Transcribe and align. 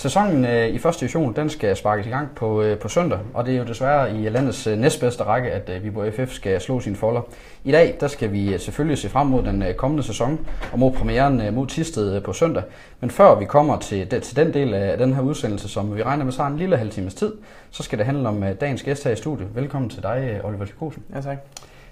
Sæsonen 0.00 0.44
øh, 0.44 0.68
i 0.68 0.78
første 0.78 1.00
division, 1.00 1.36
den 1.36 1.50
skal 1.50 1.76
sparkes 1.76 2.06
i 2.06 2.10
gang 2.10 2.28
på, 2.36 2.62
øh, 2.62 2.78
på 2.78 2.88
søndag, 2.88 3.18
og 3.34 3.46
det 3.46 3.54
er 3.54 3.58
jo 3.58 3.64
desværre 3.64 4.16
i 4.16 4.28
landets 4.28 4.66
øh, 4.66 4.78
næstbedste 4.78 5.24
række, 5.24 5.50
at 5.50 5.70
øh, 5.70 5.84
Viborg 5.84 6.12
FF 6.14 6.32
skal 6.32 6.60
slå 6.60 6.80
sine 6.80 6.96
folder. 6.96 7.20
I 7.64 7.72
dag, 7.72 7.96
der 8.00 8.08
skal 8.08 8.32
vi 8.32 8.54
øh, 8.54 8.60
selvfølgelig 8.60 8.98
se 8.98 9.08
frem 9.08 9.26
mod 9.26 9.42
den 9.42 9.62
øh, 9.62 9.74
kommende 9.74 10.02
sæson, 10.02 10.46
og 10.72 10.78
mod 10.78 10.92
premieren 10.92 11.40
øh, 11.40 11.54
mod 11.54 11.66
Tisted 11.66 12.16
øh, 12.16 12.22
på 12.22 12.32
søndag. 12.32 12.62
Men 13.00 13.10
før 13.10 13.38
vi 13.38 13.44
kommer 13.44 13.78
til, 13.78 14.10
de, 14.10 14.20
til 14.20 14.36
den 14.36 14.54
del 14.54 14.74
af 14.74 14.98
den 14.98 15.14
her 15.14 15.22
udsendelse, 15.22 15.68
som 15.68 15.96
vi 15.96 16.02
regner 16.02 16.24
med 16.24 16.32
så 16.32 16.42
en 16.42 16.56
lille 16.56 16.76
halv 16.76 16.90
times 16.90 17.14
tid, 17.14 17.32
så 17.70 17.82
skal 17.82 17.98
det 17.98 18.06
handle 18.06 18.28
om 18.28 18.42
øh, 18.42 18.54
dagens 18.60 18.82
gæst 18.82 19.04
her 19.04 19.10
i 19.10 19.16
studiet. 19.16 19.48
Velkommen 19.54 19.90
til 19.90 20.02
dig, 20.02 20.30
øh, 20.32 20.48
Oliver 20.48 20.64
Tykosen. 20.64 21.02
Ja, 21.14 21.20
tak. 21.20 21.38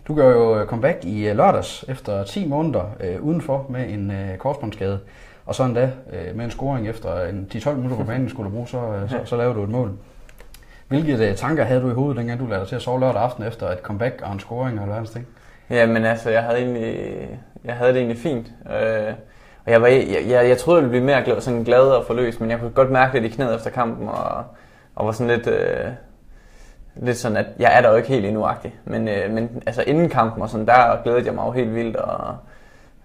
Du 0.08 0.14
gør 0.14 0.30
jo 0.30 0.60
øh, 0.60 0.66
comeback 0.66 1.04
i 1.04 1.28
øh, 1.28 1.36
lørdags 1.36 1.84
efter 1.88 2.24
10 2.24 2.46
måneder 2.46 2.82
øh, 3.00 3.22
udenfor 3.22 3.66
med 3.70 3.88
en 3.88 4.10
øh, 4.10 4.36
korsbåndsskade. 4.36 4.98
Og 5.48 5.54
så 5.54 5.64
endda 5.64 5.90
øh, 6.12 6.36
med 6.36 6.44
en 6.44 6.50
scoring 6.50 6.88
efter 6.88 7.20
en 7.24 7.48
10-12 7.54 7.70
minutter 7.70 7.96
på 7.96 8.04
banen 8.04 8.28
skulle 8.28 8.50
du 8.50 8.54
bruge, 8.54 8.68
så, 8.68 8.78
øh, 8.78 9.10
så, 9.10 9.20
så 9.24 9.36
lavede 9.36 9.54
du 9.54 9.62
et 9.62 9.68
mål. 9.68 9.92
Hvilke 10.88 11.28
øh, 11.28 11.36
tanker 11.36 11.64
havde 11.64 11.80
du 11.80 11.90
i 11.90 11.94
hovedet, 11.94 12.16
dengang 12.16 12.40
du 12.40 12.46
lærte 12.46 12.60
dig 12.60 12.68
til 12.68 12.76
at 12.76 12.82
sove 12.82 13.00
lørdag 13.00 13.22
aften 13.22 13.44
efter 13.44 13.70
et 13.70 13.78
comeback 13.78 14.22
og 14.24 14.32
en 14.32 14.40
scoring 14.40 14.78
og 14.78 14.84
alverdens 14.84 15.10
ting? 15.10 15.26
Ja, 15.70 15.86
men 15.86 16.04
altså, 16.04 16.30
jeg 16.30 16.42
havde, 16.42 16.58
egentlig, 16.58 17.28
jeg 17.64 17.74
havde 17.74 17.92
det 17.92 17.98
egentlig 17.98 18.18
fint. 18.18 18.46
Øh, 18.66 19.12
og 19.66 19.72
jeg, 19.72 19.82
var, 19.82 19.88
jeg, 19.88 20.24
jeg, 20.28 20.48
jeg 20.48 20.58
troede, 20.58 20.78
jeg 20.78 20.90
ville 20.90 21.00
blive 21.00 21.14
mere 21.14 21.24
glad, 21.24 21.40
sådan 21.40 21.64
glad 21.64 21.80
og 21.80 22.04
forløst, 22.06 22.40
men 22.40 22.50
jeg 22.50 22.58
kunne 22.58 22.70
godt 22.70 22.90
mærke 22.90 23.18
det 23.18 23.24
i 23.24 23.28
knæet 23.28 23.54
efter 23.54 23.70
kampen, 23.70 24.08
og, 24.08 24.44
og 24.94 25.06
var 25.06 25.12
sådan 25.12 25.36
lidt, 25.36 25.46
øh, 25.46 25.90
lidt 26.96 27.16
sådan, 27.16 27.36
at 27.36 27.46
jeg 27.58 27.76
er 27.76 27.80
der 27.80 27.90
jo 27.90 27.96
ikke 27.96 28.08
helt 28.08 28.26
endnu 28.26 28.46
-agtig. 28.46 28.70
Men, 28.84 29.08
øh, 29.08 29.30
men 29.30 29.62
altså 29.66 29.82
inden 29.86 30.08
kampen 30.08 30.42
og 30.42 30.48
sådan, 30.48 30.66
der 30.66 31.02
glædede 31.02 31.26
jeg 31.26 31.34
mig 31.34 31.46
jo 31.46 31.50
helt 31.50 31.74
vildt, 31.74 31.96
og 31.96 32.36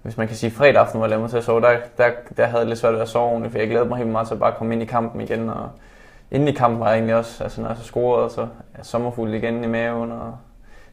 hvis 0.04 0.18
man 0.18 0.28
kan 0.28 0.36
sige 0.36 0.52
fredag 0.52 0.82
aften, 0.82 1.00
hvor 1.00 1.08
jeg 1.08 1.20
mig 1.20 1.30
til 1.30 1.38
at 1.38 1.44
sove, 1.44 1.62
der, 1.62 1.78
der, 1.98 2.10
der 2.38 2.46
havde 2.46 2.60
jeg 2.60 2.68
lidt 2.68 2.80
svært 2.80 2.94
ved 2.94 3.02
at 3.02 3.10
sove 3.10 3.30
ordentligt, 3.30 3.52
for 3.52 3.60
jeg 3.60 3.68
glædede 3.68 3.90
mig 3.90 3.98
helt 3.98 4.10
meget 4.10 4.28
til 4.28 4.34
at 4.34 4.40
bare 4.40 4.54
komme 4.58 4.74
ind 4.74 4.84
i 4.84 4.86
kampen 4.86 5.22
igen. 5.22 5.50
Og 5.50 5.70
inden 6.32 6.48
i 6.48 6.52
kampen 6.52 6.80
var 6.80 6.88
jeg 6.88 6.96
egentlig 6.96 7.16
også, 7.16 7.44
altså 7.44 7.62
når 7.62 7.68
jeg 7.68 7.78
så 7.78 7.84
scorede, 7.84 8.30
så 8.30 8.48
er 8.74 8.84
sommerfuld 8.84 9.34
igen 9.34 9.64
i 9.64 9.68
maven, 9.68 10.12
og 10.12 10.38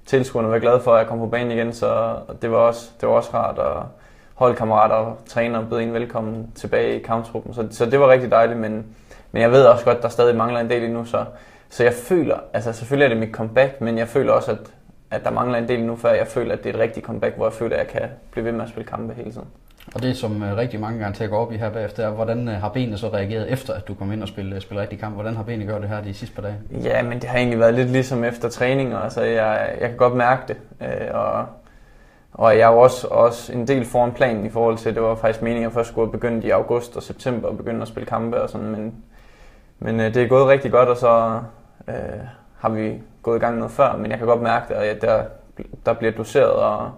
tilskuerne 0.06 0.50
var 0.50 0.58
glade 0.58 0.81
for, 0.81 0.94
at 0.94 0.98
jeg 0.98 1.06
kom 1.06 1.19
på 1.19 1.27
banen 1.27 1.50
igen, 1.50 1.72
så 1.72 2.16
det 2.42 2.50
var 2.50 2.56
også, 2.56 2.91
det 3.00 3.08
var 3.08 3.14
også 3.14 3.31
rart, 3.34 3.58
og 3.58 3.86
holdkammerater 4.34 4.94
og 4.94 5.16
træner 5.27 5.69
bød 5.69 5.81
en 5.81 5.92
velkommen 5.92 6.53
tilbage 6.55 7.00
i 7.00 7.03
kamptruppen, 7.03 7.55
så, 7.55 7.66
så 7.70 7.86
det 7.86 8.00
var 8.00 8.08
rigtig 8.08 8.31
dejligt, 8.31 8.58
men, 8.58 8.86
men 9.33 9.42
jeg 9.42 9.50
ved 9.50 9.64
også 9.64 9.84
godt, 9.84 9.97
at 9.97 10.03
der 10.03 10.08
stadig 10.08 10.36
mangler 10.36 10.61
en 10.61 10.70
del 10.70 10.84
endnu, 10.84 11.05
så, 11.05 11.25
så 11.69 11.84
jeg 11.84 11.92
føler, 11.92 12.38
altså 12.53 12.72
selvfølgelig 12.72 13.05
er 13.05 13.08
det 13.08 13.28
mit 13.28 13.34
comeback, 13.34 13.81
men 13.81 13.98
jeg 13.98 14.08
føler 14.08 14.33
også, 14.33 14.50
at 14.50 14.58
at 15.11 15.25
der 15.25 15.30
mangler 15.30 15.58
en 15.58 15.69
del 15.69 15.84
nu, 15.84 15.97
før 15.97 16.12
jeg 16.12 16.27
føler, 16.27 16.53
at 16.53 16.64
det 16.64 16.70
er 16.70 16.75
et 16.75 16.80
rigtigt 16.80 17.06
comeback, 17.06 17.36
hvor 17.36 17.47
jeg 17.47 17.53
føler, 17.53 17.77
at 17.77 17.80
jeg 17.80 17.89
kan 17.89 18.11
blive 18.30 18.44
ved 18.44 18.53
med 18.53 18.62
at 18.62 18.69
spille 18.69 18.86
kampe 18.86 19.14
hele 19.14 19.33
tiden. 19.33 19.48
Og 19.94 20.03
det, 20.03 20.16
som 20.16 20.42
øh, 20.42 20.56
rigtig 20.56 20.80
mange 20.80 20.98
gange 20.98 21.14
tager 21.14 21.36
op 21.36 21.53
i 21.53 21.56
her 21.56 21.70
bagefter, 21.70 22.06
er, 22.06 22.11
hvordan 22.11 22.48
øh, 22.48 22.55
har 22.55 22.69
benene 22.69 22.98
så 22.98 23.08
reageret 23.08 23.53
efter, 23.53 23.75
at 23.75 23.88
du 23.88 23.94
kom 23.94 24.12
ind 24.12 24.22
og 24.22 24.28
spille, 24.28 24.61
spille 24.61 24.83
rigtig 24.83 24.98
kamp? 24.98 25.14
Hvordan 25.14 25.36
har 25.36 25.42
benene 25.42 25.64
gjort 25.64 25.81
det 25.81 25.91
her 25.91 26.03
de 26.03 26.14
sidste 26.14 26.34
par 26.34 26.42
dage? 26.42 26.56
Ja, 26.70 27.03
men 27.03 27.20
det 27.20 27.25
har 27.25 27.38
egentlig 27.38 27.58
været 27.58 27.75
lidt 27.75 27.91
ligesom 27.91 28.25
efter 28.25 28.48
træning. 28.48 28.94
Altså, 28.94 29.22
jeg, 29.22 29.77
jeg 29.81 29.88
kan 29.88 29.97
godt 29.97 30.16
mærke 30.16 30.42
det. 30.48 30.56
Øh, 30.81 31.08
og, 31.14 31.47
og 32.33 32.58
jeg 32.58 32.69
er 32.69 32.72
jo 32.72 32.78
også, 32.78 33.06
også 33.06 33.53
en 33.53 33.69
del 33.69 33.84
foran 33.84 34.12
planen 34.12 34.47
i 34.47 34.50
forhold 34.50 34.77
til, 34.77 34.94
det 34.94 35.03
var 35.03 35.14
faktisk 35.14 35.42
meningen, 35.42 35.64
at 35.64 35.69
jeg 35.69 35.72
først 35.72 35.91
skulle 35.91 36.12
begynde 36.12 36.47
i 36.47 36.50
august 36.50 36.97
og 36.97 37.03
september 37.03 37.48
og 37.48 37.56
begynde 37.56 37.83
at 37.83 37.88
spille 37.88 38.06
kampe 38.06 38.42
og 38.42 38.50
sådan. 38.50 38.70
Men, 38.70 38.94
men 39.78 39.98
det 39.98 40.16
er 40.16 40.28
gået 40.28 40.47
rigtig 40.47 40.70
godt, 40.70 40.88
og 40.88 40.97
så 40.97 41.41
øh, 41.88 41.94
har 42.61 42.69
vi 42.69 43.00
gået 43.22 43.36
i 43.36 43.41
gang 43.41 43.56
noget 43.56 43.72
før, 43.72 43.97
men 43.97 44.11
jeg 44.11 44.19
kan 44.19 44.27
godt 44.27 44.42
mærke 44.42 44.75
at 44.75 45.03
der, 45.03 45.25
der 45.86 45.92
bliver 45.92 46.12
doseret, 46.12 46.53
og, 46.53 46.91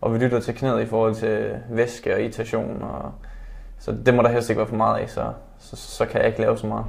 og 0.00 0.14
vi 0.14 0.18
lytter 0.18 0.40
til 0.40 0.54
knæet 0.54 0.82
i 0.82 0.86
forhold 0.86 1.14
til 1.14 1.54
væske 1.70 2.14
og 2.14 2.20
irritation. 2.20 2.82
Og, 2.82 3.12
så 3.78 3.94
det 4.06 4.14
må 4.14 4.22
der 4.22 4.28
helst 4.28 4.50
ikke 4.50 4.58
være 4.58 4.68
for 4.68 4.76
meget 4.76 5.00
af, 5.00 5.10
så, 5.10 5.32
så, 5.58 5.76
så 5.76 6.06
kan 6.06 6.20
jeg 6.20 6.28
ikke 6.28 6.40
lave 6.40 6.58
så 6.58 6.66
meget. 6.66 6.84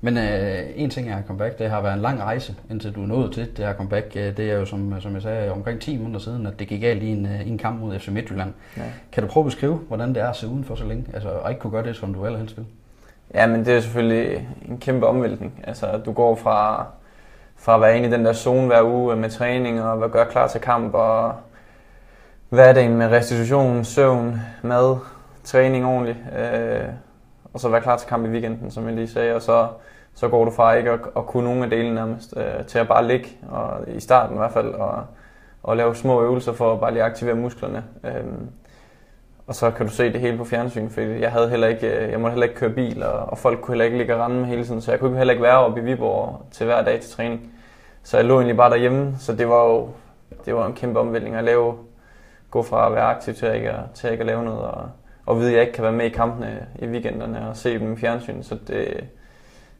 Men 0.00 0.18
øh, 0.18 0.58
en 0.74 0.90
ting 0.90 1.10
er 1.10 1.22
comeback, 1.26 1.58
det 1.58 1.70
har 1.70 1.80
været 1.80 1.94
en 1.94 2.00
lang 2.00 2.20
rejse, 2.20 2.54
indtil 2.70 2.94
du 2.94 3.02
er 3.02 3.06
nået 3.06 3.32
til 3.32 3.56
det 3.56 3.64
her 3.64 3.74
comeback. 3.74 4.14
Det 4.14 4.40
er 4.40 4.54
jo, 4.54 4.64
som, 4.64 5.00
som 5.00 5.14
jeg 5.14 5.22
sagde, 5.22 5.52
omkring 5.52 5.80
10 5.80 5.98
måneder 5.98 6.18
siden, 6.18 6.46
at 6.46 6.58
det 6.58 6.68
gik 6.68 6.80
galt 6.80 7.02
i 7.02 7.08
en, 7.08 7.26
øh, 7.26 7.48
en 7.48 7.58
kamp 7.58 7.80
mod 7.80 7.98
FC 7.98 8.08
Midtjylland. 8.08 8.52
Ja. 8.76 8.82
Kan 9.12 9.22
du 9.22 9.28
prøve 9.28 9.44
at 9.44 9.46
beskrive, 9.46 9.76
hvordan 9.88 10.08
det 10.08 10.22
er 10.22 10.28
at 10.28 10.36
se 10.36 10.48
uden 10.48 10.64
for 10.64 10.74
så 10.74 10.84
længe, 10.84 11.04
altså, 11.14 11.28
og 11.28 11.50
ikke 11.50 11.60
kunne 11.60 11.70
gøre 11.70 11.84
det, 11.84 11.96
som 11.96 12.14
du 12.14 12.26
allerhelst 12.26 12.56
vil? 12.56 12.66
Ja, 13.34 13.46
men 13.46 13.64
det 13.64 13.76
er 13.76 13.80
selvfølgelig 13.80 14.48
en 14.68 14.78
kæmpe 14.78 15.06
omvæltning. 15.06 15.60
Altså, 15.64 16.00
du 16.04 16.12
går 16.12 16.34
fra 16.34 16.86
fra 17.60 17.74
at 17.74 17.80
være 17.80 17.96
inde 17.96 18.08
i 18.08 18.12
den 18.12 18.24
der 18.24 18.32
zone 18.32 18.66
hver 18.66 18.82
uge 18.82 19.12
øh, 19.12 19.18
med 19.18 19.30
træning 19.30 19.82
og 19.82 20.10
gøre 20.10 20.26
klar 20.26 20.48
til 20.48 20.60
kamp 20.60 20.94
og 20.94 21.34
hverdagen 22.48 22.96
med 22.96 23.06
restitution, 23.06 23.84
søvn, 23.84 24.40
mad, 24.62 24.96
træning 25.44 25.86
ordentligt. 25.86 26.18
Øh, 26.38 26.88
og 27.54 27.60
så 27.60 27.68
være 27.68 27.80
klar 27.80 27.96
til 27.96 28.08
kamp 28.08 28.26
i 28.26 28.28
weekenden, 28.28 28.70
som 28.70 28.86
jeg 28.86 28.94
lige 28.94 29.08
sagde. 29.08 29.34
Og 29.34 29.42
så, 29.42 29.66
så 30.14 30.28
går 30.28 30.44
du 30.44 30.50
fra 30.50 30.72
ikke 30.72 30.90
at, 30.90 31.00
at 31.16 31.26
kunne 31.26 31.44
nogen 31.44 31.62
af 31.62 31.70
delene 31.70 31.94
nærmest, 31.94 32.34
øh, 32.36 32.66
til 32.66 32.78
at 32.78 32.88
bare 32.88 33.06
ligge, 33.06 33.28
og, 33.50 33.88
i 33.88 34.00
starten 34.00 34.36
i 34.36 34.38
hvert 34.38 34.52
fald, 34.52 34.74
og, 34.74 35.04
og 35.62 35.76
lave 35.76 35.96
små 35.96 36.22
øvelser 36.22 36.52
for 36.52 36.72
at 36.72 36.80
bare 36.80 36.92
lige 36.92 37.02
aktivere 37.02 37.34
musklerne. 37.34 37.84
Øh, 38.04 38.24
og 39.50 39.56
så 39.56 39.70
kan 39.70 39.86
du 39.86 39.92
se 39.92 40.12
det 40.12 40.20
hele 40.20 40.36
på 40.36 40.44
fjernsyn, 40.44 40.90
for 40.90 41.00
jeg 41.00 41.32
havde 41.32 41.50
heller 41.50 41.66
ikke, 41.66 41.86
øh, 41.86 42.10
jeg 42.10 42.20
måtte 42.20 42.32
heller 42.32 42.46
ikke 42.46 42.58
køre 42.58 42.70
bil, 42.70 43.02
og, 43.02 43.12
og 43.12 43.38
folk 43.38 43.60
kunne 43.60 43.72
heller 43.72 43.84
ikke 43.84 43.98
ligge 43.98 44.14
og 44.14 44.20
rende 44.20 44.46
hele 44.46 44.64
tiden, 44.64 44.80
så 44.80 44.90
jeg 44.90 45.00
kunne 45.00 45.16
heller 45.16 45.32
ikke 45.32 45.42
være 45.42 45.58
oppe 45.58 45.80
i 45.80 45.84
Viborg 45.84 46.46
til 46.50 46.66
hver 46.66 46.82
dag 46.82 47.00
til 47.00 47.10
træning. 47.10 47.52
Så 48.02 48.16
jeg 48.16 48.26
lå 48.26 48.34
egentlig 48.34 48.56
bare 48.56 48.70
derhjemme, 48.70 49.14
så 49.18 49.32
det 49.32 49.48
var 49.48 49.64
jo 49.64 49.88
det 50.44 50.54
var 50.54 50.66
en 50.66 50.72
kæmpe 50.72 51.00
omvæltning 51.00 51.36
at 51.36 51.44
lave, 51.44 51.74
gå 52.50 52.62
fra 52.62 52.86
at 52.86 52.92
være 52.92 53.02
aktiv 53.02 53.34
til 53.34 53.46
at 53.46 53.56
ikke, 53.56 53.74
til 53.94 54.10
ikke 54.10 54.20
at 54.20 54.26
lave 54.26 54.44
noget, 54.44 54.60
og, 54.60 54.88
og 55.26 55.38
vide, 55.38 55.48
at 55.48 55.54
jeg 55.54 55.62
ikke 55.62 55.72
kan 55.72 55.84
være 55.84 55.92
med 55.92 56.06
i 56.06 56.08
kampene 56.08 56.66
i 56.78 56.86
weekenderne 56.86 57.48
og 57.48 57.56
se 57.56 57.78
dem 57.78 57.92
i 57.92 57.96
fjernsyn, 57.96 58.42
så 58.42 58.58
det, 58.68 59.04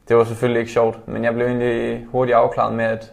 det 0.08 0.16
var 0.16 0.24
selvfølgelig 0.24 0.60
ikke 0.60 0.72
sjovt, 0.72 1.08
men 1.08 1.24
jeg 1.24 1.34
blev 1.34 1.46
egentlig 1.46 2.06
hurtigt 2.08 2.36
afklaret 2.36 2.74
med, 2.74 2.84
at 2.84 3.12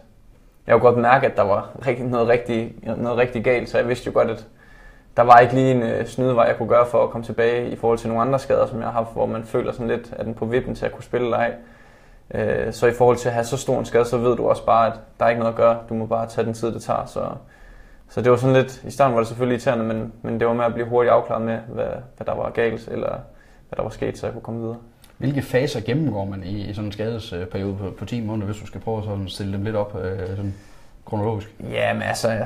jeg 0.66 0.72
kunne 0.72 0.90
godt 0.90 1.02
mærke, 1.02 1.26
at 1.26 1.36
der 1.36 1.42
var 1.42 1.70
noget 2.00 2.28
rigtig, 2.28 2.74
noget 2.96 3.18
rigtig 3.18 3.44
galt, 3.44 3.68
så 3.68 3.78
jeg 3.78 3.88
vidste 3.88 4.06
jo 4.06 4.12
godt, 4.12 4.30
at 4.30 4.46
der 5.18 5.24
var 5.24 5.38
ikke 5.38 5.54
lige 5.54 5.70
en 5.70 5.82
øh, 5.82 6.06
snydevej, 6.06 6.44
jeg 6.44 6.56
kunne 6.56 6.68
gøre 6.68 6.86
for 6.86 7.04
at 7.04 7.10
komme 7.10 7.24
tilbage 7.24 7.70
i 7.70 7.76
forhold 7.76 7.98
til 7.98 8.08
nogle 8.08 8.22
andre 8.22 8.38
skader, 8.38 8.66
som 8.66 8.78
jeg 8.78 8.86
har 8.86 8.92
haft, 8.92 9.12
hvor 9.12 9.26
man 9.26 9.44
føler 9.44 9.72
sådan 9.72 9.88
lidt, 9.88 10.12
at 10.12 10.26
den 10.26 10.34
på 10.34 10.46
vippen 10.46 10.74
til 10.74 10.86
at 10.86 10.92
kunne 10.92 11.04
spille 11.04 11.30
leg. 11.30 11.54
Øh, 12.34 12.72
så 12.72 12.86
i 12.86 12.92
forhold 12.92 13.16
til 13.16 13.28
at 13.28 13.34
have 13.34 13.44
så 13.44 13.56
stor 13.56 13.78
en 13.78 13.84
skade, 13.84 14.04
så 14.04 14.18
ved 14.18 14.36
du 14.36 14.48
også 14.48 14.64
bare, 14.64 14.86
at 14.86 14.92
der 15.18 15.24
er 15.24 15.28
ikke 15.28 15.38
noget 15.38 15.52
at 15.52 15.56
gøre. 15.56 15.78
Du 15.88 15.94
må 15.94 16.06
bare 16.06 16.28
tage 16.28 16.44
den 16.44 16.54
tid, 16.54 16.74
det 16.74 16.82
tager. 16.82 17.06
Så, 17.06 17.28
så 18.08 18.22
det 18.22 18.30
var 18.30 18.36
sådan 18.36 18.56
lidt, 18.56 18.84
i 18.84 18.90
starten 18.90 19.14
var 19.14 19.20
det 19.20 19.28
selvfølgelig 19.28 19.54
irriterende, 19.54 19.84
men, 19.94 20.12
men 20.22 20.40
det 20.40 20.48
var 20.48 20.54
med 20.54 20.64
at 20.64 20.74
blive 20.74 20.88
hurtigt 20.88 21.12
afklaret 21.12 21.42
med, 21.42 21.58
hvad, 21.68 21.90
hvad 22.16 22.26
der 22.26 22.34
var 22.34 22.50
galt, 22.50 22.88
eller 22.88 23.10
hvad 23.68 23.76
der 23.76 23.82
var 23.82 23.90
sket, 23.90 24.18
så 24.18 24.26
jeg 24.26 24.32
kunne 24.32 24.42
komme 24.42 24.60
videre. 24.60 24.78
Hvilke 25.18 25.42
faser 25.42 25.80
gennemgår 25.80 26.24
man 26.24 26.42
i, 26.44 26.70
i 26.70 26.74
sådan 26.74 26.88
en 26.88 26.92
skadesperiode 26.92 27.76
på, 27.76 27.90
på 27.98 28.04
10 28.04 28.20
måneder, 28.20 28.46
hvis 28.46 28.60
du 28.60 28.66
skal 28.66 28.80
prøve 28.80 28.98
at 28.98 29.30
stille 29.30 29.52
dem 29.52 29.64
lidt 29.64 29.76
op 29.76 29.96
øh, 30.04 30.28
sådan 30.28 30.54
kronologisk? 31.08 31.54
Ja, 31.70 31.92
men 31.92 32.02
altså, 32.02 32.44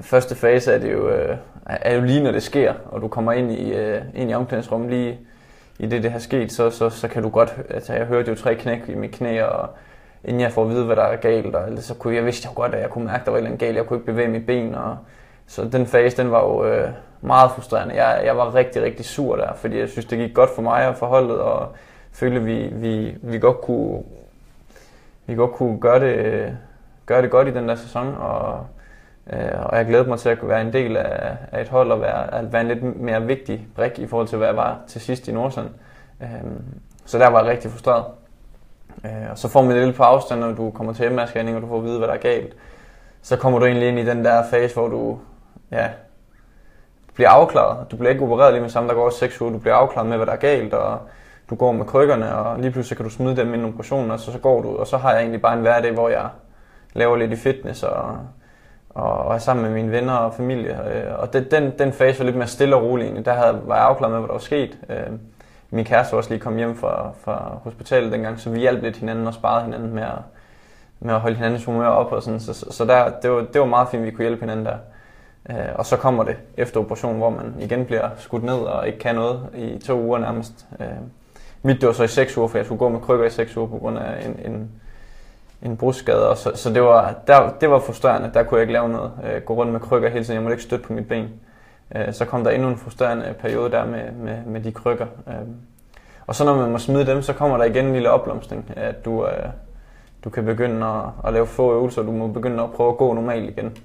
første 0.00 0.34
fase 0.34 0.72
er 0.72 0.78
det 0.78 0.92
jo, 0.92 1.08
øh, 1.08 1.36
er 1.66 1.94
jo 1.94 2.00
lige 2.00 2.22
når 2.22 2.32
det 2.32 2.42
sker, 2.42 2.74
og 2.86 3.02
du 3.02 3.08
kommer 3.08 3.32
ind 3.32 3.52
i, 3.52 3.72
øh, 3.72 4.02
ind 4.14 4.30
i 4.30 4.34
omklædningsrummet 4.34 4.90
lige 4.90 5.18
i 5.78 5.86
det, 5.86 6.02
det 6.02 6.12
har 6.12 6.18
sket, 6.18 6.52
så, 6.52 6.70
så, 6.70 6.90
så 6.90 7.08
kan 7.08 7.22
du 7.22 7.28
godt, 7.28 7.56
altså 7.70 7.92
jeg 7.92 8.06
hørte 8.06 8.30
jo 8.30 8.36
tre 8.36 8.54
knæk 8.54 8.88
i 8.88 8.94
mit 8.94 9.10
knæ, 9.10 9.42
og 9.42 9.68
inden 10.24 10.40
jeg 10.40 10.52
får 10.52 10.62
at 10.62 10.70
vide, 10.70 10.84
hvad 10.84 10.96
der 10.96 11.02
er 11.02 11.16
galt, 11.16 11.54
og 11.54 11.78
så 11.78 11.94
kunne 11.94 12.14
jeg 12.14 12.24
vidste 12.24 12.48
jo 12.48 12.52
godt, 12.54 12.74
at 12.74 12.80
jeg 12.80 12.90
kunne 12.90 13.04
mærke, 13.04 13.20
at 13.20 13.24
der 13.24 13.30
var 13.30 13.38
et 13.38 13.40
eller 13.40 13.50
andet 13.50 13.60
galt, 13.60 13.76
jeg 13.76 13.86
kunne 13.86 13.96
ikke 13.96 14.06
bevæge 14.06 14.28
mit 14.28 14.46
ben, 14.46 14.74
og 14.74 14.96
så 15.46 15.64
den 15.64 15.86
fase, 15.86 16.16
den 16.16 16.30
var 16.30 16.44
jo 16.44 16.64
øh, 16.64 16.88
meget 17.20 17.50
frustrerende. 17.50 17.94
Jeg, 17.94 18.22
jeg 18.24 18.36
var 18.36 18.54
rigtig, 18.54 18.82
rigtig 18.82 19.04
sur 19.04 19.36
der, 19.36 19.54
fordi 19.54 19.78
jeg 19.78 19.88
synes, 19.88 20.06
det 20.06 20.18
gik 20.18 20.34
godt 20.34 20.50
for 20.54 20.62
mig 20.62 20.88
og 20.88 20.96
for 20.96 21.06
holdet, 21.06 21.38
og 21.38 21.68
følte, 22.12 22.42
vi, 22.42 22.68
vi, 22.72 23.16
vi 23.22 23.38
godt 23.38 23.60
kunne, 23.60 24.02
vi 25.26 25.34
godt 25.34 25.52
kunne 25.52 25.80
gøre 25.80 26.00
det, 26.00 26.14
øh, 26.16 26.50
gøre 27.10 27.22
det 27.22 27.30
godt 27.30 27.48
i 27.48 27.50
den 27.50 27.68
der 27.68 27.74
sæson, 27.74 28.16
og, 28.18 28.66
øh, 29.32 29.64
og 29.64 29.76
jeg 29.76 29.86
glæder 29.86 30.06
mig 30.06 30.18
til 30.18 30.28
at 30.28 30.38
være 30.42 30.60
en 30.60 30.72
del 30.72 30.96
af, 30.96 31.36
af 31.52 31.60
et 31.60 31.68
hold 31.68 31.92
og 31.92 32.00
være, 32.00 32.34
at 32.34 32.52
være 32.52 32.62
en 32.62 32.68
lidt 32.68 33.00
mere 33.00 33.22
vigtig 33.22 33.66
brik 33.74 33.98
i 33.98 34.06
forhold 34.06 34.28
til, 34.28 34.38
hvad 34.38 34.48
jeg 34.48 34.56
var 34.56 34.78
til 34.86 35.00
sidst 35.00 35.28
i 35.28 35.32
Nordsjælland. 35.32 35.74
Øh, 36.22 36.28
så 37.04 37.18
der 37.18 37.28
var 37.28 37.42
jeg 37.42 37.50
rigtig 37.50 37.70
frustreret. 37.70 38.04
Øh, 39.04 39.30
og 39.30 39.38
så 39.38 39.48
får 39.48 39.62
man 39.62 39.76
det 39.76 39.86
lidt 39.86 39.96
på 39.96 40.02
afstand, 40.02 40.40
når 40.40 40.52
du 40.52 40.70
kommer 40.70 40.92
til 40.92 41.02
hjemmescanning, 41.02 41.56
og 41.56 41.62
du 41.62 41.68
får 41.68 41.78
at 41.78 41.84
vide, 41.84 41.98
hvad 41.98 42.08
der 42.08 42.14
er 42.14 42.18
galt. 42.18 42.56
Så 43.22 43.36
kommer 43.36 43.58
du 43.58 43.64
egentlig 43.64 43.88
ind 43.88 43.98
i 43.98 44.06
den 44.06 44.24
der 44.24 44.42
fase, 44.50 44.74
hvor 44.74 44.88
du 44.88 45.18
ja, 45.70 45.88
bliver 47.14 47.30
afklaret. 47.30 47.90
Du 47.90 47.96
bliver 47.96 48.10
ikke 48.10 48.24
opereret 48.24 48.52
lige 48.52 48.62
med 48.62 48.70
samme, 48.70 48.88
der 48.88 48.94
går 48.94 49.04
også 49.04 49.18
6 49.18 49.40
uger. 49.40 49.52
Du 49.52 49.58
bliver 49.58 49.74
afklaret 49.74 50.08
med, 50.08 50.16
hvad 50.16 50.26
der 50.26 50.32
er 50.32 50.36
galt, 50.36 50.74
og 50.74 50.98
du 51.50 51.54
går 51.54 51.72
med 51.72 51.84
krykkerne, 51.84 52.36
og 52.36 52.58
lige 52.58 52.70
pludselig 52.70 52.96
kan 52.96 53.04
du 53.04 53.10
smide 53.10 53.36
dem 53.36 53.54
ind 53.54 53.62
i 53.62 53.68
operationen, 53.68 54.10
og 54.10 54.20
så, 54.20 54.32
så 54.32 54.38
går 54.38 54.62
du, 54.62 54.76
og 54.76 54.86
så 54.86 54.96
har 54.96 55.12
jeg 55.12 55.20
egentlig 55.20 55.42
bare 55.42 55.54
en 55.54 55.60
hverdag, 55.60 55.92
hvor 55.92 56.08
jeg 56.08 56.28
laver 56.94 57.16
lidt 57.16 57.32
i 57.32 57.36
fitness 57.36 57.82
og, 57.82 58.18
og, 58.90 59.12
og 59.12 59.34
er 59.34 59.38
sammen 59.38 59.64
med 59.64 59.72
mine 59.74 59.92
venner 59.92 60.12
og 60.12 60.34
familie. 60.34 60.78
Øh, 60.94 61.18
og 61.18 61.32
det, 61.32 61.50
den, 61.50 61.72
den 61.78 61.92
fase 61.92 62.18
var 62.18 62.24
lidt 62.24 62.36
mere 62.36 62.46
stille 62.46 62.76
og 62.76 62.82
rolig 62.82 63.04
egentlig. 63.04 63.24
Der 63.24 63.32
havde, 63.32 63.60
var 63.64 63.76
jeg 63.76 63.84
afklaret 63.84 64.12
med, 64.12 64.20
hvad 64.20 64.28
der 64.28 64.34
var 64.34 64.40
sket. 64.40 64.78
Øh, 64.88 65.18
min 65.70 65.84
kæreste 65.84 66.12
var 66.12 66.18
også 66.18 66.30
lige 66.30 66.40
kommet 66.40 66.60
hjem 66.60 66.76
fra, 66.76 67.10
fra 67.24 67.58
hospitalet 67.64 68.12
dengang, 68.12 68.40
så 68.40 68.50
vi 68.50 68.58
hjalp 68.60 68.82
lidt 68.82 68.96
hinanden 68.96 69.26
og 69.26 69.34
sparede 69.34 69.64
hinanden 69.64 69.94
med 69.94 70.02
at, 70.02 70.18
med 71.00 71.14
at 71.14 71.20
holde 71.20 71.36
hinandens 71.36 71.64
humør 71.64 71.86
op. 71.86 72.12
Og 72.12 72.22
sådan. 72.22 72.40
Så, 72.40 72.66
så, 72.70 72.84
der, 72.84 73.10
det, 73.22 73.30
var, 73.30 73.46
det 73.52 73.60
var 73.60 73.66
meget 73.66 73.88
fint, 73.88 74.00
at 74.00 74.06
vi 74.06 74.10
kunne 74.10 74.24
hjælpe 74.24 74.40
hinanden 74.40 74.66
der. 74.66 74.76
Øh, 75.50 75.74
og 75.74 75.86
så 75.86 75.96
kommer 75.96 76.24
det 76.24 76.36
efter 76.56 76.80
operationen, 76.80 77.18
hvor 77.18 77.30
man 77.30 77.54
igen 77.60 77.86
bliver 77.86 78.08
skudt 78.16 78.42
ned 78.42 78.54
og 78.54 78.86
ikke 78.86 78.98
kan 78.98 79.14
noget 79.14 79.48
i 79.54 79.78
to 79.78 80.00
uger 80.00 80.18
nærmest. 80.18 80.66
Øh, 80.80 80.86
mit 81.62 81.80
det 81.80 81.86
var 81.86 81.92
så 81.92 82.02
i 82.02 82.08
6 82.08 82.36
uger, 82.36 82.48
for 82.48 82.58
jeg 82.58 82.64
skulle 82.64 82.78
gå 82.78 82.88
med 82.88 83.00
krykker 83.00 83.26
i 83.26 83.30
6 83.30 83.56
uger 83.56 83.68
på 83.68 83.78
grund 83.78 83.98
af 83.98 84.26
en, 84.26 84.52
en, 84.52 84.70
en 85.62 85.76
brudskade. 85.76 86.28
Og 86.28 86.36
så, 86.36 86.52
så 86.54 86.70
det, 86.70 86.82
var, 86.82 87.14
der, 87.26 87.50
det 87.60 87.70
var 87.70 87.78
frustrerende. 87.78 88.30
Der 88.34 88.42
kunne 88.42 88.58
jeg 88.58 88.62
ikke 88.62 88.72
lave 88.72 88.88
noget. 88.88 89.12
Øh, 89.24 89.42
gå 89.42 89.54
rundt 89.54 89.72
med 89.72 89.80
krykker 89.80 90.08
hele 90.08 90.24
tiden. 90.24 90.34
Jeg 90.34 90.42
måtte 90.42 90.54
ikke 90.54 90.62
støtte 90.62 90.86
på 90.86 90.92
mit 90.92 91.08
ben. 91.08 91.28
Øh, 91.94 92.12
så 92.12 92.24
kom 92.24 92.44
der 92.44 92.50
endnu 92.50 92.68
en 92.68 92.76
frustrerende 92.76 93.34
periode 93.40 93.70
der 93.70 93.86
med, 93.86 94.12
med, 94.12 94.44
med 94.46 94.60
de 94.60 94.72
krykker. 94.72 95.06
Øh, 95.28 95.34
og 96.26 96.34
så 96.34 96.44
når 96.44 96.56
man 96.56 96.70
må 96.70 96.78
smide 96.78 97.06
dem, 97.06 97.22
så 97.22 97.32
kommer 97.32 97.56
der 97.56 97.64
igen 97.64 97.86
en 97.86 97.92
lille 97.92 98.10
opblomstring, 98.10 98.72
at 98.76 99.04
du, 99.04 99.26
øh, 99.26 99.46
du 100.24 100.30
kan 100.30 100.44
begynde 100.44 100.86
at, 100.86 101.04
at 101.26 101.32
lave 101.32 101.46
få 101.46 101.72
øvelser, 101.72 102.02
du 102.02 102.12
må 102.12 102.26
begynde 102.26 102.62
at 102.62 102.72
prøve 102.72 102.90
at 102.90 102.96
gå 102.96 103.12
normalt 103.12 103.50
igen. 103.50 103.76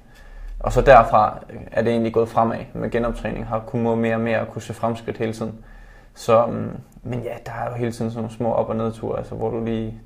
Og 0.60 0.71
så 0.71 0.81
derfra 0.81 1.39
øh, 1.50 1.60
er 1.71 1.81
det 1.81 1.92
egentlig 1.92 2.13
gået 2.13 2.30
fremad 2.30 2.60
med 2.74 2.89
genoptræning, 2.89 3.48
har 3.48 3.60
kunnet 3.60 3.83
må 3.83 3.95
mere 3.95 4.16
og 4.16 4.21
mere 4.21 4.42
og 4.42 4.48
kunne 4.48 4.62
se 4.62 4.74
fremskridt 4.74 5.18
hele 5.18 5.33
tiden. 5.33 5.66
Så, 6.13 6.45
mm, 6.45 6.71
men 7.04 7.19
ja, 7.19 7.33
der 7.45 7.51
er 7.51 7.69
jo 7.69 7.75
hele 7.75 7.92
tiden 7.92 8.12
sådan 8.12 8.24
nogle 8.24 8.38
små 8.38 8.54
op- 8.54 8.69
og 8.69 8.75
nedture, 8.75 9.18
altså, 9.18 9.36
hvor 9.36 9.50
du 9.50 9.66
lige 9.66 10.01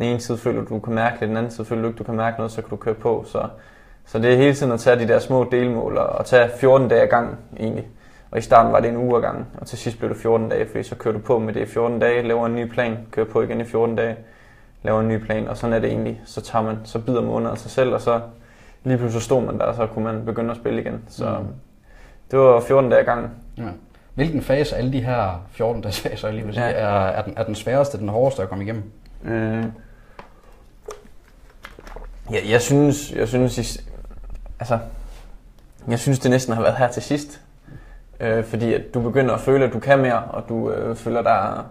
den 0.00 0.08
ene 0.08 0.20
side 0.20 0.38
føler, 0.38 0.64
du 0.64 0.78
kan 0.78 0.94
mærke 0.94 1.20
det, 1.20 1.28
den 1.28 1.36
anden 1.36 1.52
side 1.52 1.66
føler 1.66 1.82
du 1.82 1.88
ikke, 1.88 1.98
du 1.98 2.04
kan 2.04 2.14
mærke 2.14 2.36
noget, 2.36 2.52
så 2.52 2.62
kan 2.62 2.70
du 2.70 2.76
køre 2.76 2.94
på. 2.94 3.24
Så, 3.26 3.48
så 4.06 4.18
det 4.18 4.32
er 4.32 4.36
hele 4.36 4.54
tiden 4.54 4.72
at 4.72 4.80
tage 4.80 4.98
de 4.98 5.08
der 5.08 5.18
små 5.18 5.48
delmål 5.52 5.96
og, 5.96 6.06
og 6.06 6.26
tage 6.26 6.50
14 6.60 6.88
dage 6.88 7.02
ad 7.02 7.08
gang 7.08 7.38
egentlig. 7.60 7.88
Og 8.30 8.38
i 8.38 8.40
starten 8.40 8.72
var 8.72 8.80
det 8.80 8.88
en 8.90 8.96
uge 8.96 9.16
ad 9.16 9.22
gang, 9.22 9.46
og 9.60 9.66
til 9.66 9.78
sidst 9.78 9.98
blev 9.98 10.10
det 10.10 10.18
14 10.18 10.48
dage, 10.48 10.66
fordi 10.66 10.82
så 10.82 10.94
kører 10.94 11.14
du 11.14 11.20
på 11.20 11.38
med 11.38 11.54
det 11.54 11.60
i 11.60 11.66
14 11.66 11.98
dage, 11.98 12.22
laver 12.22 12.46
en 12.46 12.54
ny 12.54 12.68
plan, 12.68 12.98
kører 13.10 13.26
på 13.26 13.42
igen 13.42 13.60
i 13.60 13.64
14 13.64 13.96
dage, 13.96 14.16
laver 14.82 15.00
en 15.00 15.08
ny 15.08 15.18
plan, 15.24 15.48
og 15.48 15.56
sådan 15.56 15.74
er 15.74 15.78
det 15.78 15.90
egentlig. 15.90 16.20
Så 16.24 16.40
tager 16.40 16.64
man, 16.64 16.78
så 16.84 16.98
bider 16.98 17.20
man 17.20 17.30
under 17.30 17.54
sig 17.54 17.70
selv, 17.70 17.94
og 17.94 18.00
så 18.00 18.20
lige 18.84 18.98
pludselig 18.98 19.22
stod 19.22 19.42
man 19.42 19.58
der, 19.58 19.64
og 19.64 19.74
så 19.74 19.86
kunne 19.86 20.04
man 20.04 20.24
begynde 20.24 20.50
at 20.50 20.56
spille 20.56 20.80
igen. 20.80 21.04
Så 21.08 21.38
mm. 21.40 21.46
det 22.30 22.38
var 22.38 22.60
14 22.60 22.90
dage 22.90 23.00
ad 23.00 23.04
gang. 23.06 23.30
Ja. 23.58 23.62
Hvilken 24.14 24.42
fase 24.42 24.76
alle 24.76 24.92
de 24.92 25.00
her 25.00 25.46
14 25.50 25.82
dages 25.82 26.00
faser, 26.00 26.30
lige 26.30 26.44
vil 26.44 26.54
sige, 26.54 26.66
ja. 26.66 26.72
er, 26.72 26.86
er, 26.86 27.22
den, 27.22 27.34
er 27.36 27.44
den 27.44 27.54
sværeste, 27.54 27.98
den 27.98 28.08
hårdeste 28.08 28.42
at 28.42 28.48
komme 28.48 28.64
igennem? 28.64 28.82
Mm. 29.22 29.72
Jeg, 32.30 32.42
jeg 32.50 32.60
synes, 32.60 33.12
jeg 33.12 33.28
synes, 33.28 33.84
altså, 34.60 34.78
jeg 35.88 35.98
synes 35.98 36.18
det 36.18 36.30
næsten 36.30 36.54
har 36.54 36.62
været 36.62 36.76
her 36.76 36.88
til 36.88 37.02
sidst. 37.02 37.40
Øh, 38.20 38.44
fordi 38.44 38.74
at 38.74 38.94
du 38.94 39.00
begynder 39.00 39.34
at 39.34 39.40
føle, 39.40 39.64
at 39.64 39.72
du 39.72 39.78
kan 39.78 39.98
mere, 39.98 40.22
og 40.24 40.48
du 40.48 40.70
øh, 40.70 40.96
føler 40.96 41.22
dig 41.22 41.64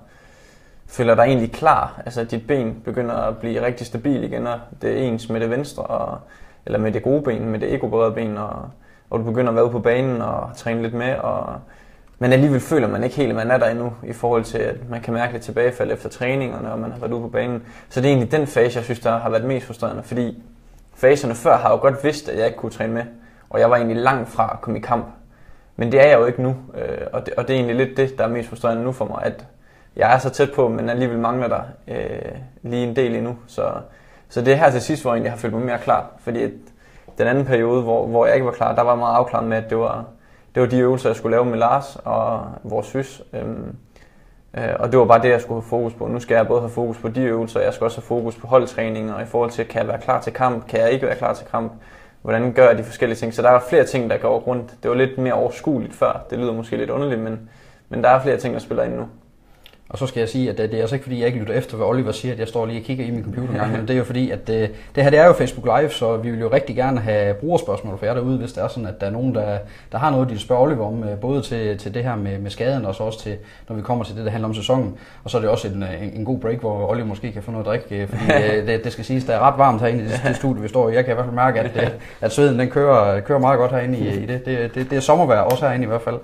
føler 0.90 1.16
dig 1.16 1.24
egentlig 1.24 1.52
klar. 1.52 2.02
Altså 2.06 2.24
dit 2.24 2.48
ben 2.48 2.82
begynder 2.86 3.16
at 3.16 3.38
blive 3.38 3.66
rigtig 3.66 3.88
stabil 3.88 4.24
igen, 4.24 4.48
og 4.48 4.60
det 4.82 4.92
er 4.92 5.04
ens 5.04 5.30
med 5.30 5.40
det 5.40 5.50
venstre, 5.50 5.84
og, 5.84 6.20
eller 6.66 6.80
med 6.80 6.92
det 6.92 7.04
gode 7.04 7.22
ben, 7.22 7.50
med 7.50 7.60
det 7.60 7.74
ekobrede 7.74 8.12
ben, 8.12 8.38
og, 8.38 8.70
og 9.10 9.20
du 9.20 9.24
begynder 9.24 9.50
at 9.50 9.56
være 9.56 9.66
ude 9.66 9.72
på 9.72 9.80
banen 9.80 10.22
og 10.22 10.50
træne 10.56 10.82
lidt 10.82 10.94
med, 10.94 11.16
og, 11.16 11.60
men 12.20 12.34
alligevel 12.34 12.60
føler 12.60 12.88
man 12.88 13.04
ikke 13.04 13.16
helt, 13.16 13.30
at 13.30 13.36
man 13.36 13.52
er 13.52 13.58
der 13.58 13.66
endnu, 13.66 13.94
i 14.04 14.14
forhold 14.14 14.44
til, 14.44 14.58
at 14.58 14.90
man 14.90 15.02
kan 15.02 15.14
mærke 15.14 15.34
lidt 15.34 15.44
tilbagefald 15.44 15.92
efter 15.92 16.10
træningerne, 16.10 16.72
og 16.72 16.80
man 16.80 16.92
har 16.92 17.00
været 17.00 17.12
ude 17.12 17.22
på 17.22 17.28
banen. 17.28 17.64
Så 17.90 18.02
det 18.02 18.08
er 18.08 18.12
egentlig 18.12 18.32
den 18.32 18.48
fase, 18.48 18.78
jeg 18.78 18.84
synes, 18.84 19.00
der 19.00 19.18
har 19.18 19.30
været 19.30 19.44
mest 19.44 19.66
frustrerende, 19.66 20.04
fordi 20.04 20.44
faserne 20.96 21.36
før 21.36 21.58
har 21.58 21.70
jeg 21.70 21.78
jo 21.78 21.82
godt 21.82 22.04
vidst, 22.04 22.30
at 22.30 22.38
jeg 22.38 22.46
ikke 22.46 22.58
kunne 22.58 22.72
træne 22.72 22.94
med, 22.94 23.04
og 23.50 23.60
jeg 23.60 23.70
var 23.70 23.76
egentlig 23.76 23.98
langt 23.98 24.30
fra 24.30 24.50
at 24.54 24.62
komme 24.62 24.80
i 24.80 24.82
kamp. 24.82 25.06
Men 25.76 25.92
det 25.92 26.00
er 26.00 26.08
jeg 26.08 26.20
jo 26.20 26.26
ikke 26.26 26.42
nu, 26.42 26.56
øh, 26.76 27.08
og, 27.14 27.26
det, 27.26 27.34
og 27.34 27.48
det 27.48 27.54
er 27.54 27.58
egentlig 27.58 27.76
lidt 27.76 27.98
det, 27.98 28.18
der 28.18 28.24
er 28.24 28.30
mest 28.30 28.50
frustrerende 28.50 28.84
nu 28.84 28.92
for 28.92 29.06
mig, 29.06 29.20
at 29.24 29.46
jeg 29.96 30.14
er 30.14 30.18
så 30.18 30.30
tæt 30.30 30.52
på, 30.56 30.68
men 30.68 30.90
alligevel 30.90 31.20
mangler 31.20 31.48
der 31.48 31.62
øh, 31.88 32.32
lige 32.62 32.88
en 32.88 32.96
del 32.96 33.16
endnu. 33.16 33.38
Så, 33.48 33.72
så 34.30 34.42
det 34.42 34.54
er 34.54 34.58
her 34.58 34.72
til 34.72 34.82
sidst, 34.82 35.02
hvor 35.02 35.12
jeg 35.12 35.16
egentlig 35.16 35.32
har 35.32 35.38
følt 35.38 35.54
mig 35.54 35.66
mere 35.66 35.78
klar, 35.78 36.06
fordi 36.20 36.44
at 36.44 36.52
den 37.18 37.28
anden 37.28 37.46
periode, 37.46 37.82
hvor, 37.82 38.08
hvor 38.08 38.26
jeg 38.26 38.36
ikke 38.36 38.46
var 38.46 38.52
klar, 38.52 38.76
der 38.76 38.82
var 38.82 38.92
jeg 38.92 39.00
meget 39.00 39.16
afklaret 39.16 39.48
med, 39.48 39.58
at 39.58 39.70
det 39.70 39.78
var, 39.78 40.06
det 40.56 40.62
var 40.62 40.70
de 40.70 40.80
øvelser, 40.80 41.10
jeg 41.10 41.16
skulle 41.16 41.36
lave 41.36 41.46
med 41.46 41.58
Lars 41.58 41.98
og 42.06 42.46
vores 42.64 42.88
sys. 42.88 43.22
Øhm, 43.34 43.76
øh, 44.58 44.70
og 44.80 44.92
det 44.92 45.00
var 45.00 45.06
bare 45.06 45.22
det, 45.22 45.30
jeg 45.30 45.42
skulle 45.42 45.62
have 45.62 45.70
fokus 45.70 45.94
på. 45.94 46.08
Nu 46.08 46.20
skal 46.20 46.36
jeg 46.36 46.48
både 46.48 46.62
have 46.62 46.70
fokus 46.70 46.98
på 46.98 47.08
de 47.08 47.22
øvelser, 47.22 47.60
jeg 47.60 47.74
skal 47.74 47.86
også 47.86 47.98
have 47.98 48.08
fokus 48.08 48.36
på 48.36 48.48
holdtræning, 48.48 49.14
og 49.14 49.22
i 49.22 49.26
forhold 49.26 49.52
til, 49.52 49.66
kan 49.66 49.80
jeg 49.80 49.88
være 49.88 50.02
klar 50.02 50.22
til 50.22 50.34
kamp, 50.34 50.68
kan 50.68 50.80
jeg 50.80 50.92
ikke 50.92 51.08
være 51.08 51.16
klar 51.16 51.34
til 51.34 51.46
kamp, 51.52 51.72
hvordan 52.22 52.54
gør 52.54 52.68
jeg 52.68 52.78
de 52.78 52.84
forskellige 52.84 53.18
ting. 53.18 53.34
Så 53.34 53.42
der 53.42 53.50
var 53.50 53.64
flere 53.70 53.86
ting, 53.86 54.10
der 54.10 54.18
går 54.18 54.40
rundt. 54.40 54.76
Det 54.84 54.92
var 54.92 54.98
lidt 54.98 55.18
mere 55.18 55.34
overskueligt 55.34 55.94
før. 55.94 56.26
Det 56.30 56.40
lyder 56.40 56.54
måske 56.54 56.78
lidt 56.78 56.90
underligt, 56.90 57.22
men, 57.22 57.50
men 57.90 58.04
der 58.04 58.10
er 58.10 58.22
flere 58.22 58.38
ting, 58.38 58.54
der 58.54 58.60
spiller 58.60 58.84
ind 58.84 58.94
nu. 58.96 59.08
Og 59.90 59.98
så 59.98 60.08
skal 60.08 60.20
jeg 60.20 60.30
sige, 60.30 60.50
at 60.50 60.58
det 60.58 60.74
er 60.74 60.82
altså 60.82 60.96
ikke 60.96 61.04
fordi, 61.04 61.20
jeg 61.20 61.28
ikke 61.28 61.40
lytter 61.40 61.54
efter, 61.54 61.78
hvad 61.78 61.88
Oliver 61.88 62.12
siger, 62.12 62.34
at 62.34 62.40
jeg 62.40 62.48
står 62.48 62.66
lige 62.66 62.80
og 62.80 62.84
kigger 62.84 63.06
i 63.06 63.12
min 63.12 63.24
computer 63.24 63.54
gang, 63.54 63.72
men 63.72 63.82
det 63.82 63.90
er 63.90 63.98
jo 63.98 64.04
fordi, 64.04 64.32
at 64.32 64.48
det, 64.48 64.72
det 64.96 65.04
her 65.04 65.10
det 65.10 65.20
er 65.20 65.26
jo 65.26 65.34
Facebook 65.34 65.80
Live, 65.80 65.90
så 65.90 66.18
vi 66.18 66.32
vil 66.32 66.40
jo 66.40 66.48
rigtig 66.54 66.76
gerne 66.76 67.00
have 67.00 67.34
brugerspørgsmål 67.34 67.98
for 67.98 68.06
jer 68.06 68.14
derude, 68.14 68.38
hvis 68.38 68.54
det 68.54 68.64
er 68.64 68.68
sådan, 68.68 68.88
at 68.88 69.02
der 69.02 69.08
er 69.08 69.12
nogen, 69.12 69.36
der, 69.36 69.58
der 69.92 69.98
har 69.98 70.12
noget, 70.12 70.28
de 70.28 70.34
vil 70.34 70.42
spørge 70.42 70.62
Oliver 70.62 70.86
om, 70.86 71.04
øh, 71.04 71.20
både 71.20 71.42
til, 71.42 71.78
til 71.78 71.94
det 71.94 72.04
her 72.04 72.16
med, 72.16 72.40
med 72.40 72.52
skaden, 72.52 72.86
og 72.86 72.96
så 72.96 73.04
også 73.04 73.20
til, 73.20 73.38
når 73.70 73.76
vi 73.76 73.82
kommer 73.82 74.04
til 74.04 74.16
det, 74.16 74.26
der 74.26 74.32
handler 74.32 74.50
om 74.50 74.56
sæsonen. 74.56 74.98
Og 75.24 75.30
så 75.30 75.38
er 75.38 75.42
det 75.42 75.50
også 75.50 75.68
en, 75.68 75.84
en, 75.84 76.12
en 76.14 76.26
god 76.26 76.40
break, 76.40 76.60
hvor 76.60 76.90
Oliver 76.90 77.08
måske 77.08 77.32
kan 77.32 77.44
få 77.44 77.52
noget 77.52 77.66
at 77.66 77.70
drikke, 77.70 78.02
øh, 78.02 78.08
fordi 78.08 78.24
øh, 78.58 78.68
det, 78.68 78.84
det 78.84 78.92
skal 78.92 79.06
siges, 79.06 79.26
der 79.26 79.34
er 79.34 79.40
ret 79.40 79.58
varmt 79.58 79.82
herinde 79.82 80.04
i 80.04 80.08
det, 80.08 80.22
det 80.28 80.36
studie, 80.36 80.62
vi 80.62 80.68
står 80.68 80.90
i. 80.90 80.94
Jeg 80.94 81.06
kan 81.06 81.14
i 81.14 81.16
hvert 81.16 81.26
fald 81.26 81.36
mærke, 81.36 81.60
at, 81.60 81.94
at 82.22 82.32
sveden 82.32 82.60
den 82.60 82.70
kører, 82.70 83.20
kører 83.20 83.40
meget 83.40 83.58
godt 83.58 83.72
herinde 83.72 84.00
i, 84.00 84.08
i 84.08 84.26
det. 84.26 84.46
Det, 84.46 84.76
det. 84.76 84.90
det 84.90 84.96
er 84.96 85.00
sommervejr 85.00 85.42
også 85.42 85.68
herinde 85.68 85.84
i 85.84 85.88
hvert 85.88 86.02
fald. 86.02 86.20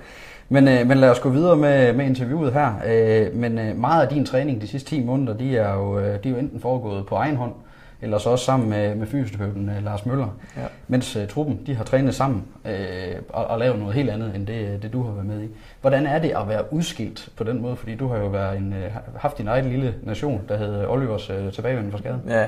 Men, 0.49 0.67
øh, 0.67 0.87
men 0.87 0.97
lad 0.97 1.09
os 1.09 1.19
gå 1.19 1.29
videre 1.29 1.55
med, 1.55 1.93
med 1.93 2.05
interviewet 2.05 2.53
her. 2.53 2.73
Øh, 2.87 3.35
men 3.35 3.59
øh, 3.59 3.77
meget 3.77 4.03
af 4.03 4.09
din 4.09 4.25
træning 4.25 4.61
de 4.61 4.67
sidste 4.67 4.89
10 4.89 5.03
måneder, 5.03 5.37
de 5.37 5.57
er 5.57 5.73
jo, 5.73 5.99
øh, 5.99 6.23
de 6.23 6.29
er 6.29 6.33
jo 6.33 6.39
enten 6.39 6.59
foregået 6.59 7.05
på 7.05 7.15
egen 7.15 7.35
hånd, 7.35 7.53
eller 8.01 8.17
så 8.17 8.29
også 8.29 8.45
sammen 8.45 8.69
med, 8.69 8.95
med 8.95 9.07
fysioterapeuten 9.07 9.69
øh, 9.69 9.83
Lars 9.83 10.05
Møller. 10.05 10.27
Ja. 10.57 10.61
Mens 10.87 11.15
øh, 11.15 11.27
truppen 11.27 11.59
de 11.65 11.75
har 11.75 11.83
trænet 11.83 12.15
sammen 12.15 12.43
øh, 12.65 13.15
og, 13.29 13.45
og 13.45 13.59
lavet 13.59 13.79
noget 13.79 13.93
helt 13.95 14.09
andet, 14.09 14.35
end 14.35 14.47
det, 14.47 14.83
det 14.83 14.93
du 14.93 15.03
har 15.03 15.11
været 15.11 15.25
med 15.25 15.41
i. 15.41 15.47
Hvordan 15.81 16.05
er 16.05 16.19
det 16.19 16.29
at 16.29 16.49
være 16.49 16.73
udskilt 16.73 17.29
på 17.37 17.43
den 17.43 17.61
måde? 17.61 17.75
Fordi 17.75 17.95
du 17.95 18.07
har 18.07 18.17
jo 18.17 18.27
været 18.27 18.57
en, 18.57 18.75
haft 19.15 19.37
din 19.37 19.47
egen 19.47 19.65
lille 19.65 19.95
nation, 20.03 20.41
der 20.49 20.57
hed 20.57 20.85
Olivers 20.87 21.29
øh, 21.29 21.51
tilbagevenden 21.51 21.91
fra 21.91 21.97
skaden. 21.99 22.21
Ja. 22.27 22.47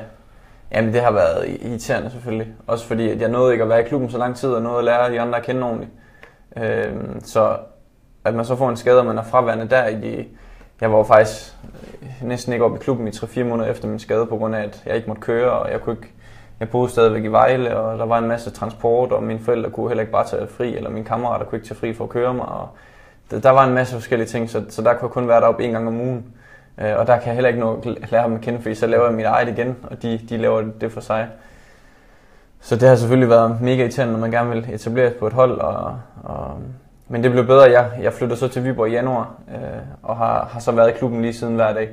Jamen 0.71 0.93
det 0.93 1.01
har 1.01 1.11
været 1.11 1.57
irriterende 1.61 2.09
selvfølgelig. 2.09 2.47
Også 2.67 2.85
fordi 2.85 3.09
at 3.09 3.21
jeg 3.21 3.29
nåede 3.29 3.51
ikke 3.53 3.63
at 3.63 3.69
være 3.69 3.81
i 3.81 3.87
klubben 3.87 4.09
så 4.09 4.17
lang 4.17 4.35
tid, 4.35 4.49
og 4.49 4.61
nåede 4.61 4.77
at 4.77 4.85
lære 4.85 5.11
de 5.11 5.21
andre 5.21 5.37
at 5.37 5.45
kende 5.45 5.63
ordentligt. 5.63 5.91
Øh, 6.57 6.93
så 7.23 7.57
at 8.27 8.33
man 8.35 8.45
så 8.45 8.55
får 8.55 8.69
en 8.69 8.77
skade, 8.77 8.99
og 8.99 9.05
man 9.05 9.17
er 9.17 9.23
fraværende 9.23 9.67
der 9.67 9.87
i 9.87 9.95
de, 9.95 10.25
jeg 10.81 10.93
var 10.93 11.03
faktisk 11.03 11.55
næsten 12.21 12.53
ikke 12.53 12.65
oppe 12.65 12.77
i 12.77 12.79
klubben 12.79 13.07
i 13.07 13.11
3-4 13.11 13.43
måneder 13.43 13.69
efter 13.69 13.87
min 13.87 13.99
skade, 13.99 14.25
på 14.25 14.37
grund 14.37 14.55
af, 14.55 14.63
at 14.63 14.83
jeg 14.85 14.95
ikke 14.95 15.07
måtte 15.07 15.21
køre, 15.21 15.51
og 15.51 15.71
jeg 15.71 15.81
kunne 15.81 15.95
ikke, 15.95 16.13
jeg 16.59 16.69
boede 16.69 16.89
stadigvæk 16.89 17.23
i 17.23 17.27
Vejle, 17.27 17.77
og 17.77 17.99
der 17.99 18.05
var 18.05 18.17
en 18.17 18.27
masse 18.27 18.49
transport, 18.49 19.11
og 19.11 19.23
mine 19.23 19.39
forældre 19.39 19.69
kunne 19.69 19.87
heller 19.87 20.01
ikke 20.01 20.11
bare 20.11 20.27
tage 20.27 20.47
fri, 20.47 20.75
eller 20.75 20.89
mine 20.89 21.05
kammerater 21.05 21.45
kunne 21.45 21.57
ikke 21.57 21.67
tage 21.67 21.79
fri 21.79 21.93
for 21.93 22.03
at 22.03 22.09
køre 22.09 22.33
mig, 22.33 22.45
og 22.45 22.69
der 23.31 23.49
var 23.49 23.67
en 23.67 23.73
masse 23.73 23.95
forskellige 23.95 24.27
ting, 24.27 24.49
så, 24.49 24.63
så 24.69 24.81
der 24.81 24.93
kunne 24.93 25.07
jeg 25.07 25.11
kun 25.11 25.27
være 25.27 25.41
deroppe 25.41 25.63
en 25.63 25.71
gang 25.71 25.87
om 25.87 25.99
ugen. 25.99 26.25
Øh, 26.77 26.97
og 26.97 27.07
der 27.07 27.17
kan 27.17 27.27
jeg 27.27 27.33
heller 27.33 27.47
ikke 27.47 27.59
nå 27.59 27.81
at 28.01 28.11
lære 28.11 28.25
dem 28.25 28.35
at 28.35 28.41
kende, 28.41 28.61
fordi 28.61 28.75
så 28.75 28.87
laver 28.87 29.05
jeg 29.05 29.13
mit 29.13 29.25
eget 29.25 29.49
igen, 29.49 29.75
og 29.83 30.01
de, 30.01 30.19
de 30.29 30.37
laver 30.37 30.61
det 30.81 30.91
for 30.91 31.01
sig. 31.01 31.27
Så 32.61 32.75
det 32.75 32.89
har 32.89 32.95
selvfølgelig 32.95 33.29
været 33.29 33.61
mega 33.61 33.81
irriterende, 33.81 34.13
når 34.13 34.19
man 34.19 34.31
gerne 34.31 34.49
vil 34.49 34.67
etablere 34.73 35.11
på 35.11 35.27
et 35.27 35.33
hold, 35.33 35.59
og, 35.59 35.99
og 36.23 36.61
men 37.07 37.23
det 37.23 37.31
blev 37.31 37.45
bedre. 37.45 37.71
Jeg, 37.71 37.91
jeg 38.01 38.13
flyttede 38.13 38.39
så 38.39 38.47
til 38.47 38.63
Viborg 38.63 38.89
i 38.89 38.91
januar, 38.91 39.35
øh, 39.49 39.81
og 40.03 40.17
har, 40.17 40.45
har 40.45 40.59
så 40.59 40.71
været 40.71 40.89
i 40.89 40.97
klubben 40.97 41.21
lige 41.21 41.33
siden 41.33 41.55
hver 41.55 41.73
dag. 41.73 41.89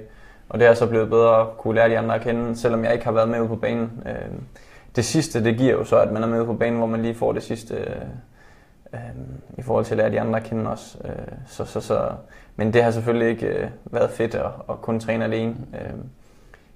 Og 0.49 0.59
det 0.59 0.67
er 0.67 0.75
så 0.75 0.87
blevet 0.87 1.11
bedre 1.11 1.41
at 1.41 1.47
kunne 1.59 1.75
lære 1.75 1.89
de 1.89 1.99
andre 1.99 2.15
at 2.15 2.21
kende, 2.21 2.57
selvom 2.57 2.85
jeg 2.85 2.93
ikke 2.93 3.05
har 3.05 3.13
været 3.13 3.29
med 3.29 3.41
ude 3.41 3.49
på 3.49 3.57
banen. 3.57 4.03
Øh, 4.07 4.15
det 4.97 5.05
sidste, 5.05 5.45
det 5.45 5.57
giver 5.57 5.73
jo 5.73 5.85
så, 5.85 5.99
at 5.99 6.13
man 6.13 6.23
er 6.23 6.27
med 6.27 6.39
ude 6.39 6.47
på 6.47 6.55
banen, 6.55 6.79
hvor 6.79 6.87
man 6.87 7.03
lige 7.03 7.15
får 7.15 7.33
det 7.33 7.43
sidste 7.43 7.75
øh, 7.75 7.97
øh, 8.95 9.01
i 9.59 9.63
forhold 9.63 9.85
til 9.85 9.95
at 9.95 9.99
lære 9.99 10.11
de 10.11 10.21
andre 10.21 10.39
at 10.39 10.45
kende 10.45 10.71
også. 10.71 10.99
Øh, 11.05 11.33
så, 11.47 11.65
så, 11.65 11.81
så, 11.81 12.11
men 12.57 12.73
det 12.73 12.83
har 12.83 12.91
selvfølgelig 12.91 13.29
ikke 13.29 13.47
øh, 13.47 13.69
været 13.85 14.11
fedt 14.11 14.35
at, 14.35 14.51
at 14.71 14.81
kun 14.83 15.01
træne 15.01 15.25
alene. 15.25 15.57
Øh, 15.75 15.95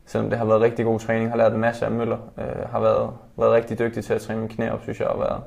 selvom 0.06 0.30
det 0.30 0.38
har 0.38 0.46
været 0.46 0.60
rigtig 0.60 0.84
god 0.84 1.00
træning, 1.00 1.30
har 1.30 1.36
lært 1.36 1.52
en 1.52 1.60
masse 1.60 1.84
af 1.84 1.90
Møller, 1.90 2.18
øh, 2.38 2.70
har 2.70 2.80
været, 2.80 3.10
været 3.36 3.52
rigtig 3.52 3.78
dygtig 3.78 4.04
til 4.04 4.14
at 4.14 4.20
træne 4.20 4.40
min 4.40 4.48
knæ 4.48 4.70
op, 4.70 4.82
synes 4.82 5.00
jeg, 5.00 5.08
og 5.08 5.20
været, 5.20 5.42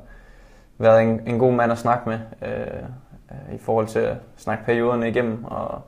været 0.82 1.02
en, 1.02 1.28
en 1.28 1.40
god 1.40 1.54
mand 1.54 1.72
at 1.72 1.78
snakke 1.78 2.10
med 2.10 2.20
øh, 2.42 2.84
øh, 3.32 3.56
i 3.56 3.58
forhold 3.58 3.88
til 3.88 4.00
at 4.00 4.18
snakke 4.38 4.66
perioderne 4.66 5.10
igennem, 5.10 5.44
og 5.44 5.82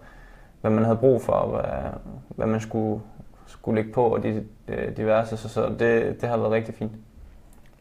hvad 0.62 0.72
man 0.72 0.84
havde 0.84 0.98
brug 0.98 1.22
for, 1.22 1.34
og 1.34 1.50
hvad, 1.50 1.92
hvad 2.28 2.48
man 2.48 2.60
skulle, 2.62 3.02
skulle 3.48 3.76
lægge 3.76 3.94
på, 3.94 4.04
og 4.04 4.24
de, 4.24 4.44
de 4.68 4.94
diverse. 4.98 5.38
Så, 5.38 5.50
så 5.50 5.70
det, 5.80 6.22
det 6.22 6.30
har 6.30 6.38
været 6.38 6.52
rigtig 6.52 6.76
fint. 6.76 6.92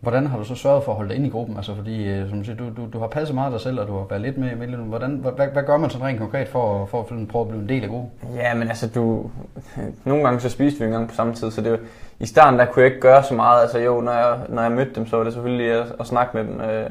Hvordan 0.02 0.26
har 0.26 0.38
du 0.38 0.44
så 0.44 0.54
sørget 0.54 0.84
for 0.84 0.92
at 0.92 0.96
holde 0.96 1.08
dig 1.08 1.16
ind 1.16 1.26
i 1.26 1.28
gruppen? 1.28 1.56
Altså 1.56 1.74
fordi, 1.74 2.08
øh, 2.08 2.28
som 2.28 2.38
du 2.38 2.44
siger, 2.44 2.56
du, 2.56 2.64
du, 2.76 2.88
du 2.92 2.98
har 2.98 3.06
passet 3.06 3.34
meget 3.34 3.46
af 3.46 3.52
dig 3.52 3.60
selv, 3.60 3.80
og 3.80 3.88
du 3.88 3.98
har 3.98 4.06
været 4.10 4.22
lidt 4.22 4.38
med 4.38 4.68
i 4.68 4.74
Hvordan, 4.74 5.10
hvad, 5.10 5.46
hvad 5.52 5.62
gør 5.62 5.76
man 5.76 5.90
sådan 5.90 6.06
rent 6.06 6.20
konkret 6.20 6.48
for, 6.48 6.86
for 6.86 7.00
at 7.00 7.28
prøve 7.28 7.42
at 7.42 7.48
blive 7.48 7.62
en 7.62 7.68
del 7.68 7.82
af 7.82 7.88
gruppen? 7.88 8.10
Ja, 8.34 8.54
men 8.54 8.68
altså, 8.68 8.88
du, 8.88 9.30
nogle 10.04 10.24
gange 10.24 10.40
så 10.40 10.48
spiste 10.48 10.78
vi 10.78 10.84
en 10.84 10.90
gang 10.90 11.08
på 11.08 11.14
samme 11.14 11.34
tid, 11.34 11.50
så 11.50 11.60
det, 11.60 11.80
i 12.20 12.26
starten 12.26 12.58
der 12.58 12.64
kunne 12.64 12.82
jeg 12.82 12.90
ikke 12.90 13.00
gøre 13.00 13.22
så 13.22 13.34
meget. 13.34 13.62
Altså 13.62 13.78
jo, 13.78 14.00
når 14.00 14.12
jeg, 14.12 14.38
når 14.48 14.62
jeg 14.62 14.72
mødte 14.72 14.94
dem, 14.94 15.06
så 15.06 15.16
var 15.16 15.24
det 15.24 15.32
selvfølgelig 15.32 15.72
at, 15.72 15.86
at 16.00 16.06
snakke 16.06 16.36
med 16.36 16.44
dem. 16.44 16.60
Øh, 16.60 16.90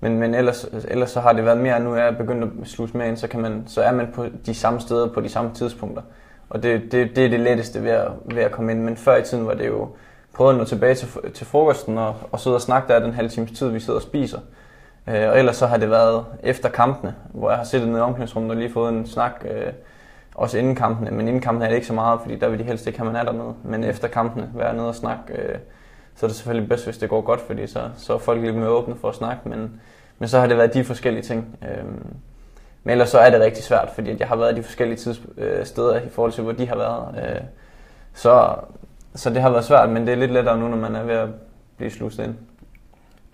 men, 0.00 0.18
men 0.18 0.34
ellers, 0.34 0.66
ellers 0.88 1.10
så 1.10 1.20
har 1.20 1.32
det 1.32 1.44
været 1.44 1.58
mere, 1.58 1.80
nu 1.80 1.92
er 1.92 2.04
jeg 2.04 2.16
begyndt 2.16 2.44
at 2.44 2.68
slutte 2.68 2.96
med 2.96 3.08
ind, 3.08 3.16
så, 3.16 3.28
kan 3.28 3.40
man, 3.40 3.62
så 3.66 3.82
er 3.82 3.92
man 3.92 4.08
på 4.14 4.26
de 4.46 4.54
samme 4.54 4.80
steder 4.80 5.08
på 5.08 5.20
de 5.20 5.28
samme 5.28 5.50
tidspunkter. 5.54 6.02
Og 6.50 6.62
det, 6.62 6.92
det, 6.92 7.16
det 7.16 7.24
er 7.24 7.28
det 7.28 7.40
letteste 7.40 7.82
ved 7.82 7.90
at, 7.90 8.08
ved 8.24 8.42
at 8.42 8.50
komme 8.50 8.72
ind. 8.72 8.82
Men 8.82 8.96
før 8.96 9.16
i 9.16 9.22
tiden 9.22 9.46
var 9.46 9.54
det 9.54 9.66
jo, 9.66 9.88
prøvet 10.36 10.52
at 10.52 10.58
nå 10.58 10.64
tilbage 10.64 10.94
til, 10.94 11.08
til 11.34 11.46
frokosten 11.46 11.98
og, 11.98 12.16
og 12.32 12.40
sidde 12.40 12.56
og 12.56 12.62
snakke 12.62 12.92
der 12.92 12.98
den 12.98 13.12
halve 13.12 13.30
times 13.30 13.52
tid, 13.58 13.68
vi 13.68 13.80
sidder 13.80 13.98
og 13.98 14.02
spiser. 14.02 14.38
Øh, 15.06 15.28
og 15.28 15.38
ellers 15.38 15.56
så 15.56 15.66
har 15.66 15.76
det 15.76 15.90
været 15.90 16.24
efter 16.42 16.68
kampene, 16.68 17.14
hvor 17.32 17.50
jeg 17.50 17.58
har 17.58 17.64
siddet 17.64 17.88
nede 17.88 17.98
i 17.98 18.02
omklædningsrummet 18.02 18.50
og 18.50 18.56
lige 18.56 18.72
fået 18.72 18.92
en 18.92 19.06
snak 19.06 19.44
øh, 19.50 19.72
også 20.34 20.58
inden 20.58 20.74
kampene, 20.74 21.10
men 21.10 21.28
inden 21.28 21.42
kampene 21.42 21.64
er 21.64 21.68
det 21.68 21.76
ikke 21.76 21.86
så 21.86 21.92
meget, 21.92 22.20
fordi 22.20 22.36
der 22.36 22.48
vil 22.48 22.58
de 22.58 22.64
helst 22.64 22.86
ikke 22.86 22.98
have, 22.98 23.12
man 23.12 23.20
er 23.20 23.24
dernede. 23.24 23.54
Men 23.64 23.84
efter 23.84 24.08
kampene, 24.08 24.50
være 24.54 24.74
nede 24.74 24.88
og 24.88 24.94
snakke, 24.94 25.32
øh, 25.32 25.58
så 26.16 26.26
er 26.26 26.28
det 26.28 26.36
selvfølgelig 26.36 26.68
bedst, 26.68 26.84
hvis 26.84 26.98
det 26.98 27.08
går 27.08 27.20
godt, 27.20 27.40
fordi 27.40 27.66
så, 27.66 27.88
så 27.96 28.14
er 28.14 28.18
folk 28.18 28.42
lidt 28.42 28.56
mere 28.56 28.68
åbne 28.68 28.96
for 29.00 29.08
at 29.08 29.14
snakke, 29.14 29.48
men, 29.48 29.80
men 30.18 30.28
så 30.28 30.40
har 30.40 30.46
det 30.46 30.56
været 30.56 30.74
de 30.74 30.84
forskellige 30.84 31.22
ting. 31.22 31.58
Øh, 31.62 31.84
men 32.84 32.92
ellers 32.92 33.08
så 33.08 33.18
er 33.18 33.30
det 33.30 33.40
rigtig 33.40 33.64
svært, 33.64 33.90
fordi 33.94 34.16
jeg 34.18 34.28
har 34.28 34.36
været 34.36 34.56
de 34.56 34.62
forskellige 34.62 34.98
tids, 34.98 35.20
øh, 35.38 35.66
steder 35.66 36.00
i 36.00 36.08
forhold 36.08 36.32
til, 36.32 36.42
hvor 36.42 36.52
de 36.52 36.68
har 36.68 36.76
været. 36.76 37.34
Øh, 37.36 37.40
så, 38.14 38.54
så 39.16 39.30
det 39.30 39.42
har 39.42 39.50
været 39.50 39.64
svært, 39.64 39.90
men 39.90 40.06
det 40.06 40.12
er 40.12 40.16
lidt 40.16 40.32
lettere 40.32 40.58
nu, 40.58 40.68
når 40.68 40.76
man 40.76 40.96
er 40.96 41.02
ved 41.02 41.14
at 41.14 41.28
blive 41.76 41.90
sluset 41.90 42.24
ind. 42.24 42.34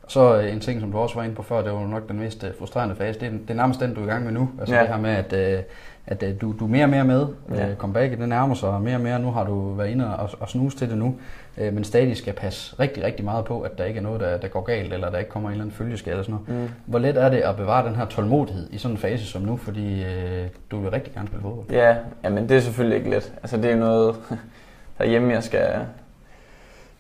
Så 0.09 0.37
øh, 0.37 0.53
en 0.53 0.61
ting, 0.61 0.81
som 0.81 0.93
du 0.93 0.99
også 0.99 1.15
var 1.15 1.23
inde 1.23 1.35
på 1.35 1.43
før, 1.43 1.63
det 1.63 1.73
var 1.73 1.87
nok 1.87 2.09
den 2.09 2.19
mest 2.19 2.45
øh, 2.45 2.51
frustrerende 2.59 2.97
fase. 2.97 3.21
Det 3.21 3.27
er, 3.27 3.31
det 3.31 3.51
er 3.51 3.55
nærmest 3.55 3.81
den, 3.81 3.95
du 3.95 4.01
er 4.01 4.05
i 4.05 4.09
gang 4.09 4.25
med 4.25 4.33
nu. 4.33 4.51
Altså 4.61 4.75
ja. 4.75 4.81
det 4.81 4.89
her 4.89 4.99
med, 4.99 5.11
at, 5.11 5.33
øh, 5.33 5.63
at 6.07 6.25
du, 6.41 6.55
du 6.61 6.65
er 6.65 6.69
mere 6.69 6.85
og 6.85 6.91
mere 6.91 7.05
med. 7.05 7.27
Ja. 7.55 7.75
Comebacket, 7.79 8.19
det 8.19 8.29
nærmer 8.29 8.55
sig 8.55 8.81
mere 8.81 8.95
og 8.95 9.01
mere. 9.01 9.19
Nu 9.19 9.31
har 9.31 9.45
du 9.45 9.73
været 9.73 9.91
inde 9.91 10.17
og, 10.17 10.31
og 10.41 10.49
snuse 10.49 10.77
til 10.77 10.91
det 10.91 10.99
nu. 10.99 11.15
Men 11.57 11.85
stadig 11.85 12.17
skal 12.17 12.33
passe 12.33 12.77
rigtig, 12.81 13.05
rigtig 13.05 13.25
meget 13.25 13.45
på, 13.45 13.61
at 13.61 13.79
der 13.79 13.85
ikke 13.85 13.99
er 13.99 14.03
noget, 14.03 14.21
der, 14.21 14.37
der 14.37 14.49
går 14.49 14.61
galt, 14.61 14.93
eller 14.93 15.11
der 15.11 15.19
ikke 15.19 15.31
kommer 15.31 15.49
en 15.49 15.53
eller 15.53 15.65
anden 15.65 15.77
følgeskade 15.77 16.13
eller 16.13 16.25
sådan 16.25 16.39
noget. 16.49 16.63
Mm. 16.63 16.69
Hvor 16.87 16.99
let 16.99 17.17
er 17.17 17.29
det 17.29 17.37
at 17.37 17.57
bevare 17.57 17.89
den 17.89 17.97
her 17.97 18.05
tålmodighed 18.07 18.69
i 18.71 18.79
sådan 18.79 18.95
en 18.95 18.99
fase 18.99 19.27
som 19.27 19.43
nu? 19.43 19.57
Fordi 19.57 20.05
øh, 20.05 20.47
du 20.71 20.81
vil 20.81 20.91
rigtig 20.91 21.15
gerne 21.15 21.29
spille 21.29 21.43
fodbold. 21.43 21.67
Ja, 21.71 21.97
men 22.31 22.49
det 22.49 22.57
er 22.57 22.61
selvfølgelig 22.61 22.99
ikke 22.99 23.11
let. 23.11 23.33
Altså 23.43 23.57
det 23.57 23.71
er 23.71 23.77
noget 23.77 24.17
derhjemme, 24.99 25.33
jeg 25.33 25.43
skal, 25.43 25.87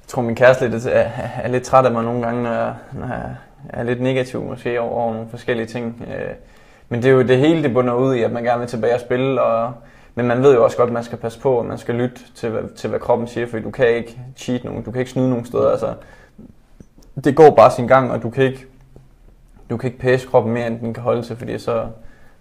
tror, 0.06 0.22
min 0.22 0.34
kæreste 0.34 0.68
lidt, 0.68 0.86
er, 0.86 1.10
er 1.42 1.48
lidt 1.48 1.62
træt 1.62 1.84
af 1.84 1.92
mig 1.92 2.04
nogle 2.04 2.22
gange, 2.22 2.42
når 2.42 2.52
jeg, 2.52 2.74
når 2.92 3.06
jeg 3.06 3.34
er 3.68 3.82
lidt 3.82 4.00
negativ 4.00 4.42
måske 4.42 4.80
over, 4.80 4.92
over 4.92 5.12
nogle 5.12 5.28
forskellige 5.28 5.66
ting. 5.66 6.02
Øh, 6.08 6.34
men 6.88 7.02
det 7.02 7.08
er 7.08 7.12
jo 7.12 7.22
det 7.22 7.38
hele, 7.38 7.62
det 7.62 7.74
bunder 7.74 7.94
ud 7.94 8.14
i, 8.14 8.22
at 8.22 8.32
man 8.32 8.44
gerne 8.44 8.58
vil 8.58 8.68
tilbage 8.68 8.94
og 8.94 9.00
spille, 9.00 9.42
og, 9.42 9.72
men 10.14 10.26
man 10.26 10.42
ved 10.42 10.54
jo 10.54 10.64
også 10.64 10.76
godt, 10.76 10.86
at 10.86 10.92
man 10.92 11.04
skal 11.04 11.18
passe 11.18 11.40
på, 11.40 11.52
og 11.52 11.66
man 11.66 11.78
skal 11.78 11.94
lytte 11.94 12.20
til, 12.34 12.52
til 12.76 12.90
hvad 12.90 13.00
kroppen 13.00 13.26
siger, 13.26 13.46
for 13.46 13.58
du 13.58 13.70
kan 13.70 13.88
ikke 13.88 14.18
cheat 14.36 14.64
nogen, 14.64 14.82
du 14.82 14.90
kan 14.90 14.98
ikke 14.98 15.10
snyde 15.10 15.30
nogen 15.30 15.44
steder. 15.44 15.70
Altså, 15.70 15.94
det 17.24 17.36
går 17.36 17.50
bare 17.50 17.70
sin 17.70 17.86
gang, 17.86 18.10
og 18.10 18.22
du 18.22 18.30
kan 18.30 18.44
ikke, 18.44 18.66
du 19.70 19.76
kan 19.76 19.88
ikke 19.88 20.00
pæse 20.00 20.26
kroppen 20.26 20.52
mere, 20.52 20.66
end 20.66 20.80
den 20.80 20.94
kan 20.94 21.02
holde 21.02 21.22
til, 21.22 21.36
fordi 21.36 21.58
så 21.58 21.86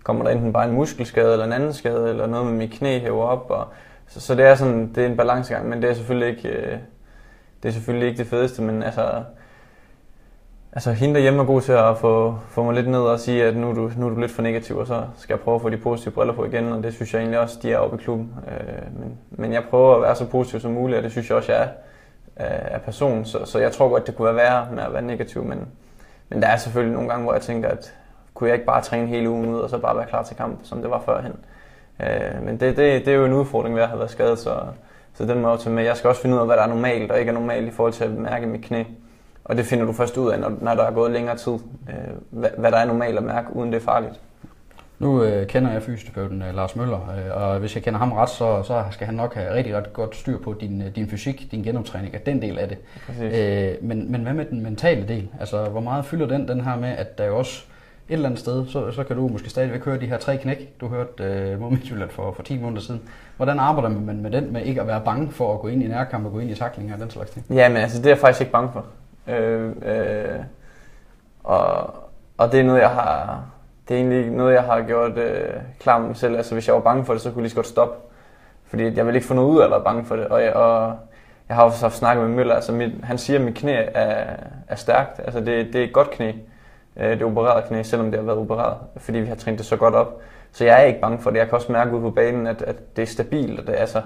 kommer 0.03 0.23
der 0.23 0.31
enten 0.31 0.53
bare 0.53 0.65
en 0.65 0.75
muskelskade, 0.75 1.31
eller 1.31 1.45
en 1.45 1.53
anden 1.53 1.73
skade, 1.73 2.09
eller 2.09 2.27
noget 2.27 2.45
med 2.45 2.53
mit 2.53 2.71
knæ 2.71 2.99
hæver 2.99 3.25
op. 3.25 3.45
Og, 3.49 3.67
så, 4.11 4.19
så 4.19 4.35
det 4.35 4.45
er 4.45 4.55
sådan, 4.55 4.93
det 4.95 5.03
er 5.03 5.07
en 5.07 5.17
balancegang, 5.17 5.69
men 5.69 5.81
det 5.81 5.89
er 5.89 5.93
selvfølgelig 5.93 6.37
ikke, 6.37 6.49
øh, 6.49 6.77
det 7.63 7.69
er 7.69 7.73
selvfølgelig 7.73 8.07
ikke 8.07 8.17
det 8.17 8.27
fedeste, 8.27 8.61
men 8.61 8.83
altså, 8.83 9.23
altså 10.73 10.91
hende 10.91 11.15
derhjemme 11.15 11.41
er 11.41 11.45
god 11.45 11.61
til 11.61 11.71
at 11.71 11.97
få, 11.97 12.37
få 12.49 12.63
mig 12.63 12.73
lidt 12.73 12.87
ned 12.87 12.99
og 12.99 13.19
sige, 13.19 13.43
at 13.43 13.55
nu 13.55 13.69
er, 13.69 13.73
du, 13.73 13.91
nu 13.97 14.05
er 14.05 14.09
du 14.09 14.19
lidt 14.19 14.31
for 14.31 14.41
negativ, 14.41 14.77
og 14.77 14.87
så 14.87 15.03
skal 15.17 15.33
jeg 15.33 15.39
prøve 15.39 15.55
at 15.55 15.61
få 15.61 15.69
de 15.69 15.77
positive 15.77 16.13
briller 16.13 16.33
på 16.33 16.45
igen, 16.45 16.71
og 16.71 16.83
det 16.83 16.93
synes 16.93 17.13
jeg 17.13 17.19
egentlig 17.19 17.39
også, 17.39 17.59
de 17.61 17.73
er 17.73 17.77
oppe 17.77 17.97
i 17.97 18.03
klubben. 18.03 18.33
Øh, 18.47 18.99
men, 18.99 19.17
men 19.29 19.53
jeg 19.53 19.63
prøver 19.69 19.95
at 19.95 20.01
være 20.01 20.15
så 20.15 20.25
positiv 20.25 20.59
som 20.59 20.71
muligt, 20.71 20.97
og 20.97 21.03
det 21.03 21.11
synes 21.11 21.29
jeg 21.29 21.37
også, 21.37 21.51
jeg 21.51 21.61
er 21.61 21.67
øh, 22.45 22.73
af 22.73 22.81
person, 22.81 23.25
så, 23.25 23.45
så 23.45 23.59
jeg 23.59 23.71
tror 23.71 23.89
godt, 23.89 24.07
det 24.07 24.15
kunne 24.15 24.25
være 24.25 24.35
værre 24.35 24.67
med 24.71 24.83
at 24.83 24.93
være 24.93 25.01
negativ, 25.01 25.43
men, 25.43 25.67
men 26.29 26.41
der 26.41 26.47
er 26.47 26.57
selvfølgelig 26.57 26.93
nogle 26.93 27.09
gange, 27.09 27.23
hvor 27.23 27.33
jeg 27.33 27.41
tænker, 27.41 27.69
at 27.69 27.93
kunne 28.33 28.47
jeg 28.47 28.55
ikke 28.55 28.65
bare 28.65 28.81
træne 28.81 29.07
hele 29.07 29.29
ugen 29.29 29.49
ud, 29.49 29.59
og 29.59 29.69
så 29.69 29.77
bare 29.77 29.97
være 29.97 30.05
klar 30.05 30.23
til 30.23 30.35
kamp, 30.35 30.59
som 30.63 30.81
det 30.81 30.89
var 30.89 31.01
førhen. 31.05 31.33
Øh, 31.99 32.45
men 32.45 32.59
det, 32.59 32.77
det, 32.77 33.05
det 33.05 33.07
er 33.07 33.17
jo 33.17 33.25
en 33.25 33.33
udfordring 33.33 33.75
ved 33.75 33.81
at 33.81 33.89
have 33.89 33.99
været 33.99 34.11
skadet, 34.11 34.39
så, 34.39 34.59
så 35.13 35.25
den 35.25 35.41
må 35.41 35.49
jeg 35.49 35.59
tage 35.59 35.75
med. 35.75 35.83
Jeg 35.83 35.97
skal 35.97 36.07
også 36.07 36.21
finde 36.21 36.35
ud 36.35 36.39
af, 36.39 36.45
hvad 36.45 36.55
der 36.55 36.63
er 36.63 36.67
normalt 36.67 37.11
og 37.11 37.19
ikke 37.19 37.29
er 37.29 37.33
normalt 37.33 37.67
i 37.67 37.71
forhold 37.71 37.93
til 37.93 38.03
at 38.03 38.11
mærke 38.11 38.47
mit 38.47 38.61
knæ. 38.61 38.83
Og 39.43 39.57
det 39.57 39.65
finder 39.65 39.85
du 39.85 39.93
først 39.93 40.17
ud 40.17 40.31
af, 40.31 40.39
når, 40.39 40.53
når 40.61 40.75
der 40.75 40.83
er 40.83 40.91
gået 40.91 41.11
længere 41.11 41.37
tid, 41.37 41.53
øh, 41.89 41.95
hvad, 42.29 42.49
hvad 42.57 42.71
der 42.71 42.77
er 42.77 42.85
normalt 42.85 43.17
at 43.17 43.23
mærke, 43.23 43.55
uden 43.55 43.73
det 43.73 43.81
er 43.81 43.85
farligt. 43.85 44.13
Nu 44.99 45.23
øh, 45.23 45.47
kender 45.47 45.71
jeg 45.71 45.83
fysioterapeuten 45.83 46.41
øh, 46.41 46.55
Lars 46.55 46.75
Møller, 46.75 47.15
øh, 47.17 47.43
og 47.43 47.59
hvis 47.59 47.75
jeg 47.75 47.83
kender 47.83 47.99
ham 47.99 48.11
ret, 48.11 48.29
så, 48.29 48.63
så 48.63 48.83
skal 48.91 49.05
han 49.05 49.15
nok 49.15 49.35
have 49.35 49.53
rigtig 49.53 49.75
ret 49.75 49.93
godt 49.93 50.15
styr 50.15 50.37
på 50.37 50.55
din, 50.61 50.81
øh, 50.81 50.95
din 50.95 51.09
fysik, 51.09 51.51
din 51.51 51.63
genoptræning, 51.63 52.15
at 52.15 52.25
den 52.25 52.41
del 52.41 52.59
af 52.59 52.67
det. 52.67 52.77
Øh, 53.21 53.87
men, 53.87 54.11
men 54.11 54.21
hvad 54.21 54.33
med 54.33 54.45
den 54.45 54.63
mentale 54.63 55.07
del? 55.07 55.27
Altså, 55.39 55.63
hvor 55.63 55.79
meget 55.79 56.05
fylder 56.05 56.27
den, 56.27 56.47
den 56.47 56.61
her 56.61 56.75
med, 56.75 56.89
at 56.89 57.17
der 57.17 57.25
jo 57.25 57.37
også 57.37 57.63
et 58.11 58.15
eller 58.15 58.29
andet 58.29 58.39
sted, 58.39 58.67
så, 58.67 58.91
så 58.91 59.03
kan 59.03 59.15
du 59.15 59.27
måske 59.27 59.49
stadigvæk 59.49 59.85
høre 59.85 59.99
de 59.99 60.05
her 60.05 60.17
tre 60.17 60.37
knæk, 60.37 60.81
du 60.81 60.87
hørte 60.87 61.23
øh, 61.23 61.59
mod 61.59 61.69
Midtjylland 61.71 62.09
for, 62.09 62.31
for 62.31 62.43
10 62.43 62.59
måneder 62.59 62.81
siden. 62.81 63.01
Hvordan 63.37 63.59
arbejder 63.59 63.89
man 63.89 64.21
med 64.21 64.31
den, 64.31 64.53
med 64.53 64.61
ikke 64.61 64.81
at 64.81 64.87
være 64.87 65.01
bange 65.05 65.31
for 65.31 65.53
at 65.53 65.59
gå 65.59 65.67
ind 65.67 65.83
i 65.83 65.87
nærkamp 65.87 66.25
og 66.25 66.31
gå 66.31 66.39
ind 66.39 66.51
i 66.51 66.55
taklinger 66.55 66.93
og 66.93 66.99
den 66.99 67.09
slags 67.09 67.31
ting? 67.31 67.45
Ja, 67.49 67.69
men 67.69 67.77
altså 67.77 67.97
det 67.97 68.05
er 68.05 68.09
jeg 68.09 68.17
faktisk 68.17 68.41
ikke 68.41 68.51
bange 68.51 68.69
for. 68.73 68.85
Øh, 69.27 69.71
øh, 69.85 70.39
og, 71.43 71.93
og 72.37 72.51
det 72.51 72.59
er 72.59 72.63
noget, 72.63 72.81
jeg 72.81 72.89
har, 72.89 73.43
det 73.87 73.93
er 73.93 73.99
egentlig 73.99 74.31
noget, 74.31 74.53
jeg 74.53 74.63
har 74.63 74.81
gjort 74.81 75.17
øh, 75.17 75.49
klar 75.79 75.99
med 75.99 76.07
mig 76.07 76.15
selv. 76.15 76.35
Altså 76.35 76.53
hvis 76.53 76.67
jeg 76.67 76.75
var 76.75 76.81
bange 76.81 77.05
for 77.05 77.13
det, 77.13 77.21
så 77.21 77.29
kunne 77.29 77.37
jeg 77.37 77.43
lige 77.43 77.49
så 77.49 77.55
godt 77.55 77.67
stoppe. 77.67 77.95
Fordi 78.65 78.97
jeg 78.97 79.07
vil 79.07 79.15
ikke 79.15 79.27
få 79.27 79.33
noget 79.33 79.49
ud 79.49 79.59
af 79.59 79.65
at 79.65 79.71
være 79.71 79.83
bange 79.83 80.05
for 80.05 80.15
det. 80.15 80.27
Og 80.27 80.43
jeg, 80.43 80.53
og 80.53 80.95
jeg 81.49 81.55
har 81.55 81.63
også 81.63 81.81
haft 81.81 81.95
snakket 81.95 82.25
med 82.25 82.35
Møller, 82.35 82.55
altså 82.55 82.71
mit, 82.71 82.91
han 83.03 83.17
siger, 83.17 83.39
at 83.39 83.45
mit 83.45 83.55
knæ 83.55 83.73
er, 83.93 84.35
er 84.67 84.75
stærkt. 84.75 85.19
Altså 85.19 85.39
det, 85.39 85.73
det 85.73 85.75
er 85.75 85.83
et 85.83 85.93
godt 85.93 86.11
knæ 86.11 86.31
øh, 86.97 87.09
det 87.09 87.23
opererede 87.23 87.67
knæ, 87.67 87.83
selvom 87.83 88.11
det 88.11 88.19
har 88.19 88.25
været 88.25 88.39
opereret, 88.39 88.77
fordi 88.97 89.19
vi 89.19 89.27
har 89.27 89.35
trænet 89.35 89.57
det 89.57 89.67
så 89.67 89.75
godt 89.77 89.95
op. 89.95 90.21
Så 90.51 90.65
jeg 90.65 90.81
er 90.81 90.85
ikke 90.85 91.01
bange 91.01 91.19
for 91.19 91.29
det. 91.29 91.39
Jeg 91.39 91.47
kan 91.47 91.55
også 91.55 91.71
mærke 91.71 91.95
ud 91.95 92.01
på 92.01 92.11
banen, 92.11 92.47
at, 92.47 92.61
at 92.61 92.95
det 92.95 93.01
er 93.01 93.05
stabilt, 93.05 93.59
og 93.59 93.67
det 93.67 93.75
er, 93.75 93.79
altså, 93.79 94.01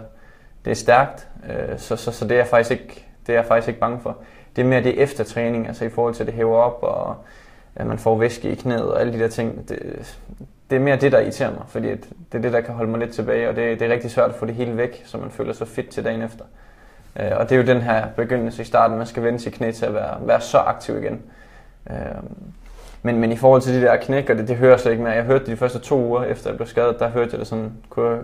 det 0.65 0.71
er 0.71 0.75
stærkt. 0.75 1.27
Øh, 1.49 1.79
så, 1.79 1.95
så, 1.95 2.11
så 2.11 2.25
det 2.25 2.31
er 2.31 2.37
jeg 2.37 2.47
faktisk 2.47 2.71
ikke, 2.71 3.05
det 3.27 3.33
er 3.35 3.37
jeg 3.37 3.45
faktisk 3.45 3.67
ikke 3.67 3.79
bange 3.79 3.99
for. 3.99 4.17
Det 4.55 4.61
er 4.61 4.65
mere 4.65 4.83
det 4.83 5.01
efter 5.01 5.23
træning, 5.23 5.67
altså 5.67 5.85
i 5.85 5.89
forhold 5.89 6.13
til 6.13 6.23
at 6.23 6.27
det 6.27 6.35
hæver 6.35 6.57
op, 6.57 6.79
og 6.81 7.15
at 7.75 7.87
man 7.87 7.99
får 7.99 8.17
væske 8.17 8.49
i 8.49 8.55
knæet 8.55 8.91
og 8.93 9.01
alle 9.01 9.13
de 9.13 9.19
der 9.19 9.27
ting. 9.27 9.69
Det, 9.69 10.15
det 10.69 10.75
er 10.75 10.79
mere 10.79 10.95
det, 10.95 11.11
der 11.11 11.19
irriterer 11.19 11.51
mig, 11.51 11.63
fordi 11.67 11.87
det 11.87 12.07
er 12.33 12.39
det, 12.39 12.53
der 12.53 12.61
kan 12.61 12.73
holde 12.73 12.91
mig 12.91 12.99
lidt 12.99 13.13
tilbage, 13.13 13.49
og 13.49 13.55
det, 13.55 13.79
det 13.79 13.87
er 13.87 13.93
rigtig 13.93 14.11
svært 14.11 14.29
at 14.29 14.35
få 14.35 14.45
det 14.45 14.55
hele 14.55 14.77
væk, 14.77 15.03
så 15.05 15.17
man 15.17 15.31
føler 15.31 15.53
sig 15.53 15.67
fedt 15.67 15.89
til 15.89 16.05
dagen 16.05 16.21
efter. 16.21 16.45
Øh, 17.19 17.31
og 17.35 17.49
det 17.49 17.55
er 17.55 17.59
jo 17.59 17.67
den 17.67 17.81
her 17.81 18.07
begyndelse 18.15 18.61
i 18.61 18.65
starten, 18.65 18.97
man 18.97 19.05
skal 19.05 19.23
vende 19.23 19.39
sit 19.39 19.53
knæ 19.53 19.71
til 19.71 19.85
at 19.85 19.93
være, 19.93 20.17
være 20.21 20.41
så 20.41 20.57
aktiv 20.57 20.97
igen. 21.03 21.21
Øh, 21.89 21.95
men, 23.05 23.19
men 23.19 23.31
i 23.31 23.35
forhold 23.35 23.61
til 23.61 23.73
de 23.73 23.81
der 23.81 23.95
knæk, 23.95 24.29
og 24.29 24.37
det, 24.37 24.47
det 24.47 24.55
hører 24.55 24.71
jeg 24.71 24.79
slet 24.79 24.91
ikke 24.91 25.03
mere. 25.03 25.13
Jeg 25.13 25.23
hørte 25.23 25.39
det 25.39 25.47
de 25.47 25.57
første 25.57 25.79
to 25.79 26.05
uger 26.05 26.23
efter 26.23 26.49
jeg 26.49 26.57
blev 26.57 26.67
skadet, 26.67 26.99
der 26.99 27.09
hørte 27.09 27.29
jeg 27.31 27.39
det 27.39 27.47
sådan, 27.47 27.71
kunne 27.89 28.09
jeg 28.09 28.19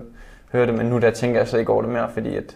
høre 0.51 0.65
det, 0.65 0.73
men 0.73 0.85
nu 0.85 0.97
der 0.99 1.11
tænker 1.11 1.39
jeg 1.39 1.47
slet 1.47 1.59
ikke 1.59 1.71
over 1.71 1.81
det 1.81 1.91
mere, 1.91 2.09
fordi 2.13 2.35
at 2.35 2.55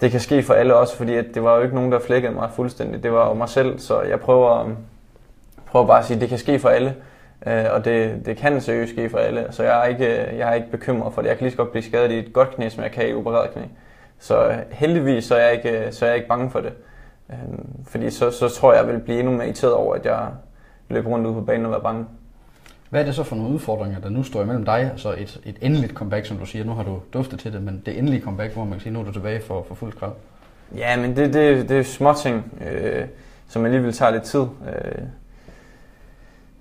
det 0.00 0.10
kan 0.10 0.20
ske 0.20 0.42
for 0.42 0.54
alle 0.54 0.74
også, 0.74 0.96
fordi 0.96 1.14
at 1.14 1.26
det 1.34 1.42
var 1.42 1.56
jo 1.56 1.62
ikke 1.62 1.74
nogen, 1.74 1.92
der 1.92 1.98
flækkede 1.98 2.32
mig 2.32 2.50
fuldstændig. 2.56 3.02
Det 3.02 3.12
var 3.12 3.28
jo 3.28 3.34
mig 3.34 3.48
selv, 3.48 3.78
så 3.78 4.02
jeg 4.02 4.20
prøver, 4.20 4.70
prøver 5.66 5.86
bare 5.86 5.98
at 5.98 6.04
sige, 6.04 6.14
at 6.14 6.20
det 6.20 6.28
kan 6.28 6.38
ske 6.38 6.58
for 6.58 6.68
alle. 6.68 6.94
Øh, 7.46 7.64
og 7.70 7.84
det, 7.84 8.26
det 8.26 8.36
kan 8.36 8.60
seriøst 8.60 8.92
ske 8.92 9.10
for 9.10 9.18
alle. 9.18 9.46
Så 9.50 9.62
jeg 9.62 9.80
er, 9.80 9.84
ikke, 9.84 10.38
jeg 10.38 10.50
er 10.50 10.54
ikke 10.54 10.70
bekymret 10.70 11.14
for 11.14 11.22
det. 11.22 11.28
Jeg 11.28 11.36
kan 11.36 11.44
lige 11.44 11.52
så 11.52 11.56
godt 11.56 11.70
blive 11.70 11.82
skadet 11.82 12.10
i 12.10 12.18
et 12.18 12.32
godt 12.32 12.50
knæ, 12.54 12.68
som 12.68 12.82
jeg 12.82 12.92
kan 12.92 13.08
i 13.08 13.14
opereret 13.14 13.50
knæ. 13.50 13.62
Så 14.18 14.54
heldigvis 14.70 15.24
så 15.24 15.34
er 15.34 15.44
jeg 15.44 15.52
ikke, 15.52 15.88
så 15.90 16.04
er 16.04 16.08
jeg 16.08 16.16
ikke 16.16 16.28
bange 16.28 16.50
for 16.50 16.60
det. 16.60 16.72
Øh, 17.30 17.36
fordi 17.86 18.10
så, 18.10 18.30
så 18.30 18.48
tror 18.48 18.72
jeg, 18.72 18.84
jeg 18.84 18.92
vil 18.92 19.00
blive 19.00 19.18
endnu 19.18 19.32
mere 19.32 19.46
irriteret 19.46 19.74
over, 19.74 19.94
at 19.94 20.06
jeg, 20.06 20.28
løbe 20.92 21.08
rundt 21.08 21.26
ud 21.26 21.34
på 21.34 21.40
banen 21.40 21.64
og 21.66 21.72
være 21.72 21.80
bange. 21.80 22.04
Hvad 22.90 23.00
er 23.00 23.04
det 23.04 23.14
så 23.14 23.22
for 23.22 23.36
nogle 23.36 23.54
udfordringer, 23.54 24.00
der 24.00 24.08
nu 24.08 24.22
står 24.22 24.42
imellem 24.42 24.64
dig 24.64 24.90
og 24.92 25.00
så 25.00 25.14
et, 25.18 25.40
et 25.44 25.56
endeligt 25.60 25.92
comeback, 25.92 26.26
som 26.26 26.36
du 26.36 26.46
siger? 26.46 26.64
Nu 26.64 26.72
har 26.72 26.82
du 26.82 27.00
duftet 27.12 27.38
til 27.38 27.52
det, 27.52 27.62
men 27.62 27.82
det 27.86 27.98
endelige 27.98 28.22
comeback, 28.22 28.52
hvor 28.54 28.64
man 28.64 28.72
kan 28.72 28.80
sige, 28.80 28.92
nu 28.92 29.00
er 29.00 29.04
du 29.04 29.12
tilbage 29.12 29.40
for, 29.40 29.64
for 29.68 29.74
fuld 29.74 29.92
krav. 29.92 30.14
Ja, 30.76 30.96
men 30.96 31.16
det, 31.16 31.34
det, 31.34 31.68
det 31.68 31.78
er 31.78 31.82
små 31.82 32.14
ting, 32.14 32.52
øh, 32.70 33.04
som 33.48 33.64
alligevel 33.64 33.92
tager 33.92 34.12
lidt 34.12 34.22
tid. 34.22 34.40
Øh, 34.40 35.02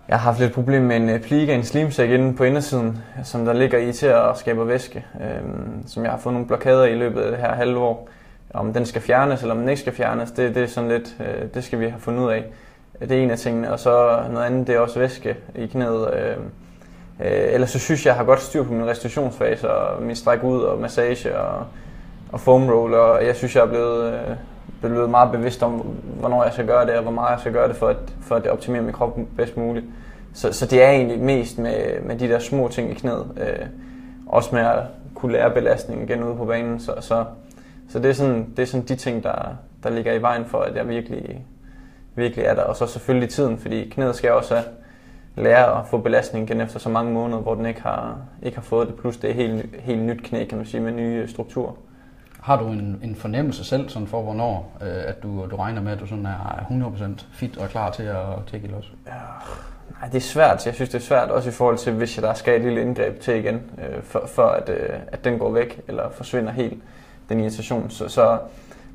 jeg 0.08 0.20
har 0.20 0.24
haft 0.24 0.40
lidt 0.40 0.54
problem 0.54 0.82
med 0.82 0.96
en 0.96 1.10
øh, 1.10 1.22
pliga, 1.22 1.56
en 1.56 1.64
slimsæk 1.64 2.10
inde 2.10 2.34
på 2.34 2.44
indersiden, 2.44 2.98
som 3.24 3.46
der 3.46 3.54
ligger 3.54 3.78
i 3.78 3.94
til 3.94 4.08
at 4.08 4.38
skabe 4.38 4.68
væske, 4.68 5.06
øh, 5.22 5.50
som 5.88 6.04
jeg 6.04 6.12
har 6.12 6.20
fået 6.20 6.34
nogle 6.34 6.48
blokader 6.48 6.86
i 6.86 6.96
løbet 6.96 7.22
af 7.22 7.32
det 7.32 7.40
her 7.40 7.54
halve 7.54 7.80
år. 7.80 8.10
Om 8.54 8.74
den 8.74 8.86
skal 8.86 9.02
fjernes, 9.02 9.42
eller 9.42 9.54
om 9.54 9.60
den 9.60 9.70
ikke 9.70 9.82
skal 9.82 9.94
fjernes, 9.94 10.32
det, 10.32 10.56
det 10.56 10.64
er 10.64 10.68
sådan 10.68 10.90
lidt, 10.90 11.16
øh, 11.20 11.54
det 11.54 11.64
skal 11.64 11.80
vi 11.80 11.88
have 11.88 12.00
fundet 12.00 12.24
ud 12.24 12.32
af. 12.32 12.46
Det 13.02 13.12
er 13.12 13.24
en 13.24 13.32
af 13.32 13.38
tingene, 13.38 13.74
og 13.74 13.80
så 13.80 14.24
noget 14.32 14.46
andet, 14.46 14.68
det 14.68 14.76
er 14.76 14.80
også 14.80 15.00
væske 15.00 15.38
i 15.56 15.68
knæet. 15.68 16.14
Øh, 16.14 16.38
øh, 17.20 17.54
ellers 17.54 17.70
så 17.70 17.80
synes 17.80 18.06
jeg, 18.06 18.10
jeg 18.12 18.18
har 18.18 18.24
godt 18.24 18.42
styr 18.42 18.64
på 18.64 18.74
min 18.74 18.88
restitutionsfase, 18.88 19.72
og 19.72 20.04
min 20.04 20.16
stræk 20.16 20.44
ud, 20.44 20.62
og 20.62 20.80
massage, 20.82 21.38
og, 21.38 21.66
og 22.32 22.40
foam 22.40 22.70
roll, 22.70 22.94
og 22.94 23.26
jeg 23.26 23.36
synes, 23.36 23.56
jeg 23.56 23.62
er 23.62 23.68
blevet, 23.68 24.14
øh, 24.14 24.36
blevet 24.82 25.10
meget 25.10 25.32
bevidst 25.32 25.64
om, 25.64 25.72
hvornår 26.20 26.44
jeg 26.44 26.54
skal 26.54 26.68
gøre 26.68 26.86
det, 26.86 26.96
og 26.96 27.02
hvor 27.02 27.12
meget 27.12 27.32
jeg 27.32 27.40
skal 27.40 27.54
gøre 27.54 27.68
det, 27.68 27.76
for 27.76 27.88
at, 27.88 27.98
for 28.22 28.36
at 28.36 28.48
optimere 28.48 28.82
min 28.82 28.94
krop 28.94 29.20
bedst 29.38 29.58
muligt. 29.58 29.86
Så, 30.34 30.54
så 30.54 30.66
det 30.66 30.84
er 30.84 30.90
egentlig 30.90 31.20
mest 31.20 31.58
med, 31.58 32.02
med 32.04 32.16
de 32.16 32.28
der 32.28 32.40
små 32.40 32.68
ting 32.68 32.92
i 32.92 32.94
knæet. 32.94 33.26
Øh, 33.38 33.66
også 34.28 34.56
med 34.56 34.62
at 34.62 34.80
kunne 35.16 35.32
lære 35.32 35.52
belastningen 35.52 36.10
igen 36.10 36.24
ude 36.24 36.36
på 36.36 36.46
banen. 36.46 36.80
Så, 36.80 36.94
så, 37.00 37.26
så 37.90 38.00
det, 38.00 38.10
er 38.10 38.14
sådan, 38.14 38.54
det 38.58 38.64
er 38.64 38.68
sådan 38.68 38.86
de 38.86 38.96
ting, 38.96 39.24
der, 39.24 39.56
der 39.84 39.90
ligger 39.90 40.14
i 40.14 40.22
vejen 40.22 40.46
for, 40.46 40.58
at 40.58 40.76
jeg 40.76 40.90
virkelig 40.90 41.46
virkelig 42.22 42.46
er 42.46 42.56
der. 42.56 42.62
Og 42.62 42.76
så 42.76 42.88
selvfølgelig 42.88 43.30
tiden, 43.30 43.58
fordi 43.58 43.90
knæet 43.90 44.16
skal 44.16 44.32
også 44.32 44.56
have 44.56 44.66
lære 45.36 45.80
at 45.80 45.88
få 45.88 45.98
belastning 45.98 46.50
igen 46.50 46.62
efter 46.62 46.80
så 46.80 46.90
mange 46.90 47.14
måneder, 47.14 47.40
hvor 47.40 47.56
den 47.56 47.66
ikke 47.66 47.82
har, 47.82 48.18
ikke 48.44 48.58
har 48.58 48.64
fået 48.64 48.88
det. 48.88 48.96
Plus 48.96 49.18
det 49.18 49.30
er 49.30 49.34
helt, 49.34 49.76
helt 49.80 50.02
nyt 50.02 50.24
knæ, 50.24 50.46
kan 50.46 50.58
man 50.58 50.68
sige, 50.68 50.82
med 50.82 50.92
nye 50.92 51.28
strukturer. 51.28 51.74
Har 52.42 52.58
du 52.58 52.68
en, 52.68 53.00
en 53.04 53.16
fornemmelse 53.16 53.64
selv 53.64 53.90
sådan 53.90 54.08
for, 54.08 54.22
hvornår 54.22 54.78
øh, 54.82 54.88
at 54.88 55.24
du, 55.24 55.48
du 55.52 55.56
regner 55.56 55.82
med, 55.82 55.92
at 55.92 56.00
du 56.00 56.06
sådan 56.06 56.26
er 56.26 56.66
100% 57.20 57.26
fit 57.34 57.58
og 57.58 57.70
klar 57.70 57.92
til 57.92 58.04
at 58.04 58.26
tække 58.52 58.68
los? 58.68 58.94
Ja, 59.08 59.12
nej, 60.00 60.10
det 60.10 60.16
er 60.16 60.22
svært. 60.22 60.66
Jeg 60.66 60.74
synes, 60.74 60.90
det 60.90 60.98
er 60.98 61.04
svært 61.04 61.30
også 61.30 61.50
i 61.50 61.54
forhold 61.54 61.78
til, 61.78 61.94
hvis 61.94 62.16
der 62.16 62.34
skal 62.34 62.56
et 62.56 62.62
lille 62.62 62.82
indgreb 62.82 63.20
til 63.20 63.36
igen, 63.36 63.56
øh, 63.56 64.04
for, 64.04 64.24
for 64.28 64.48
at, 64.48 64.70
øh, 64.70 64.90
at 65.08 65.24
den 65.24 65.40
går 65.40 65.52
væk 65.52 65.82
eller 65.88 66.10
forsvinder 66.10 66.52
helt, 66.52 66.84
den 67.30 67.40
irritation. 67.40 67.90
Så, 67.90 68.08
så 68.08 68.38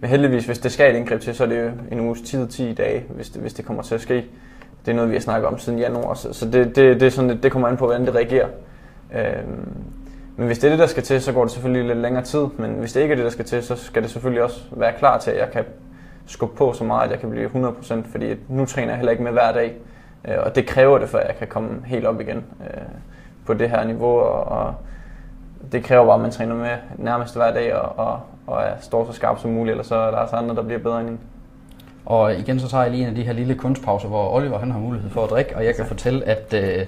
men 0.00 0.10
heldigvis, 0.10 0.46
hvis 0.46 0.58
det 0.58 0.72
skal 0.72 0.94
et 0.94 0.98
indgreb 0.98 1.20
til, 1.20 1.34
så 1.34 1.44
er 1.44 1.48
det 1.48 1.62
jo 1.62 1.70
en 1.92 2.00
uges 2.00 2.22
tid, 2.22 2.48
10 2.48 2.74
dage, 2.74 3.04
hvis 3.08 3.30
det, 3.30 3.40
hvis 3.40 3.54
det 3.54 3.64
kommer 3.64 3.82
til 3.82 3.94
at 3.94 4.00
ske. 4.00 4.24
Det 4.86 4.92
er 4.92 4.96
noget, 4.96 5.10
vi 5.10 5.14
har 5.14 5.20
snakket 5.20 5.48
om 5.48 5.58
siden 5.58 5.78
januar, 5.78 6.14
så, 6.14 6.32
så 6.32 6.46
det, 6.46 6.76
det, 6.76 7.00
det, 7.00 7.02
er 7.02 7.10
sådan, 7.10 7.42
det 7.42 7.52
kommer 7.52 7.68
an 7.68 7.76
på, 7.76 7.84
hvordan 7.84 8.06
det 8.06 8.14
reagerer. 8.14 8.48
Øhm, 9.14 9.72
men 10.36 10.46
hvis 10.46 10.58
det 10.58 10.66
er 10.66 10.70
det, 10.70 10.78
der 10.78 10.86
skal 10.86 11.02
til, 11.02 11.22
så 11.22 11.32
går 11.32 11.42
det 11.42 11.52
selvfølgelig 11.52 11.86
lidt 11.88 11.98
længere 11.98 12.24
tid. 12.24 12.46
Men 12.58 12.70
hvis 12.70 12.92
det 12.92 13.00
ikke 13.00 13.12
er 13.12 13.16
det, 13.16 13.24
der 13.24 13.30
skal 13.30 13.44
til, 13.44 13.62
så 13.62 13.76
skal 13.76 14.02
det 14.02 14.10
selvfølgelig 14.10 14.42
også 14.42 14.60
være 14.70 14.92
klar 14.98 15.18
til, 15.18 15.30
at 15.30 15.38
jeg 15.38 15.50
kan 15.50 15.64
skubbe 16.26 16.56
på 16.56 16.72
så 16.72 16.84
meget, 16.84 17.04
at 17.04 17.10
jeg 17.10 17.20
kan 17.20 17.30
blive 17.30 17.48
100%, 17.48 18.10
fordi 18.10 18.34
nu 18.48 18.64
træner 18.64 18.88
jeg 18.88 18.96
heller 18.96 19.12
ikke 19.12 19.24
med 19.24 19.32
hver 19.32 19.52
dag. 19.52 19.74
Øh, 20.28 20.34
og 20.38 20.54
det 20.54 20.66
kræver 20.66 20.98
det, 20.98 21.08
for 21.08 21.18
at 21.18 21.26
jeg 21.28 21.36
kan 21.36 21.46
komme 21.48 21.70
helt 21.84 22.06
op 22.06 22.20
igen 22.20 22.36
øh, 22.60 22.82
på 23.46 23.54
det 23.54 23.70
her 23.70 23.84
niveau. 23.84 24.18
Og, 24.18 24.44
og 24.44 24.74
det 25.72 25.84
kræver 25.84 26.04
bare, 26.04 26.14
at 26.14 26.20
man 26.20 26.30
træner 26.30 26.54
med 26.54 26.76
nærmest 26.96 27.36
hver 27.36 27.52
dag 27.52 27.74
og, 27.74 27.98
og, 28.06 28.20
og 28.46 28.62
er, 28.62 28.72
står 28.80 29.06
så 29.06 29.12
skarp 29.12 29.38
som 29.38 29.50
muligt, 29.50 29.72
eller 29.72 29.84
så 29.84 29.94
er 29.94 30.10
der 30.10 30.18
altså 30.18 30.36
andre, 30.36 30.54
der 30.54 30.62
bliver 30.62 30.78
bedre 30.78 31.00
end 31.00 31.08
en. 31.08 31.20
Og 32.06 32.34
igen 32.34 32.60
så 32.60 32.68
tager 32.68 32.82
jeg 32.82 32.90
lige 32.92 33.02
en 33.02 33.08
af 33.08 33.14
de 33.14 33.22
her 33.22 33.32
lille 33.32 33.54
kunstpauser, 33.54 34.08
hvor 34.08 34.34
Oliver 34.34 34.58
han 34.58 34.70
har 34.70 34.78
mulighed 34.78 35.10
for 35.10 35.24
at 35.24 35.30
drikke, 35.30 35.56
og 35.56 35.64
jeg 35.64 35.76
kan 35.76 35.86
fortælle, 35.86 36.24
at 36.24 36.54
øh, 36.54 36.86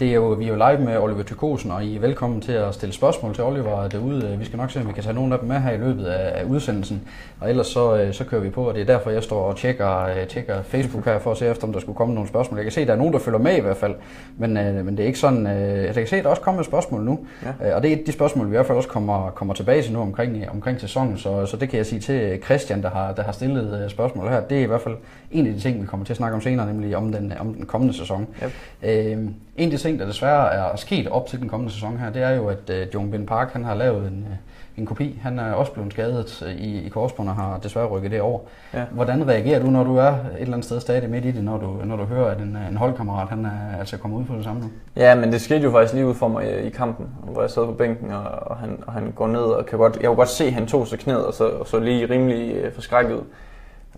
det 0.00 0.08
er 0.08 0.14
jo, 0.14 0.28
vi 0.28 0.44
er 0.44 0.48
jo 0.48 0.54
live 0.54 0.84
med 0.86 0.98
Oliver 0.98 1.22
Tykosen, 1.22 1.70
og 1.70 1.84
I 1.84 1.96
er 1.96 2.00
velkommen 2.00 2.40
til 2.40 2.52
at 2.52 2.74
stille 2.74 2.92
spørgsmål 2.92 3.34
til 3.34 3.44
Oliver 3.44 3.88
derude. 3.88 4.36
Vi 4.38 4.44
skal 4.44 4.56
nok 4.56 4.70
se, 4.70 4.80
om 4.80 4.88
vi 4.88 4.92
kan 4.92 5.02
tage 5.02 5.14
nogle 5.14 5.34
af 5.34 5.40
dem 5.40 5.48
med 5.48 5.60
her 5.60 5.72
i 5.72 5.76
løbet 5.76 6.04
af, 6.04 6.44
udsendelsen. 6.44 7.02
Og 7.40 7.50
ellers 7.50 7.66
så, 7.66 7.96
øh, 7.96 8.14
så 8.14 8.24
kører 8.24 8.40
vi 8.40 8.50
på, 8.50 8.68
og 8.68 8.74
det 8.74 8.80
er 8.80 8.86
derfor, 8.86 9.10
jeg 9.10 9.22
står 9.22 9.42
og 9.42 9.56
tjekker, 9.56 10.04
øh, 10.04 10.26
tjekker 10.28 10.62
Facebook 10.62 11.04
her 11.04 11.18
for 11.18 11.30
at 11.30 11.36
se 11.36 11.46
efter, 11.46 11.66
om 11.66 11.72
der 11.72 11.80
skulle 11.80 11.96
komme 11.96 12.14
nogle 12.14 12.28
spørgsmål. 12.28 12.58
Jeg 12.58 12.64
kan 12.64 12.72
se, 12.72 12.80
at 12.80 12.86
der 12.86 12.92
er 12.92 12.98
nogen, 12.98 13.12
der 13.12 13.18
følger 13.18 13.38
med 13.38 13.56
i 13.56 13.60
hvert 13.60 13.76
fald, 13.76 13.94
men, 14.38 14.56
øh, 14.56 14.84
men 14.84 14.96
det 14.96 15.02
er 15.02 15.06
ikke 15.06 15.18
sådan... 15.18 15.46
Jeg 15.46 15.94
kan 15.94 16.06
se, 16.06 16.16
at 16.16 16.24
der 16.24 16.30
også 16.30 16.42
kommer 16.42 16.60
et 16.60 16.66
spørgsmål 16.66 17.02
nu, 17.02 17.18
ja. 17.60 17.74
og 17.74 17.82
det 17.82 17.92
er 17.92 17.96
de 18.06 18.12
spørgsmål, 18.12 18.46
vi 18.46 18.50
i 18.50 18.56
hvert 18.56 18.66
fald 18.66 18.76
også 18.76 18.88
kommer, 18.88 19.30
kommer 19.30 19.54
tilbage 19.54 19.82
til 19.82 19.92
nu 19.92 20.00
omkring, 20.00 20.50
omkring 20.50 20.80
sæsonen. 20.80 21.18
Så, 21.18 21.46
så 21.46 21.56
det 21.56 21.68
kan 21.68 21.76
jeg 21.76 21.86
sige 21.86 22.00
til 22.00 22.42
Christian, 22.44 22.82
der 22.82 22.90
har, 22.90 23.12
der 23.12 23.22
har 23.22 23.32
stillet 23.32 23.90
spørgsmål 23.90 24.28
her. 24.28 24.40
Det 24.40 24.58
er 24.58 24.62
i 24.62 24.66
hvert 24.66 24.80
fald 24.80 24.94
en 25.30 25.46
af 25.46 25.52
de 25.52 25.60
ting, 25.60 25.82
vi 25.82 25.86
kommer 25.86 26.06
til 26.06 26.12
at 26.12 26.16
snakke 26.16 26.34
om 26.34 26.40
senere, 26.40 26.66
nemlig 26.66 26.96
om 26.96 27.12
den, 27.12 27.32
om 27.40 27.54
den 27.54 27.66
kommende 27.66 27.94
sæson. 27.94 28.26
Yep. 28.44 28.52
Øh, 28.82 29.28
en 29.56 29.72
af 29.72 29.75
de 29.76 29.82
ting, 29.82 29.98
der 29.98 30.06
desværre 30.06 30.54
er 30.54 30.76
sket 30.76 31.08
op 31.08 31.26
til 31.26 31.40
den 31.40 31.48
kommende 31.48 31.72
sæson 31.72 31.98
her, 31.98 32.10
det 32.10 32.22
er 32.22 32.30
jo, 32.30 32.46
at 32.46 32.70
uh, 32.70 32.94
Jong 32.94 33.10
Ben 33.10 33.26
Park 33.26 33.52
han 33.52 33.64
har 33.64 33.74
lavet 33.74 34.06
en, 34.06 34.26
uh, 34.30 34.78
en 34.80 34.86
kopi. 34.86 35.18
Han 35.22 35.38
er 35.38 35.52
også 35.52 35.72
blevet 35.72 35.92
skadet 35.92 36.42
uh, 36.42 36.50
i, 36.50 36.86
i 36.86 36.88
korsbånd 36.88 37.28
og 37.28 37.34
har 37.34 37.58
desværre 37.58 37.86
rykket 37.86 38.10
det 38.10 38.20
over. 38.20 38.40
Ja. 38.74 38.84
Hvordan 38.90 39.28
reagerer 39.28 39.60
du, 39.60 39.66
når 39.66 39.84
du 39.84 39.96
er 39.96 40.08
et 40.08 40.16
eller 40.38 40.52
andet 40.52 40.64
sted 40.64 40.80
stadig 40.80 41.10
midt 41.10 41.24
i 41.24 41.30
det, 41.30 41.44
når 41.44 41.58
du, 41.58 41.80
når 41.84 41.96
du 41.96 42.04
hører, 42.04 42.30
at 42.30 42.38
en, 42.38 42.58
en 42.70 42.76
holdkammerat 42.76 43.28
han 43.28 43.44
er 43.44 43.78
altså 43.78 43.98
kommet 43.98 44.18
ud 44.18 44.24
på 44.24 44.34
det 44.34 44.44
samme 44.44 44.60
nu? 44.60 44.70
Ja, 44.96 45.14
men 45.14 45.32
det 45.32 45.40
skete 45.40 45.60
jo 45.60 45.70
faktisk 45.70 45.94
lige 45.94 46.06
ud 46.06 46.14
for 46.14 46.28
mig 46.28 46.44
i, 46.44 46.66
i 46.66 46.70
kampen, 46.70 47.06
hvor 47.22 47.40
jeg 47.40 47.50
sad 47.50 47.66
på 47.66 47.72
bænken, 47.72 48.12
og, 48.12 48.24
og, 48.24 48.56
han, 48.56 48.78
og 48.86 48.92
han 48.92 49.12
går 49.16 49.26
ned, 49.26 49.40
og 49.40 49.66
kan 49.66 49.78
godt, 49.78 49.96
jeg 49.96 50.06
kunne 50.06 50.16
godt 50.16 50.28
se, 50.28 50.44
at 50.44 50.52
han 50.52 50.66
tog 50.66 50.86
sig 50.86 50.98
knæet, 50.98 51.26
og 51.26 51.34
så, 51.34 51.48
og 51.48 51.66
så 51.66 51.78
lige 51.78 52.06
rimelig 52.06 52.66
uh, 52.66 52.72
forskrækket 52.72 53.14
ud. 53.14 53.22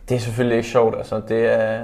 Det 0.08 0.14
er 0.14 0.20
selvfølgelig 0.20 0.56
ikke 0.56 0.68
sjovt, 0.68 0.96
altså 0.96 1.20
det 1.28 1.52
er, 1.60 1.80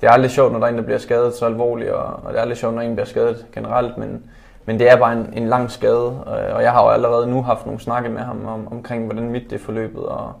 det 0.00 0.06
er 0.06 0.10
aldrig 0.10 0.30
sjovt, 0.30 0.52
når 0.52 0.58
der 0.58 0.66
er 0.66 0.70
en, 0.70 0.76
der 0.76 0.82
bliver 0.82 0.98
skadet 0.98 1.34
så 1.34 1.46
alvorligt, 1.46 1.90
og, 1.90 2.04
og 2.04 2.32
det 2.32 2.36
er 2.36 2.42
aldrig 2.42 2.58
sjovt, 2.58 2.74
når 2.74 2.82
en 2.82 2.94
bliver 2.94 3.06
skadet 3.06 3.46
generelt, 3.52 3.98
men, 3.98 4.22
men 4.64 4.78
det 4.78 4.90
er 4.90 4.96
bare 4.96 5.12
en, 5.12 5.32
en 5.32 5.48
lang 5.48 5.70
skade, 5.70 6.22
og, 6.22 6.36
og 6.36 6.62
jeg 6.62 6.72
har 6.72 6.84
jo 6.84 6.90
allerede 6.90 7.26
nu 7.26 7.42
haft 7.42 7.66
nogle 7.66 7.80
snakke 7.80 8.08
med 8.08 8.20
ham 8.20 8.46
om, 8.46 8.72
omkring, 8.72 9.04
hvordan 9.04 9.30
mit 9.30 9.50
det 9.50 9.52
er 9.52 9.64
forløbet, 9.64 10.04
og 10.04 10.32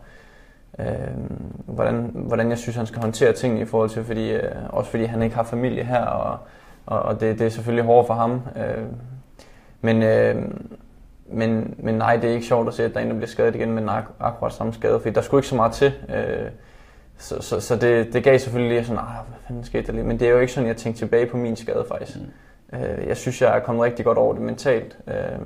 øh, 0.78 0.86
hvordan, 1.66 2.10
hvordan 2.14 2.50
jeg 2.50 2.58
synes, 2.58 2.76
han 2.76 2.86
skal 2.86 3.02
håndtere 3.02 3.32
tingene 3.32 3.60
i 3.60 3.64
forhold 3.64 3.90
til, 3.90 4.04
fordi, 4.04 4.32
øh, 4.32 4.52
også 4.68 4.90
fordi 4.90 5.04
han 5.04 5.22
ikke 5.22 5.36
har 5.36 5.42
familie 5.42 5.84
her, 5.84 6.04
og, 6.04 6.38
og, 6.86 7.02
og 7.02 7.20
det, 7.20 7.38
det 7.38 7.46
er 7.46 7.50
selvfølgelig 7.50 7.84
hårdt 7.84 8.06
for 8.06 8.14
ham. 8.14 8.42
Øh, 8.56 8.84
men, 9.80 10.02
øh, 10.02 10.36
men, 11.26 11.74
men 11.78 11.94
nej, 11.94 12.16
det 12.16 12.30
er 12.30 12.34
ikke 12.34 12.46
sjovt 12.46 12.68
at 12.68 12.74
se, 12.74 12.84
at 12.84 12.94
der 12.94 13.00
er 13.00 13.04
en, 13.04 13.10
der 13.10 13.16
bliver 13.16 13.28
skadet 13.28 13.54
igen 13.54 13.72
med 13.72 13.88
akkurat 14.20 14.52
samme 14.52 14.72
skade, 14.72 15.00
fordi 15.00 15.14
der 15.14 15.20
skulle 15.20 15.38
ikke 15.38 15.48
så 15.48 15.56
meget 15.56 15.72
til. 15.72 15.92
Øh, 16.08 16.50
så, 17.20 17.42
så, 17.42 17.60
så 17.60 17.76
det, 17.76 18.12
det 18.12 18.24
gav 18.24 18.38
selvfølgelig 18.38 18.86
sådan, 18.86 18.98
ah, 18.98 19.26
hvad 19.28 19.38
fanden 19.46 19.64
skete 19.64 19.86
der 19.86 19.92
lige? 19.92 20.04
Men 20.04 20.20
det 20.20 20.28
er 20.28 20.32
jo 20.32 20.38
ikke 20.38 20.52
sådan, 20.52 20.68
jeg 20.68 20.76
tænkte 20.76 21.00
tilbage 21.00 21.26
på 21.26 21.36
min 21.36 21.56
skade 21.56 21.84
faktisk. 21.88 22.18
Mm. 22.72 22.78
Øh, 22.78 23.08
jeg 23.08 23.16
synes, 23.16 23.42
jeg 23.42 23.56
er 23.56 23.60
kommet 23.60 23.84
rigtig 23.84 24.04
godt 24.04 24.18
over 24.18 24.32
det 24.34 24.42
mentalt. 24.42 24.98
Øh, 25.08 25.38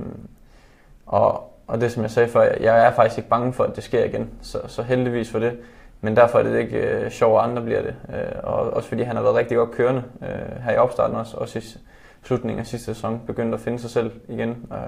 og, 1.06 1.54
og 1.66 1.80
det 1.80 1.92
som 1.92 2.02
jeg 2.02 2.10
sagde 2.10 2.28
før, 2.28 2.42
jeg 2.60 2.86
er 2.86 2.92
faktisk 2.92 3.18
ikke 3.18 3.30
bange 3.30 3.52
for, 3.52 3.64
at 3.64 3.76
det 3.76 3.84
sker 3.84 4.04
igen. 4.04 4.30
Så, 4.42 4.58
så 4.66 4.82
heldigvis 4.82 5.30
for 5.30 5.38
det. 5.38 5.58
Men 6.00 6.16
derfor 6.16 6.38
er 6.38 6.42
det 6.42 6.58
ikke 6.58 6.78
øh, 6.78 7.10
sjovt, 7.10 7.38
at 7.38 7.50
andre 7.50 7.62
bliver 7.62 7.82
det. 7.82 7.94
Øh, 8.08 8.32
og 8.42 8.70
også 8.70 8.88
fordi 8.88 9.02
han 9.02 9.16
har 9.16 9.22
været 9.22 9.34
rigtig 9.34 9.56
godt 9.56 9.70
kørende 9.70 10.02
øh, 10.22 10.62
her 10.62 10.72
i 10.72 10.76
opstarten 10.76 11.16
også. 11.16 11.36
Også 11.36 11.58
i 11.58 11.62
slutningen 12.22 12.60
af 12.60 12.66
sidste 12.66 12.94
sæson 12.94 13.20
begyndt 13.26 13.54
at 13.54 13.60
finde 13.60 13.78
sig 13.78 13.90
selv 13.90 14.12
igen. 14.28 14.50
Øh, 14.50 14.78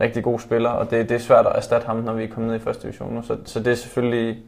rigtig 0.00 0.24
god 0.24 0.40
spiller, 0.40 0.70
og 0.70 0.90
det, 0.90 1.08
det 1.08 1.14
er 1.14 1.18
svært 1.18 1.46
at 1.46 1.56
erstatte 1.56 1.86
ham, 1.86 1.96
når 1.96 2.12
vi 2.12 2.24
er 2.24 2.28
kommet 2.28 2.50
ned 2.50 2.60
i 2.60 2.62
første 2.62 2.82
division. 2.82 3.22
Så, 3.22 3.36
så 3.44 3.60
det 3.60 3.70
er 3.72 3.74
selvfølgelig 3.74 4.42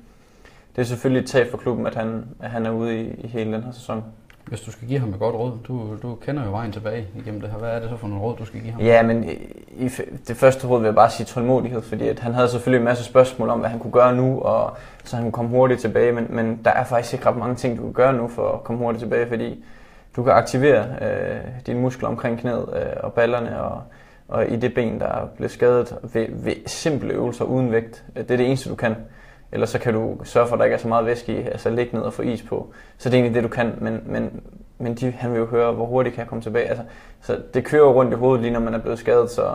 det 0.76 0.82
er 0.82 0.86
selvfølgelig 0.86 1.22
et 1.22 1.28
tab 1.28 1.50
for 1.50 1.58
klubben, 1.58 1.86
at 1.86 1.94
han, 1.94 2.24
at 2.42 2.50
han 2.50 2.66
er 2.66 2.70
ude 2.70 3.00
i, 3.00 3.14
i 3.24 3.26
hele 3.26 3.52
den 3.52 3.62
her 3.62 3.72
sæson. 3.72 4.04
Hvis 4.44 4.60
du 4.60 4.70
skal 4.70 4.88
give 4.88 5.00
ham 5.00 5.08
et 5.08 5.18
godt 5.18 5.34
råd, 5.34 5.52
du, 5.68 5.96
du 6.02 6.14
kender 6.14 6.44
jo 6.44 6.50
vejen 6.50 6.72
tilbage 6.72 7.06
igennem 7.16 7.40
det 7.40 7.50
her. 7.50 7.58
Hvad 7.58 7.70
er 7.70 7.80
det 7.80 7.90
så 7.90 7.96
for 7.96 8.08
nogle 8.08 8.22
råd, 8.22 8.36
du 8.36 8.44
skal 8.44 8.60
give 8.60 8.72
ham? 8.72 8.82
Ja, 8.82 9.02
men 9.02 9.24
i, 9.68 9.88
det 10.28 10.36
første 10.36 10.66
råd 10.66 10.80
vil 10.80 10.86
jeg 10.86 10.94
bare 10.94 11.10
sige 11.10 11.26
tålmodighed, 11.26 11.82
fordi 11.82 12.08
at 12.08 12.18
han 12.18 12.34
havde 12.34 12.48
selvfølgelig 12.48 12.78
en 12.78 12.84
masse 12.84 13.04
spørgsmål 13.04 13.48
om, 13.48 13.60
hvad 13.60 13.70
han 13.70 13.78
kunne 13.78 13.92
gøre 13.92 14.16
nu, 14.16 14.40
og 14.40 14.76
så 15.04 15.16
han 15.16 15.24
kunne 15.24 15.32
komme 15.32 15.50
hurtigt 15.50 15.80
tilbage, 15.80 16.12
men, 16.12 16.26
men 16.30 16.60
der 16.64 16.70
er 16.70 16.84
faktisk 16.84 17.14
ikke 17.14 17.26
ret 17.26 17.36
mange 17.36 17.54
ting, 17.54 17.78
du 17.78 17.82
kan 17.82 17.92
gøre 17.92 18.12
nu 18.12 18.28
for 18.28 18.52
at 18.52 18.64
komme 18.64 18.82
hurtigt 18.82 19.00
tilbage, 19.00 19.28
fordi 19.28 19.64
du 20.16 20.22
kan 20.22 20.32
aktivere 20.32 20.84
øh, 21.00 21.40
dine 21.66 21.80
muskler 21.80 22.08
omkring 22.08 22.38
knæet 22.38 22.68
øh, 22.76 22.82
og 23.02 23.12
ballerne 23.12 23.62
og, 23.62 23.82
og 24.28 24.50
i 24.50 24.56
det 24.56 24.74
ben, 24.74 25.00
der 25.00 25.06
er 25.06 25.26
blevet 25.36 25.50
skadet 25.50 25.96
ved, 26.12 26.26
ved 26.30 26.54
simple 26.66 27.12
øvelser 27.12 27.44
uden 27.44 27.72
vægt. 27.72 28.04
Det 28.14 28.30
er 28.30 28.36
det 28.36 28.46
eneste, 28.46 28.70
du 28.70 28.74
kan. 28.74 28.96
Eller 29.54 29.66
så 29.66 29.78
kan 29.78 29.94
du 29.94 30.16
sørge 30.24 30.48
for, 30.48 30.54
at 30.54 30.58
der 30.58 30.64
ikke 30.64 30.74
er 30.74 30.78
så 30.78 30.88
meget 30.88 31.06
væske 31.06 31.32
i, 31.32 31.46
altså 31.46 31.70
ligge 31.70 31.96
ned 31.96 32.02
og 32.02 32.12
få 32.12 32.22
is 32.22 32.42
på. 32.42 32.72
Så 32.98 33.08
det 33.08 33.16
er 33.16 33.20
egentlig 33.20 33.34
det, 33.34 33.50
du 33.50 33.54
kan, 33.54 33.72
men, 33.78 34.02
men, 34.06 34.40
men 34.78 34.94
de, 34.94 35.10
han 35.10 35.32
vil 35.32 35.38
jo 35.38 35.46
høre, 35.46 35.72
hvor 35.72 35.86
hurtigt 35.86 36.14
kan 36.14 36.20
jeg 36.20 36.28
komme 36.28 36.42
tilbage. 36.42 36.68
Altså, 36.68 36.84
så 37.20 37.38
det 37.54 37.64
kører 37.64 37.88
rundt 37.92 38.12
i 38.12 38.16
hovedet 38.16 38.42
lige 38.42 38.52
når 38.52 38.60
man 38.60 38.74
er 38.74 38.78
blevet 38.78 38.98
skadet, 38.98 39.30
så, 39.30 39.50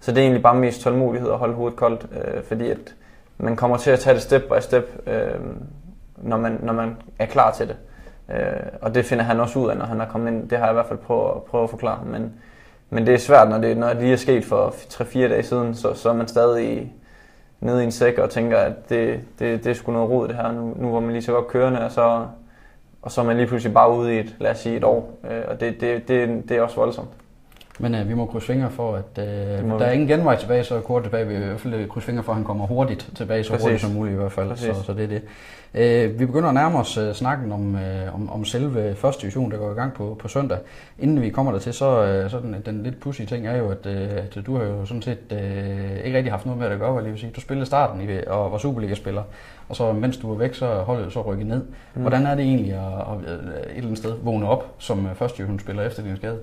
så 0.00 0.10
det 0.10 0.18
er 0.18 0.22
egentlig 0.22 0.42
bare 0.42 0.54
mest 0.54 0.80
tålmodighed 0.80 1.30
at 1.30 1.38
holde 1.38 1.54
hovedet 1.54 1.76
koldt, 1.78 2.06
øh, 2.12 2.42
fordi 2.44 2.70
at 2.70 2.94
man 3.38 3.56
kommer 3.56 3.76
til 3.76 3.90
at 3.90 4.00
tage 4.00 4.14
det 4.14 4.22
step 4.22 4.42
by 4.42 4.60
step, 4.60 5.08
øh, 5.08 5.40
når, 6.16 6.36
man, 6.36 6.58
når 6.62 6.72
man 6.72 6.96
er 7.18 7.26
klar 7.26 7.52
til 7.52 7.68
det. 7.68 7.76
Øh, 8.30 8.66
og 8.82 8.94
det 8.94 9.04
finder 9.04 9.24
han 9.24 9.40
også 9.40 9.58
ud 9.58 9.70
af, 9.70 9.76
når 9.76 9.84
han 9.84 10.00
er 10.00 10.06
kommet 10.06 10.32
ind. 10.32 10.48
Det 10.48 10.58
har 10.58 10.64
jeg 10.64 10.72
i 10.72 10.74
hvert 10.74 10.86
fald 10.86 10.98
prøvet, 10.98 11.42
prøvet 11.42 11.64
at 11.64 11.70
forklare. 11.70 12.04
Men, 12.04 12.32
men 12.90 13.06
det 13.06 13.14
er 13.14 13.18
svært, 13.18 13.48
når 13.48 13.58
det, 13.58 13.76
når 13.76 13.88
det 13.88 13.96
lige 13.96 14.12
er 14.12 14.16
sket 14.16 14.44
for 14.44 14.68
3-4 14.68 15.18
dage 15.18 15.42
siden, 15.42 15.74
så, 15.74 15.94
så 15.94 16.08
er 16.08 16.14
man 16.14 16.28
stadig 16.28 16.92
nede 17.60 17.80
i 17.82 17.84
en 17.84 17.92
sæk 17.92 18.18
og 18.18 18.30
tænker, 18.30 18.58
at 18.58 18.88
det, 18.88 19.20
det, 19.38 19.64
det 19.64 19.70
er 19.70 19.74
sgu 19.74 19.92
noget 19.92 20.10
rod 20.10 20.28
det 20.28 20.36
her, 20.36 20.52
nu, 20.52 20.74
nu 20.76 20.92
var 20.92 21.00
man 21.00 21.12
lige 21.12 21.22
så 21.22 21.32
godt 21.32 21.48
kørende, 21.48 21.84
og 21.84 21.90
så, 21.90 22.26
og 23.02 23.10
så 23.10 23.20
er 23.20 23.24
man 23.24 23.36
lige 23.36 23.46
pludselig 23.46 23.74
bare 23.74 23.96
ude 23.96 24.16
i 24.16 24.18
et, 24.18 24.36
lad 24.38 24.50
os 24.50 24.58
sige 24.58 24.76
et 24.76 24.84
år, 24.84 25.18
øh, 25.30 25.42
og 25.48 25.60
det, 25.60 25.80
det, 25.80 26.08
det, 26.08 26.48
det 26.48 26.56
er 26.56 26.62
også 26.62 26.76
voldsomt. 26.76 27.08
Men 27.80 27.94
øh, 27.94 28.08
vi 28.08 28.14
må 28.14 28.26
krydse 28.26 28.46
fingre 28.46 28.70
for, 28.70 28.96
at 28.96 29.18
øh, 29.18 29.70
der 29.70 29.84
er 29.84 29.90
ingen 29.92 30.08
genvej 30.08 30.36
tilbage, 30.36 30.64
så 30.64 30.80
kort 30.80 31.02
tilbage. 31.02 31.26
Vi 31.26 31.34
i 31.34 31.38
hvert 31.38 31.60
fald 31.60 31.88
krydse 31.88 32.06
fingre 32.06 32.22
for, 32.22 32.32
at 32.32 32.36
han 32.36 32.44
kommer 32.44 32.66
hurtigt 32.66 33.10
tilbage, 33.14 33.44
så 33.44 33.50
Præcis. 33.50 33.64
hurtigt 33.64 33.80
som 33.80 33.90
muligt 33.90 34.14
i 34.14 34.16
hvert 34.16 34.32
fald. 34.32 34.56
Så, 34.56 34.74
så 34.84 34.92
det 34.92 35.04
er 35.04 35.08
det. 35.08 35.22
Øh, 35.74 36.20
vi 36.20 36.26
begynder 36.26 36.48
at 36.48 36.54
nærme 36.54 36.78
os 36.78 36.96
øh, 36.96 37.14
snakken 37.14 37.52
om, 37.52 37.76
øh, 37.76 38.14
om, 38.14 38.30
om 38.30 38.44
selve 38.44 38.94
første 38.94 39.22
division, 39.22 39.50
der 39.50 39.56
går 39.56 39.70
i 39.70 39.74
gang 39.74 39.92
på, 39.92 40.16
på 40.20 40.28
søndag. 40.28 40.58
Inden 40.98 41.22
vi 41.22 41.30
kommer 41.30 41.52
der 41.52 41.58
til, 41.58 41.72
så, 41.72 42.04
øh, 42.04 42.30
så 42.30 42.38
den, 42.40 42.56
den 42.66 42.82
lidt 42.82 43.00
pussy 43.00 43.22
ting 43.22 43.46
er 43.46 43.56
jo, 43.56 43.70
at, 43.70 43.86
øh, 43.86 44.10
at 44.16 44.38
du 44.46 44.56
har 44.56 44.64
jo 44.64 44.86
sådan 44.86 45.02
set 45.02 45.18
øh, 45.32 46.04
ikke 46.04 46.16
rigtig 46.16 46.32
haft 46.32 46.46
noget 46.46 46.60
med 46.60 46.68
at 46.68 46.78
gøre, 46.78 46.92
hvad 46.92 47.02
vil 47.02 47.18
sige. 47.18 47.32
Du 47.36 47.40
spillede 47.40 47.66
starten 47.66 48.10
i, 48.10 48.26
og 48.26 48.52
var 48.52 48.58
Superliga-spiller, 48.58 49.22
og 49.68 49.76
så 49.76 49.92
mens 49.92 50.16
du 50.16 50.28
var 50.28 50.34
væk, 50.34 50.54
så 50.54 50.66
holdet 50.66 51.12
så 51.12 51.22
rykket 51.22 51.46
ned. 51.46 51.62
Mm. 51.94 52.00
Hvordan 52.00 52.26
er 52.26 52.34
det 52.34 52.44
egentlig 52.44 52.72
at, 52.72 52.80
at, 52.80 53.32
at 53.32 53.40
et 53.40 53.68
eller 53.68 53.82
andet 53.82 53.98
sted 53.98 54.14
vågne 54.22 54.48
op 54.48 54.74
som 54.78 55.08
første 55.14 55.38
divisionsspiller 55.38 55.82
efter 55.82 56.02
din 56.02 56.16
skade? 56.16 56.38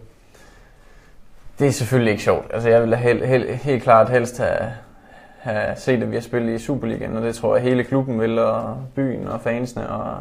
Det 1.59 1.67
er 1.67 1.71
selvfølgelig 1.71 2.11
ikke 2.11 2.23
sjovt. 2.23 2.45
Altså, 2.53 2.69
jeg 2.69 2.81
ville 2.81 2.97
helt, 2.97 3.27
helt, 3.27 3.49
helt 3.49 3.83
klart 3.83 4.09
helst 4.09 4.37
have, 4.37 4.71
have 5.39 5.75
set, 5.75 6.03
at 6.03 6.09
vi 6.11 6.15
har 6.15 6.21
spillet 6.21 6.53
i 6.53 6.63
Superligaen, 6.63 7.17
og 7.17 7.23
det 7.23 7.35
tror 7.35 7.55
jeg 7.55 7.63
hele 7.63 7.83
klubben 7.83 8.19
vil, 8.19 8.39
og 8.39 8.77
byen 8.95 9.27
og 9.27 9.41
fansene 9.41 9.89
og 9.89 10.17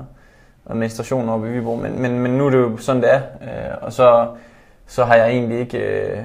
administrationen 0.70 1.28
oppe 1.28 1.48
i 1.48 1.52
Viborg. 1.52 1.78
Men, 1.78 2.02
men, 2.02 2.18
men 2.18 2.30
nu 2.30 2.46
er 2.46 2.50
det 2.50 2.58
jo 2.58 2.76
sådan, 2.76 3.02
det 3.02 3.14
er. 3.14 3.20
Øh, 3.42 3.76
og 3.80 3.92
så, 3.92 4.26
så 4.86 5.04
har 5.04 5.14
jeg 5.14 5.28
egentlig 5.28 5.58
ikke, 5.58 5.78
øh, 5.78 6.24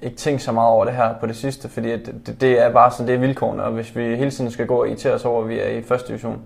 ikke 0.00 0.16
tænkt 0.16 0.42
så 0.42 0.52
meget 0.52 0.70
over 0.70 0.84
det 0.84 0.94
her 0.94 1.14
på 1.20 1.26
det 1.26 1.36
sidste, 1.36 1.68
fordi 1.68 1.96
det, 1.96 2.36
det 2.40 2.62
er 2.62 2.72
bare 2.72 2.90
sådan, 2.90 3.06
det 3.06 3.14
er 3.14 3.18
vilkårene, 3.18 3.62
og 3.64 3.72
hvis 3.72 3.96
vi 3.96 4.16
hele 4.16 4.30
tiden 4.30 4.50
skal 4.50 4.66
gå 4.66 4.80
og 4.80 4.88
irritere 4.88 5.12
os 5.12 5.24
over, 5.24 5.42
at 5.42 5.48
vi 5.48 5.60
er 5.60 5.68
i 5.68 5.82
første 5.82 6.08
division, 6.08 6.42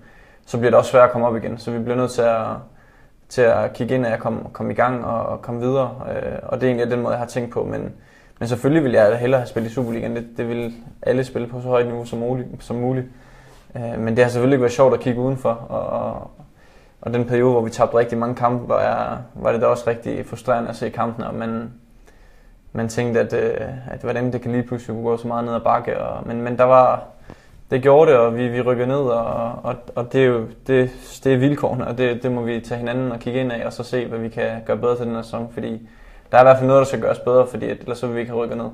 så 0.47 0.59
bliver 0.59 0.71
det 0.71 0.79
også 0.79 0.91
svært 0.91 1.05
at 1.05 1.11
komme 1.11 1.27
op 1.27 1.37
igen. 1.37 1.59
Så 1.59 1.71
vi 1.71 1.79
bliver 1.79 1.97
nødt 1.97 2.11
til 2.11 2.23
at, 2.23 2.47
til 3.31 3.43
at 3.43 3.73
kigge 3.73 3.95
ind, 3.95 4.07
at 4.07 4.13
jeg 4.13 4.19
kom, 4.19 4.47
kom 4.53 4.71
i 4.71 4.75
gang 4.75 5.05
og, 5.05 5.27
og 5.27 5.43
komme 5.43 5.61
videre. 5.61 6.03
Øh, 6.11 6.39
og 6.43 6.61
det 6.61 6.67
er 6.67 6.71
egentlig 6.71 6.91
den 6.91 7.01
måde, 7.01 7.13
jeg 7.13 7.19
har 7.19 7.27
tænkt 7.27 7.53
på. 7.53 7.65
Men, 7.65 7.93
men 8.39 8.49
selvfølgelig 8.49 8.85
vil 8.85 8.93
jeg 8.93 9.19
hellere 9.19 9.41
have 9.41 9.49
spillet 9.49 9.71
i 9.71 9.75
Superligaen. 9.75 10.17
Det, 10.17 10.29
det 10.37 10.49
vil 10.49 10.75
alle 11.03 11.25
spille 11.25 11.49
på 11.49 11.61
så 11.61 11.69
højt 11.69 11.87
niveau 11.87 12.05
som 12.05 12.19
muligt. 12.19 12.49
Som 12.61 12.77
muligt. 12.77 13.07
Øh, 13.77 13.99
men 13.99 14.17
det 14.17 14.25
har 14.25 14.31
selvfølgelig 14.31 14.55
ikke 14.55 14.63
været 14.63 14.73
sjovt 14.73 14.95
at 14.95 15.01
kigge 15.01 15.21
udenfor, 15.21 15.51
og, 15.51 15.87
og, 15.87 16.31
og 17.01 17.15
den 17.15 17.25
periode, 17.25 17.53
hvor 17.53 17.61
vi 17.61 17.71
tabte 17.71 17.97
rigtig 17.97 18.19
mange 18.19 18.35
kampe, 18.35 18.69
var, 18.69 18.81
jeg, 18.83 19.19
var 19.35 19.53
det 19.53 19.61
da 19.61 19.67
også 19.67 19.85
rigtig 19.87 20.27
frustrerende 20.27 20.71
at 20.71 20.77
se 20.77 20.91
kampene, 20.91 21.27
og 21.27 21.35
man, 21.35 21.73
man 22.73 22.89
tænkte, 22.89 23.21
at, 23.21 23.33
øh, 23.33 23.69
at 23.91 24.01
hvordan 24.01 24.33
det 24.33 24.43
kan 24.43 24.53
lige 24.53 24.63
pludselig 24.63 25.03
gå 25.03 25.17
så 25.17 25.29
meget 25.29 25.45
ned 25.45 25.55
ad 25.55 25.61
bakke, 25.61 26.01
og, 26.03 26.27
men, 26.27 26.43
men 26.43 26.59
der 26.59 26.65
var, 26.65 27.03
det 27.71 27.83
gjorde 27.83 28.11
det, 28.11 28.19
og 28.19 28.37
vi, 28.37 28.49
vi 28.49 28.61
rykkede 28.61 28.89
ned, 28.89 28.97
og, 28.97 29.53
og, 29.63 29.75
og 29.95 30.13
det 30.13 30.21
er 30.21 30.27
jo 30.27 30.47
det, 30.67 30.91
det 31.25 31.33
er 31.33 31.37
vilkårene, 31.37 31.87
og 31.87 31.99
det, 31.99 32.23
det 32.23 32.33
må 32.33 32.43
vi 32.43 32.61
tage 32.61 32.79
hinanden 32.79 33.13
og 33.13 33.19
kigge 33.19 33.41
ind 33.41 33.53
af, 33.53 33.67
og 33.67 33.73
så 33.73 33.83
se, 33.83 34.07
hvad 34.07 34.19
vi 34.19 34.29
kan 34.29 34.63
gøre 34.67 34.77
bedre 34.77 34.97
til 34.97 35.07
den 35.07 35.15
her 35.15 35.23
sæson, 35.23 35.51
fordi 35.53 35.89
der 36.33 36.39
er 36.39 36.43
i 36.43 36.45
hvert 36.45 36.57
fald 36.57 36.67
noget, 36.67 36.81
der 36.81 36.87
skal 36.87 37.01
gøres 37.01 37.19
bedre, 37.19 37.47
fordi 37.47 37.67
ellers 37.67 37.99
så 37.99 38.07
vil 38.07 38.15
vi 38.17 38.21
ikke 38.21 38.33
have 38.33 38.43
rykket 38.43 38.57
ned. 38.57 38.71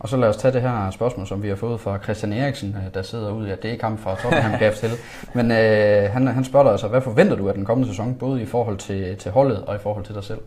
Og 0.00 0.08
så 0.08 0.16
lad 0.16 0.28
os 0.28 0.36
tage 0.36 0.54
det 0.54 0.62
her 0.62 0.90
spørgsmål, 0.90 1.26
som 1.26 1.42
vi 1.42 1.48
har 1.48 1.56
fået 1.56 1.80
fra 1.80 1.98
Christian 1.98 2.32
Eriksen, 2.32 2.76
øh, 2.86 2.94
der 2.94 3.02
sidder 3.02 3.32
ude. 3.32 3.48
Ja, 3.48 3.54
det 3.54 3.72
er 3.72 3.76
ham 3.80 3.98
fra 3.98 4.16
Tottenham 4.16 4.58
gav 4.58 4.72
til. 4.72 4.90
Men 5.34 5.50
øh, 5.50 6.10
han, 6.12 6.26
han 6.26 6.44
spørger 6.44 6.64
dig 6.64 6.72
altså, 6.72 6.88
hvad 6.88 7.00
forventer 7.00 7.36
du 7.36 7.48
af 7.48 7.54
den 7.54 7.64
kommende 7.64 7.88
sæson, 7.88 8.14
både 8.14 8.42
i 8.42 8.46
forhold 8.46 8.76
til, 8.76 9.16
til 9.16 9.30
holdet 9.30 9.64
og 9.66 9.74
i 9.74 9.78
forhold 9.78 10.04
til 10.04 10.14
dig 10.14 10.24
selv? 10.24 10.38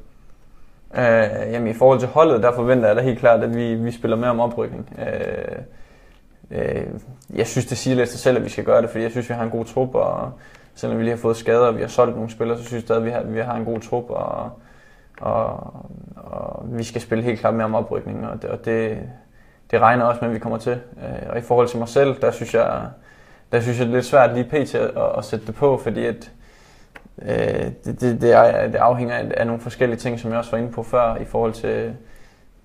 Øh, 0.98 1.54
jamen 1.54 1.68
i 1.68 1.74
forhold 1.74 2.00
til 2.00 2.08
holdet, 2.08 2.44
der 2.44 2.52
forventer 2.56 2.88
jeg 2.88 2.96
da 2.96 3.02
helt 3.02 3.20
klart, 3.20 3.44
at 3.44 3.56
vi, 3.56 3.76
vi 3.76 3.92
spiller 3.92 4.18
mere 4.18 4.30
om 4.30 4.40
oprykning. 4.40 5.00
Øh, 5.00 5.58
øh, 6.52 6.86
jeg 7.36 7.48
synes, 7.48 7.66
det 7.66 7.78
siger 7.78 7.96
lidt 7.96 8.10
sig 8.10 8.20
selv, 8.20 8.38
at 8.38 8.44
vi 8.44 8.50
skal 8.50 8.64
gøre 8.64 8.82
det, 8.82 8.90
fordi 8.90 9.04
jeg 9.04 9.12
synes, 9.12 9.30
vi 9.30 9.34
har 9.34 9.44
en 9.44 9.50
god 9.50 9.66
trup, 9.66 9.96
og 9.96 10.32
selvom 10.76 10.98
vi 10.98 11.04
lige 11.04 11.16
har 11.16 11.22
fået 11.22 11.38
skader, 11.38 11.68
og 11.68 11.76
vi 11.76 11.82
har 11.82 11.88
solgt 11.88 12.16
nogle 12.16 12.32
spillere, 12.32 12.58
så 12.58 12.64
synes 12.64 12.74
jeg 12.74 12.82
stadig, 12.82 13.02
at 13.02 13.06
vi 13.06 13.12
har, 13.12 13.24
vi 13.24 13.40
har 13.40 13.56
en 13.56 13.66
god 13.66 13.80
trup, 13.80 14.10
og, 14.10 14.52
og, 15.22 15.74
og 16.16 16.66
vi 16.66 16.84
skal 16.84 17.02
spille 17.02 17.24
helt 17.24 17.40
klart 17.40 17.54
mere 17.54 17.66
om 17.66 17.76
oprykning, 17.76 18.28
og 18.28 18.42
det, 18.42 18.50
og 18.50 18.66
det, 18.66 19.00
det 19.72 19.82
regner 19.82 20.06
også 20.06 20.20
med, 20.22 20.30
at 20.30 20.34
vi 20.34 20.40
kommer 20.40 20.58
til. 20.58 20.72
Øh, 20.98 21.30
og 21.30 21.38
i 21.38 21.42
forhold 21.42 21.68
til 21.68 21.80
mig 21.80 21.88
selv, 21.88 22.22
der 22.22 22.32
synes 22.32 22.54
jeg, 22.54 22.82
der 23.52 23.60
synes 23.60 23.80
jeg 23.80 23.88
det 23.88 23.92
er 23.92 23.96
lidt 23.96 24.06
svært 24.06 24.34
lige 24.34 24.44
pt. 24.44 24.76
at, 24.76 24.92
at 25.18 25.26
sætte 25.26 25.48
det 25.48 25.56
på, 25.56 25.78
fordi 25.78 26.06
at, 26.06 26.32
øh, 27.22 27.72
det, 27.86 28.02
det, 28.02 28.22
det, 28.22 28.32
er, 28.32 28.68
det 28.68 28.76
afhænger 28.76 29.16
af 29.38 29.48
nogle 29.48 29.62
forskellige 29.62 30.00
ting, 30.00 30.20
som 30.20 30.32
jeg 30.32 30.40
også 30.40 30.52
var 30.52 30.58
inde 30.58 30.72
på 30.72 30.84
før, 30.84 31.16
i 31.16 31.26
forhold 31.26 31.54
til, 31.54 31.96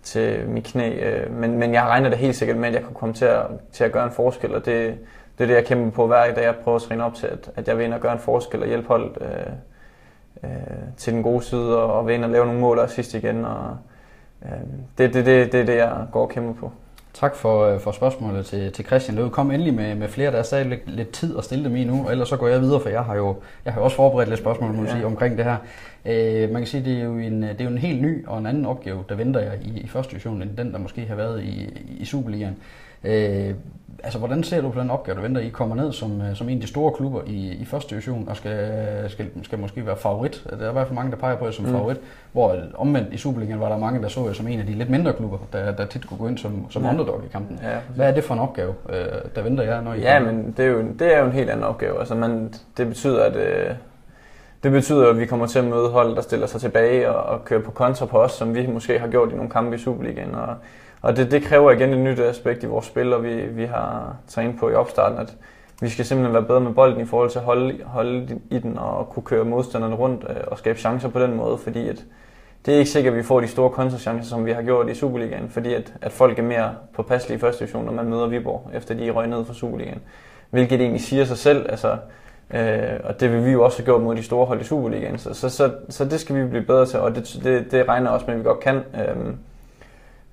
til 0.02 0.48
mit 0.48 0.64
knæ. 0.64 1.10
Øh, 1.10 1.32
men, 1.32 1.58
men 1.58 1.74
jeg 1.74 1.82
regner 1.82 2.08
det 2.08 2.18
helt 2.18 2.36
sikkert 2.36 2.56
med, 2.56 2.68
at 2.68 2.74
jeg 2.74 2.82
kan 2.82 2.94
komme 2.94 3.14
til 3.14 3.24
at, 3.24 3.42
til 3.72 3.84
at 3.84 3.92
gøre 3.92 4.04
en 4.04 4.12
forskel, 4.12 4.54
og 4.54 4.66
det, 4.66 4.98
det 5.38 5.44
er 5.44 5.46
det, 5.46 5.54
jeg 5.54 5.64
kæmper 5.64 5.90
på 5.90 6.06
hver 6.06 6.34
dag. 6.34 6.44
Jeg 6.44 6.56
prøver 6.56 6.76
at 6.76 6.82
træne 6.82 7.04
op 7.04 7.14
til, 7.14 7.26
at, 7.26 7.50
at 7.56 7.68
jeg 7.68 7.78
vil 7.78 7.84
ind 7.84 7.94
og 7.94 8.00
gøre 8.00 8.12
en 8.12 8.18
forskel 8.18 8.62
og 8.62 8.68
hjælpe 8.68 8.88
holdet 8.88 9.18
øh, 9.20 10.50
øh, 10.50 10.50
til 10.96 11.12
den 11.12 11.22
gode 11.22 11.42
side, 11.42 11.82
og, 11.82 11.92
og 11.92 12.06
vil 12.06 12.14
ind 12.14 12.24
og 12.24 12.30
lave 12.30 12.46
nogle 12.46 12.60
mål 12.60 12.78
og 12.78 12.90
sidst 12.90 13.14
igen. 13.14 13.44
Og, 13.44 13.76
øh, 14.42 14.50
det, 14.98 15.14
det, 15.14 15.26
det, 15.26 15.52
det 15.52 15.66
det, 15.66 15.76
jeg 15.76 16.06
går 16.12 16.22
og 16.22 16.28
kæmper 16.28 16.52
på. 16.52 16.72
Tak 17.14 17.36
for, 17.36 17.64
øh, 17.64 17.80
for 17.80 17.92
spørgsmålet 17.92 18.46
til, 18.46 18.72
til 18.72 18.84
Christian 18.84 19.16
Løv. 19.16 19.30
Kom 19.30 19.50
endelig 19.50 19.74
med, 19.74 19.94
med 19.94 20.08
flere, 20.08 20.32
der 20.32 20.38
er 20.38 20.42
stadig 20.42 20.66
lidt, 20.66 20.90
lidt 20.90 21.10
tid 21.10 21.38
at 21.38 21.44
stille 21.44 21.64
dem 21.64 21.76
i 21.76 21.84
nu, 21.84 22.08
ellers 22.08 22.28
så 22.28 22.36
går 22.36 22.48
jeg 22.48 22.60
videre, 22.60 22.80
for 22.80 22.88
jeg 22.88 23.02
har 23.02 23.14
jo 23.14 23.36
jeg 23.64 23.72
har 23.72 23.80
også 23.80 23.96
forberedt 23.96 24.28
lidt 24.28 24.40
spørgsmål 24.40 24.72
må 24.72 24.82
ja. 24.84 24.90
sige, 24.90 25.06
omkring 25.06 25.36
det 25.36 25.44
her. 25.44 25.56
Øh, 26.06 26.50
man 26.50 26.62
kan 26.62 26.66
sige, 26.66 26.84
det 26.84 27.00
er, 27.00 27.04
jo 27.04 27.18
en, 27.18 27.42
det 27.42 27.60
er 27.60 27.64
jo 27.64 27.70
en 27.70 27.78
helt 27.78 28.02
ny 28.02 28.26
og 28.26 28.38
en 28.38 28.46
anden 28.46 28.66
opgave, 28.66 29.04
der 29.08 29.14
venter 29.14 29.40
jeg 29.40 29.58
i, 29.62 29.80
i 29.80 29.88
første 29.88 30.10
division, 30.10 30.42
end 30.42 30.56
den, 30.56 30.72
der 30.72 30.78
måske 30.78 31.06
har 31.06 31.14
været 31.14 31.42
i, 31.42 31.68
i 31.98 32.04
Superligaen. 32.04 32.56
Øh, 33.04 33.54
altså, 34.02 34.18
hvordan 34.18 34.42
ser 34.42 34.60
du 34.60 34.70
på 34.70 34.80
den 34.80 34.90
opgave, 34.90 35.16
der 35.16 35.22
venter? 35.22 35.40
I 35.40 35.48
kommer 35.48 35.76
ned 35.76 35.92
som, 35.92 36.20
øh, 36.20 36.36
som 36.36 36.48
en 36.48 36.54
af 36.54 36.60
de 36.60 36.66
store 36.66 36.92
klubber 36.92 37.20
i, 37.26 37.52
i 37.52 37.64
første 37.64 37.90
division, 37.90 38.28
og 38.28 38.36
skal, 38.36 39.04
skal, 39.08 39.26
skal 39.42 39.58
måske 39.58 39.86
være 39.86 39.96
favorit. 39.96 40.46
Der 40.50 40.66
er 40.66 40.70
i 40.70 40.72
hvert 40.72 40.86
fald 40.86 40.94
mange, 40.94 41.10
der 41.10 41.16
peger 41.16 41.36
på 41.36 41.44
jer 41.44 41.50
som 41.52 41.64
mm. 41.64 41.70
favorit. 41.70 42.00
Hvor 42.32 42.56
omvendt 42.74 43.12
i 43.12 43.16
Superligaen 43.16 43.60
var 43.60 43.68
der 43.68 43.78
mange, 43.78 44.02
der 44.02 44.08
så 44.08 44.26
jer 44.26 44.32
som 44.32 44.48
en 44.48 44.60
af 44.60 44.66
de 44.66 44.72
lidt 44.72 44.90
mindre 44.90 45.12
klubber, 45.12 45.38
der, 45.52 45.72
der 45.72 45.86
tit 45.86 46.06
kunne 46.06 46.18
gå 46.18 46.28
ind 46.28 46.38
som, 46.38 46.70
som 46.70 46.84
ja. 46.84 46.90
underdog 46.90 47.22
i 47.24 47.28
kampen. 47.32 47.58
Ja, 47.62 47.78
Hvad 47.96 48.08
er 48.08 48.14
det 48.14 48.24
for 48.24 48.34
en 48.34 48.40
opgave, 48.40 48.74
øh, 48.88 49.04
der 49.34 49.42
venter 49.42 49.64
jer, 49.64 49.80
når 49.80 49.94
I 49.94 50.00
Ja, 50.00 50.20
men 50.20 50.54
det 50.56 50.64
er, 50.64 50.68
jo, 50.68 50.82
det 50.98 51.14
er 51.14 51.18
jo 51.18 51.26
en 51.26 51.32
helt 51.32 51.50
anden 51.50 51.64
opgave. 51.64 51.98
Altså, 51.98 52.14
man, 52.14 52.54
det 52.76 52.88
betyder, 52.88 53.24
at... 53.24 53.36
Øh, 53.36 53.74
det 54.62 54.72
betyder, 54.72 55.10
at 55.10 55.18
vi 55.18 55.26
kommer 55.26 55.46
til 55.46 55.58
at 55.58 55.64
møde 55.64 55.88
hold, 55.88 56.16
der 56.16 56.22
stiller 56.22 56.46
sig 56.46 56.60
tilbage 56.60 57.10
og, 57.10 57.22
og 57.38 57.44
kører 57.44 57.62
på 57.62 57.70
kontra 57.70 58.06
på 58.06 58.22
os, 58.22 58.32
som 58.32 58.54
vi 58.54 58.66
måske 58.66 58.98
har 58.98 59.08
gjort 59.08 59.32
i 59.32 59.34
nogle 59.34 59.50
kampe 59.50 59.76
i 59.76 59.78
Superligaen. 59.78 60.34
Og, 60.34 60.54
og 61.02 61.16
det, 61.16 61.30
det 61.30 61.42
kræver 61.42 61.70
igen 61.70 61.92
et 61.92 61.98
nyt 61.98 62.18
aspekt 62.18 62.62
i 62.62 62.66
vores 62.66 62.86
spil, 62.86 63.12
og 63.12 63.24
vi, 63.24 63.34
vi 63.34 63.64
har 63.64 64.16
trænet 64.28 64.58
på 64.58 64.70
i 64.70 64.74
opstarten, 64.74 65.18
at 65.18 65.36
vi 65.80 65.88
skal 65.88 66.04
simpelthen 66.04 66.34
være 66.34 66.42
bedre 66.42 66.60
med 66.60 66.72
bolden 66.72 67.00
i 67.00 67.04
forhold 67.04 67.30
til 67.30 67.38
at 67.38 67.44
holde, 67.44 67.84
holde 67.84 68.40
i 68.50 68.58
den 68.58 68.78
og 68.78 69.08
kunne 69.08 69.22
køre 69.22 69.44
modstanderne 69.44 69.94
rundt 69.94 70.24
øh, 70.28 70.36
og 70.46 70.58
skabe 70.58 70.78
chancer 70.78 71.08
på 71.08 71.20
den 71.20 71.36
måde, 71.36 71.58
fordi 71.58 71.88
at 71.88 72.04
det 72.66 72.74
er 72.74 72.78
ikke 72.78 72.90
sikkert, 72.90 73.12
at 73.12 73.18
vi 73.18 73.22
får 73.22 73.40
de 73.40 73.46
store 73.46 73.70
kontrachancer, 73.70 74.28
som 74.28 74.46
vi 74.46 74.52
har 74.52 74.62
gjort 74.62 74.88
i 74.88 74.94
Superligaen, 74.94 75.48
fordi 75.48 75.74
at, 75.74 75.94
at 76.02 76.12
folk 76.12 76.38
er 76.38 76.42
mere 76.42 76.74
påpasselige 76.94 77.36
i 77.36 77.40
første 77.40 77.64
division, 77.64 77.84
når 77.84 77.92
man 77.92 78.06
møder 78.06 78.26
Viborg, 78.26 78.70
efter 78.74 78.94
de 78.94 79.08
er 79.08 79.12
røget 79.12 79.30
ned 79.30 79.44
fra 79.44 79.54
Superligaen. 79.54 80.00
Hvilket 80.50 80.80
egentlig 80.80 81.00
siger 81.00 81.24
sig 81.24 81.38
selv, 81.38 81.66
altså, 81.70 81.96
øh, 82.50 83.00
og 83.04 83.20
det 83.20 83.32
vil 83.32 83.44
vi 83.44 83.50
jo 83.50 83.64
også 83.64 83.78
have 83.78 83.84
gjort 83.84 84.02
mod 84.02 84.16
de 84.16 84.22
store 84.22 84.46
hold 84.46 84.60
i 84.60 84.64
Superligaen, 84.64 85.18
så, 85.18 85.34
så, 85.34 85.48
så, 85.48 85.72
så 85.88 86.04
det 86.04 86.20
skal 86.20 86.36
vi 86.36 86.48
blive 86.48 86.64
bedre 86.64 86.86
til, 86.86 86.98
og 86.98 87.14
det, 87.14 87.40
det, 87.44 87.72
det 87.72 87.88
regner 87.88 88.10
også 88.10 88.26
med, 88.26 88.34
at 88.34 88.40
vi 88.40 88.44
godt 88.44 88.60
kan. 88.60 88.76
Øh, 88.76 89.34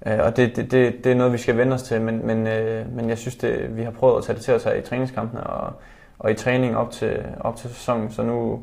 Øh, 0.05 0.19
og 0.19 0.38
det, 0.38 0.55
det, 0.55 0.71
det, 0.71 1.03
det 1.03 1.12
er 1.12 1.15
noget, 1.15 1.33
vi 1.33 1.38
skal 1.38 1.57
vende 1.57 1.73
os 1.73 1.83
til, 1.83 2.01
men, 2.01 2.27
men, 2.27 2.47
øh, 2.47 2.95
men 2.95 3.10
jeg 3.10 3.17
synes, 3.17 3.36
det, 3.36 3.77
vi 3.77 3.83
har 3.83 3.91
prøvet 3.91 4.17
at 4.17 4.23
tage 4.23 4.36
det 4.36 4.43
til 4.43 4.53
os 4.53 4.63
her 4.63 4.73
i 4.73 4.81
træningskampene 4.81 5.43
og, 5.43 5.73
og 6.19 6.31
i 6.31 6.33
træning 6.33 6.77
op 6.77 6.91
til, 6.91 7.25
op 7.39 7.55
til 7.55 7.69
sæsonen, 7.69 8.12
så 8.12 8.23
nu, 8.23 8.62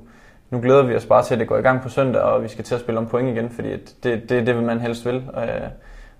nu 0.50 0.60
glæder 0.60 0.82
vi 0.82 0.96
os 0.96 1.06
bare 1.06 1.24
til, 1.24 1.34
at 1.34 1.40
det 1.40 1.48
går 1.48 1.56
i 1.58 1.62
gang 1.62 1.82
på 1.82 1.88
søndag, 1.88 2.22
og 2.22 2.42
vi 2.42 2.48
skal 2.48 2.64
til 2.64 2.74
at 2.74 2.80
spille 2.80 2.98
om 2.98 3.06
point 3.06 3.36
igen, 3.36 3.50
fordi 3.50 3.70
det, 3.70 3.94
det, 4.02 4.28
det, 4.28 4.46
det 4.46 4.56
vil 4.56 4.64
man 4.64 4.80
helst 4.80 5.06
vil, 5.06 5.22
og, 5.32 5.48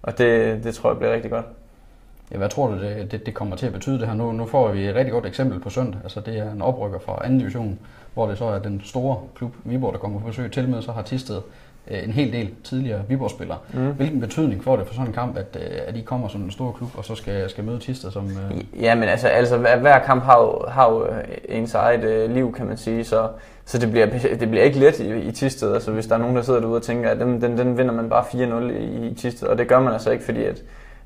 og 0.03 0.19
det, 0.19 0.65
det 0.65 0.75
tror 0.75 0.91
jeg 0.91 0.99
bliver 0.99 1.13
rigtig 1.13 1.31
godt. 1.31 1.47
Ja, 2.33 2.37
hvad 2.37 2.49
tror 2.49 2.69
du, 2.69 2.81
det, 2.81 3.13
det, 3.13 3.27
det 3.27 3.35
kommer 3.35 3.57
til 3.57 3.67
at 3.67 3.73
betyde 3.73 3.99
det 3.99 4.07
her? 4.07 4.15
Nu, 4.15 4.33
nu 4.33 4.47
får 4.47 4.73
vi 4.73 4.89
et 4.89 4.95
rigtig 4.95 5.13
godt 5.13 5.27
eksempel 5.27 5.61
på 5.61 5.71
søndag. 5.71 6.01
Altså, 6.03 6.21
det 6.21 6.39
er 6.39 6.53
en 6.53 6.63
oprykker 6.63 6.99
fra 6.99 7.25
anden 7.25 7.39
division, 7.39 7.79
hvor 8.15 8.27
det 8.27 8.39
så 8.39 8.45
er 8.45 8.59
den 8.59 8.81
store 8.85 9.19
klub 9.35 9.55
Viborg, 9.65 9.93
der 9.93 9.99
kommer 9.99 10.21
på 10.21 10.27
besøg 10.27 10.53
til 10.53 10.69
med, 10.69 10.83
så 10.83 10.93
har 10.93 11.03
Tisted 11.03 11.41
en 11.87 12.11
hel 12.11 12.33
del 12.33 12.51
tidligere 12.65 13.01
Viborg-spillere. 13.09 13.59
Mm. 13.75 13.93
Hvilken 13.93 14.21
betydning 14.21 14.65
får 14.65 14.77
det 14.77 14.87
for 14.87 14.95
sådan 14.95 15.07
en 15.07 15.13
kamp, 15.13 15.37
at, 15.37 15.57
øh, 15.57 15.79
at 15.87 15.97
I 15.97 16.01
kommer 16.01 16.29
som 16.29 16.43
en 16.43 16.51
stor 16.51 16.73
klub, 16.73 16.99
og 16.99 17.05
så 17.05 17.15
skal, 17.15 17.51
skal 17.51 17.65
møde 17.65 17.79
Tisted 17.79 18.11
som... 18.11 18.25
Uh... 18.25 18.83
Ja, 18.83 18.95
men 18.95 19.05
altså, 19.05 19.29
altså 19.29 19.57
hver, 19.57 19.79
hver 19.79 19.99
kamp 19.99 20.23
har 20.23 20.41
jo, 20.41 20.65
har 20.69 20.91
jo 20.91 21.07
ens 21.49 21.75
eget 21.75 22.25
uh, 22.25 22.35
liv, 22.35 22.55
kan 22.55 22.67
man 22.67 22.77
sige, 22.77 23.05
så, 23.05 23.29
så 23.65 23.79
det, 23.79 23.91
bliver, 23.91 24.07
det 24.41 24.51
bliver 24.51 24.65
ikke 24.65 24.79
let 24.79 25.01
i, 25.01 25.15
i 25.15 25.33
Tisted. 25.33 25.75
Altså, 25.75 25.91
hvis 25.91 26.07
der 26.07 26.15
er 26.15 26.19
nogen, 26.19 26.37
der 26.37 26.43
sidder 26.43 26.61
derude 26.61 26.77
og 26.77 26.83
tænker, 26.83 27.11
at 27.11 27.19
den, 27.19 27.41
den, 27.41 27.59
den 27.59 27.79
vinder 27.79 27.95
man 27.95 28.09
bare 28.09 28.25
4-0 28.25 28.73
i, 28.73 29.07
i 29.07 29.15
Tisted, 29.15 29.49
og 29.49 29.59
det 29.59 29.69
gør 29.69 29.81
man 29.81 29.93
altså 29.93 30.11
ikke, 30.11 30.25
fordi 30.25 30.45
at 30.45 30.63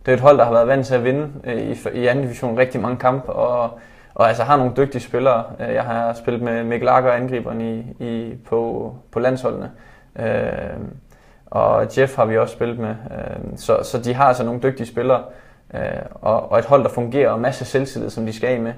det 0.07 0.13
er 0.13 0.17
et 0.17 0.21
hold, 0.21 0.39
der 0.39 0.45
har 0.45 0.53
været 0.53 0.69
vant 0.69 0.87
til 0.87 0.95
at 0.95 1.05
vinde 1.05 1.29
uh, 1.47 1.53
i, 1.53 2.01
i 2.01 2.07
anden 2.07 2.25
division 2.25 2.59
rigtig 2.59 2.81
mange 2.81 2.97
kampe, 2.97 3.33
og 3.33 3.79
og 4.19 4.29
altså 4.29 4.43
har 4.43 4.57
nogle 4.57 4.73
dygtige 4.77 5.03
spillere. 5.03 5.45
Jeg 5.59 5.83
har 5.83 6.13
spillet 6.13 6.43
med 6.43 6.65
Mikkel 6.65 6.89
Akker, 6.89 7.13
angriberen 7.13 7.61
i, 7.61 8.05
i, 8.05 8.35
på, 8.47 8.95
på 9.13 9.21
landsholdene. 9.21 9.71
Øh, 10.17 10.79
og 11.47 11.99
Jeff 11.99 12.17
har 12.17 12.25
vi 12.25 12.39
også 12.39 12.55
spillet 12.55 12.79
med. 12.79 12.89
Øh, 12.89 13.57
så, 13.57 13.79
så 13.83 13.99
de 13.99 14.15
har 14.15 14.25
altså 14.25 14.45
nogle 14.45 14.61
dygtige 14.63 14.87
spillere, 14.87 15.23
øh, 15.75 15.81
og, 16.15 16.53
og 16.53 16.59
et 16.59 16.65
hold, 16.65 16.83
der 16.83 16.89
fungerer, 16.89 17.31
og 17.31 17.41
masser 17.41 17.63
af 17.63 17.67
selvtillid, 17.67 18.11
som 18.11 18.27
de 18.27 18.33
skal 18.33 18.49
af 18.49 18.61
med. 18.61 18.73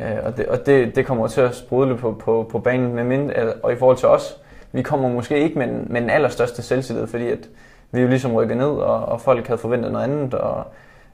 Øh, 0.00 0.16
og 0.24 0.36
det, 0.36 0.46
og 0.46 0.66
det, 0.66 0.96
det 0.96 1.06
kommer 1.06 1.26
til 1.26 1.40
at 1.40 1.54
sprudle 1.54 1.96
på, 1.96 2.12
på, 2.12 2.48
på 2.50 2.58
banen 2.58 2.94
med 2.94 3.04
mindre, 3.04 3.52
og 3.62 3.72
i 3.72 3.76
forhold 3.76 3.96
til 3.96 4.08
os, 4.08 4.40
vi 4.72 4.82
kommer 4.82 5.08
måske 5.08 5.38
ikke 5.38 5.58
med, 5.58 5.66
med 5.66 6.00
den 6.00 6.10
allerstørste 6.10 6.62
selvtillid, 6.62 7.06
fordi 7.06 7.28
at 7.28 7.48
vi 7.92 8.00
jo 8.00 8.08
ligesom 8.08 8.32
rykker 8.32 8.54
ned, 8.54 8.66
og, 8.66 9.04
og 9.04 9.20
folk 9.20 9.46
havde 9.46 9.58
forventet 9.58 9.92
noget 9.92 10.04
andet, 10.04 10.34
og, 10.34 10.64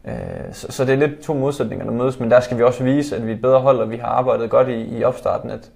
øh, 0.05 0.13
så, 0.53 0.67
så 0.71 0.85
det 0.85 0.93
er 0.93 0.97
lidt 0.97 1.21
to 1.21 1.35
modsætninger, 1.35 1.85
der 1.85 1.93
mødes, 1.93 2.21
men 2.21 2.31
der 2.31 2.41
skal 2.41 2.59
vi 2.59 2.63
også 2.63 2.85
vise, 2.85 3.17
at 3.17 3.27
vi 3.27 3.31
er 3.31 3.35
et 3.35 3.43
bedre 3.43 3.61
hold, 3.61 3.79
og 3.79 3.91
vi 3.91 3.97
har 3.97 4.09
arbejdet 4.09 4.51
godt 4.51 4.69
i, 4.69 4.99
i 4.99 5.05
opstarten, 5.05 5.51
at, 5.51 5.71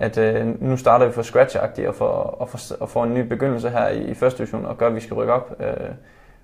at 0.00 0.18
øh, 0.18 0.62
nu 0.62 0.76
starter 0.76 1.06
vi 1.06 1.12
for 1.12 1.22
scratch 1.22 1.56
og 1.88 1.94
får, 1.94 2.06
og, 2.06 2.48
får, 2.48 2.76
og 2.80 2.88
får 2.88 3.04
en 3.04 3.14
ny 3.14 3.20
begyndelse 3.20 3.70
her 3.70 3.88
i, 3.88 4.10
i 4.10 4.14
første 4.14 4.38
division 4.38 4.66
og 4.66 4.78
gør, 4.78 4.86
at 4.86 4.94
vi 4.94 5.00
skal 5.00 5.14
rykke 5.14 5.32
op. 5.32 5.56
Øh, 5.60 5.90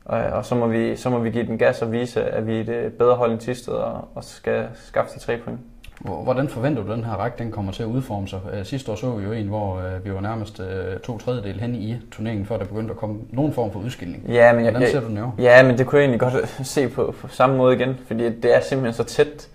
og, 0.04 0.18
og 0.18 0.44
så, 0.44 0.54
må 0.54 0.66
vi, 0.66 0.96
så 0.96 1.10
må 1.10 1.18
vi 1.18 1.30
give 1.30 1.46
den 1.46 1.58
gas 1.58 1.82
og 1.82 1.92
vise, 1.92 2.24
at 2.24 2.46
vi 2.46 2.60
er 2.60 2.64
det 2.64 2.92
bedre 2.92 3.14
hold 3.14 3.32
end 3.32 3.40
sidste 3.40 3.68
og, 3.68 4.08
og 4.14 4.24
skal 4.24 4.66
skaffe 4.74 5.14
de 5.14 5.18
tre 5.18 5.38
point. 5.44 5.60
Hvordan 6.00 6.48
forventer 6.48 6.82
du, 6.82 6.90
at 6.92 6.96
den 6.96 7.04
her 7.04 7.12
række 7.12 7.38
den 7.38 7.52
kommer 7.52 7.72
til 7.72 7.82
at 7.82 7.86
udforme 7.86 8.28
sig? 8.28 8.40
Øh, 8.52 8.64
sidste 8.64 8.92
år 8.92 8.96
så 8.96 9.10
vi 9.10 9.24
jo 9.24 9.32
en, 9.32 9.46
hvor 9.46 9.78
øh, 9.78 10.04
vi 10.04 10.14
var 10.14 10.20
nærmest 10.20 10.60
øh, 10.60 11.00
to 11.00 11.18
tredjedel 11.18 11.60
hen 11.60 11.74
i 11.74 11.96
turneringen, 12.12 12.46
før 12.46 12.56
der 12.56 12.64
begyndte 12.64 12.90
at 12.90 12.96
komme 12.96 13.20
nogen 13.30 13.52
form 13.52 13.72
for 13.72 13.80
udskilling. 13.80 14.24
Ja, 14.28 14.52
men 14.52 14.64
jeg, 14.64 14.70
Hvordan 14.70 14.90
ser 14.90 15.00
du 15.00 15.06
den 15.06 15.18
Ja, 15.38 15.62
men 15.62 15.78
det 15.78 15.86
kunne 15.86 15.98
jeg 15.98 16.04
egentlig 16.04 16.20
godt 16.20 16.48
se 16.74 16.88
på, 16.88 17.14
på 17.20 17.28
samme 17.28 17.56
måde 17.56 17.74
igen, 17.74 17.96
fordi 18.06 18.28
det 18.28 18.56
er 18.56 18.60
simpelthen 18.60 18.94
så 18.94 19.04
tæt 19.04 19.48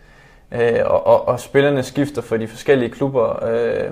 øh, 0.52 0.80
og, 0.86 1.08
og, 1.08 1.28
og 1.28 1.40
spillerne 1.40 1.84
skifter 1.84 2.22
for 2.22 2.38
de 2.38 2.48
forskellige 2.48 2.90
klubber 2.90 3.46
øh, 3.46 3.92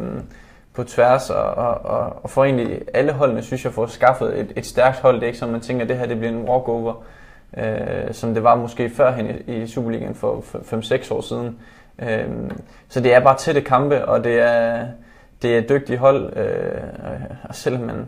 på 0.73 0.83
tværs, 0.83 1.29
og, 1.29 1.43
og, 1.45 2.15
og 2.23 2.29
for 2.29 2.43
egentlig 2.43 2.81
alle 2.93 3.11
holdene, 3.11 3.41
synes 3.41 3.65
jeg, 3.65 3.73
får 3.73 3.87
skaffet 3.87 4.39
et, 4.39 4.53
et 4.55 4.65
stærkt 4.65 4.99
hold. 4.99 5.15
Det 5.15 5.23
er 5.23 5.27
ikke 5.27 5.39
sådan, 5.39 5.51
man 5.51 5.61
tænker, 5.61 5.83
at 5.83 5.89
det 5.89 5.97
her 5.97 6.05
det 6.05 6.17
bliver 6.17 6.33
en 6.33 6.49
walkover, 6.49 7.03
øh, 7.57 8.13
som 8.13 8.33
det 8.33 8.43
var 8.43 8.55
måske 8.55 8.89
førhen 8.89 9.41
i, 9.47 9.53
i 9.53 9.67
Superligaen 9.67 10.15
for 10.15 10.43
5-6 10.53 11.13
år 11.13 11.21
siden. 11.21 11.59
Øh, 11.99 12.27
så 12.89 12.99
det 12.99 13.13
er 13.13 13.19
bare 13.19 13.37
tætte 13.37 13.61
kampe, 13.61 14.05
og 14.05 14.23
det 14.23 14.39
er, 14.39 14.87
det 15.41 15.57
er 15.57 15.61
dygtige 15.61 15.97
hold, 15.97 16.37
øh, 16.37 16.81
og 17.43 17.55
selvom 17.55 17.81
man, 17.81 18.05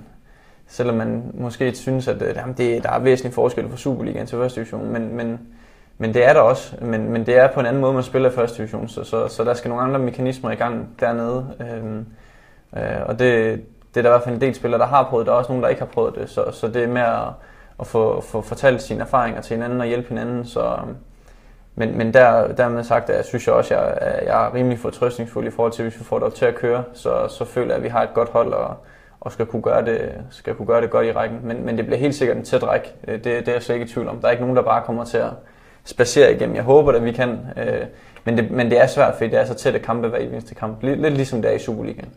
selvom 0.67 0.95
man 0.95 1.31
måske 1.33 1.75
synes, 1.75 2.07
at 2.07 2.21
øh, 2.21 2.35
det, 2.57 2.83
der 2.83 2.89
er 2.89 2.99
væsentlig 2.99 3.33
forskel 3.33 3.69
fra 3.69 3.77
Superligaen 3.77 4.27
til 4.27 4.37
første 4.37 4.59
division, 4.59 4.93
men, 4.93 5.15
men 5.15 5.39
men 6.01 6.13
det 6.13 6.25
er 6.25 6.33
der 6.33 6.39
også, 6.39 6.75
men, 6.81 7.09
men 7.11 7.25
det 7.25 7.37
er 7.37 7.47
på 7.47 7.59
en 7.59 7.65
anden 7.65 7.81
måde, 7.81 7.93
man 7.93 8.03
spiller 8.03 8.29
i 8.29 8.33
første 8.33 8.57
division, 8.57 8.87
så, 8.87 9.03
så, 9.03 9.27
så 9.27 9.43
der 9.43 9.53
skal 9.53 9.69
nogle 9.69 9.83
andre 9.83 9.99
mekanismer 9.99 10.51
i 10.51 10.55
gang 10.55 10.89
dernede. 10.99 11.45
Øhm, 11.59 12.05
øh, 12.77 13.05
og 13.05 13.19
det, 13.19 13.61
det 13.93 13.97
er 13.97 14.01
der 14.01 14.09
i 14.09 14.11
hvert 14.11 14.23
fald 14.23 14.35
en 14.35 14.41
del 14.41 14.55
spillere, 14.55 14.81
der 14.81 14.87
har 14.87 15.03
prøvet 15.03 15.27
der 15.27 15.33
er 15.33 15.37
også 15.37 15.51
nogen, 15.51 15.63
der 15.63 15.69
ikke 15.69 15.81
har 15.81 15.87
prøvet 15.87 16.15
det, 16.15 16.29
så, 16.29 16.51
så 16.51 16.67
det 16.67 16.83
er 16.83 16.87
med 16.87 17.01
at, 17.01 17.27
at 17.79 17.87
få, 17.87 18.21
få 18.21 18.41
fortalt 18.41 18.81
sine 18.81 19.01
erfaringer 19.01 19.41
til 19.41 19.55
hinanden 19.55 19.81
og 19.81 19.87
hjælpe 19.87 20.09
hinanden, 20.09 20.45
så, 20.45 20.77
men, 21.75 21.97
men 21.97 22.13
der, 22.13 22.53
dermed 22.53 22.83
sagt, 22.83 23.09
jeg 23.09 23.25
synes 23.25 23.47
jeg 23.47 23.55
også, 23.55 23.75
at 23.75 23.81
jeg, 23.81 24.23
jeg 24.25 24.45
er 24.45 24.53
rimelig 24.53 24.79
fortrøstningsfuld 24.79 25.47
i 25.47 25.51
forhold 25.51 25.71
til, 25.71 25.83
hvis 25.83 25.99
vi 25.99 26.03
får 26.03 26.15
det 26.15 26.25
op 26.25 26.35
til 26.35 26.45
at 26.45 26.55
køre, 26.55 26.83
så, 26.93 27.27
så 27.27 27.45
føler 27.45 27.67
jeg, 27.67 27.77
at 27.77 27.83
vi 27.83 27.87
har 27.87 28.03
et 28.03 28.13
godt 28.13 28.29
hold 28.29 28.53
og, 28.53 28.77
og 29.21 29.31
skal, 29.31 29.45
kunne 29.45 29.61
gøre 29.61 29.85
det, 29.85 30.11
skal 30.29 30.55
kunne 30.55 30.65
gøre 30.65 30.81
det 30.81 30.89
godt 30.89 31.07
i 31.07 31.11
rækken. 31.11 31.39
Men, 31.43 31.65
men 31.65 31.77
det 31.77 31.85
bliver 31.85 31.99
helt 31.99 32.15
sikkert 32.15 32.37
en 32.37 32.43
tæt 32.43 32.63
række. 32.63 32.93
Øh, 33.07 33.13
det, 33.13 33.23
det 33.23 33.47
er 33.47 33.51
jeg 33.51 33.63
slet 33.63 33.75
ikke 33.75 33.85
i 33.85 33.89
tvivl 33.89 34.07
om. 34.07 34.19
Der 34.19 34.27
er 34.27 34.31
ikke 34.31 34.43
nogen, 34.43 34.57
der 34.57 34.63
bare 34.63 34.83
kommer 34.85 35.05
til 35.05 35.17
at 35.17 35.29
spacere 35.89 36.33
igennem. 36.33 36.55
Jeg 36.55 36.63
håber, 36.63 36.91
at 36.91 37.05
vi 37.05 37.11
kan. 37.11 37.39
Øh, 37.57 37.85
men, 38.23 38.37
det, 38.37 38.51
men 38.51 38.71
det 38.71 38.81
er 38.81 38.87
svært, 38.87 39.13
fordi 39.13 39.29
det 39.29 39.39
er 39.39 39.45
så 39.45 39.53
tætte 39.53 39.79
kampe 39.79 40.07
hver 40.07 40.17
eneste 40.17 40.55
kamp. 40.55 40.83
Lidt, 40.83 41.01
lidt 41.01 41.13
ligesom 41.13 41.41
det 41.41 41.51
er 41.51 41.55
i 41.55 41.59
Superligaen. 41.59 42.09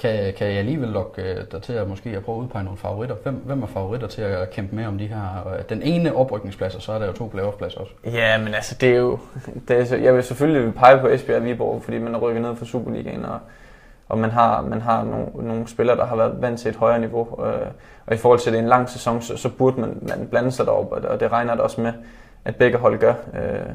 Kan, 0.00 0.34
kan 0.38 0.46
jeg 0.46 0.56
alligevel 0.56 0.88
lokke 0.88 1.22
øh, 1.22 1.36
dig 1.52 1.62
til 1.62 1.72
at 1.72 1.88
måske 1.88 2.10
at 2.10 2.24
prøve 2.24 2.38
at 2.38 2.42
udpege 2.42 2.64
nogle 2.64 2.78
favoritter? 2.78 3.16
Hvem, 3.22 3.34
hvem 3.34 3.62
er 3.62 3.66
favoritter 3.66 4.06
til 4.06 4.22
at 4.22 4.50
kæmpe 4.50 4.76
med 4.76 4.86
om 4.86 4.98
de 4.98 5.06
her? 5.06 5.54
Øh, 5.56 5.62
den 5.68 5.82
ene 5.82 6.14
oprykningsplads, 6.16 6.74
og 6.74 6.82
så 6.82 6.92
er 6.92 6.98
der 6.98 7.06
jo 7.06 7.12
to 7.12 7.30
playoff-pladser 7.34 7.80
også. 7.80 7.92
Ja, 8.04 8.38
men 8.38 8.54
altså 8.54 8.74
det 8.80 8.88
er 8.88 8.96
jo... 8.96 9.18
Det 9.68 9.80
er, 9.80 9.84
så, 9.84 9.96
jeg 9.96 10.14
vil 10.14 10.22
selvfølgelig 10.22 10.74
pege 10.74 10.98
på 10.98 11.08
Esbjerg 11.08 11.38
og 11.38 11.44
Viborg, 11.44 11.82
fordi 11.82 11.98
man 11.98 12.14
er 12.14 12.18
rykket 12.18 12.42
ned 12.42 12.56
fra 12.56 12.64
Superligaen, 12.64 13.24
og, 13.24 13.38
og 14.08 14.18
man 14.18 14.30
har, 14.30 14.62
man 14.62 14.80
har 14.80 15.04
nogle, 15.04 15.48
nogle 15.48 15.68
spillere, 15.68 15.96
der 15.96 16.06
har 16.06 16.16
været 16.16 16.42
vant 16.42 16.60
til 16.60 16.68
et 16.68 16.76
højere 16.76 16.98
niveau. 16.98 17.46
Øh, 17.46 17.66
og 18.06 18.14
i 18.14 18.16
forhold 18.16 18.38
til, 18.38 18.50
at 18.50 18.52
det 18.52 18.58
er 18.58 18.62
en 18.62 18.68
lang 18.68 18.90
sæson, 18.90 19.22
så, 19.22 19.36
så 19.36 19.48
burde 19.48 19.80
man, 19.80 19.98
man 20.02 20.28
blande 20.30 20.50
sig 20.52 20.66
derop, 20.66 20.92
og 20.92 21.20
det 21.20 21.32
regner 21.32 21.52
det 21.52 21.60
også 21.60 21.80
med, 21.80 21.92
at 22.44 22.56
begge 22.56 22.78
hold 22.78 22.98
gør. 22.98 23.14
Øh, 23.34 23.70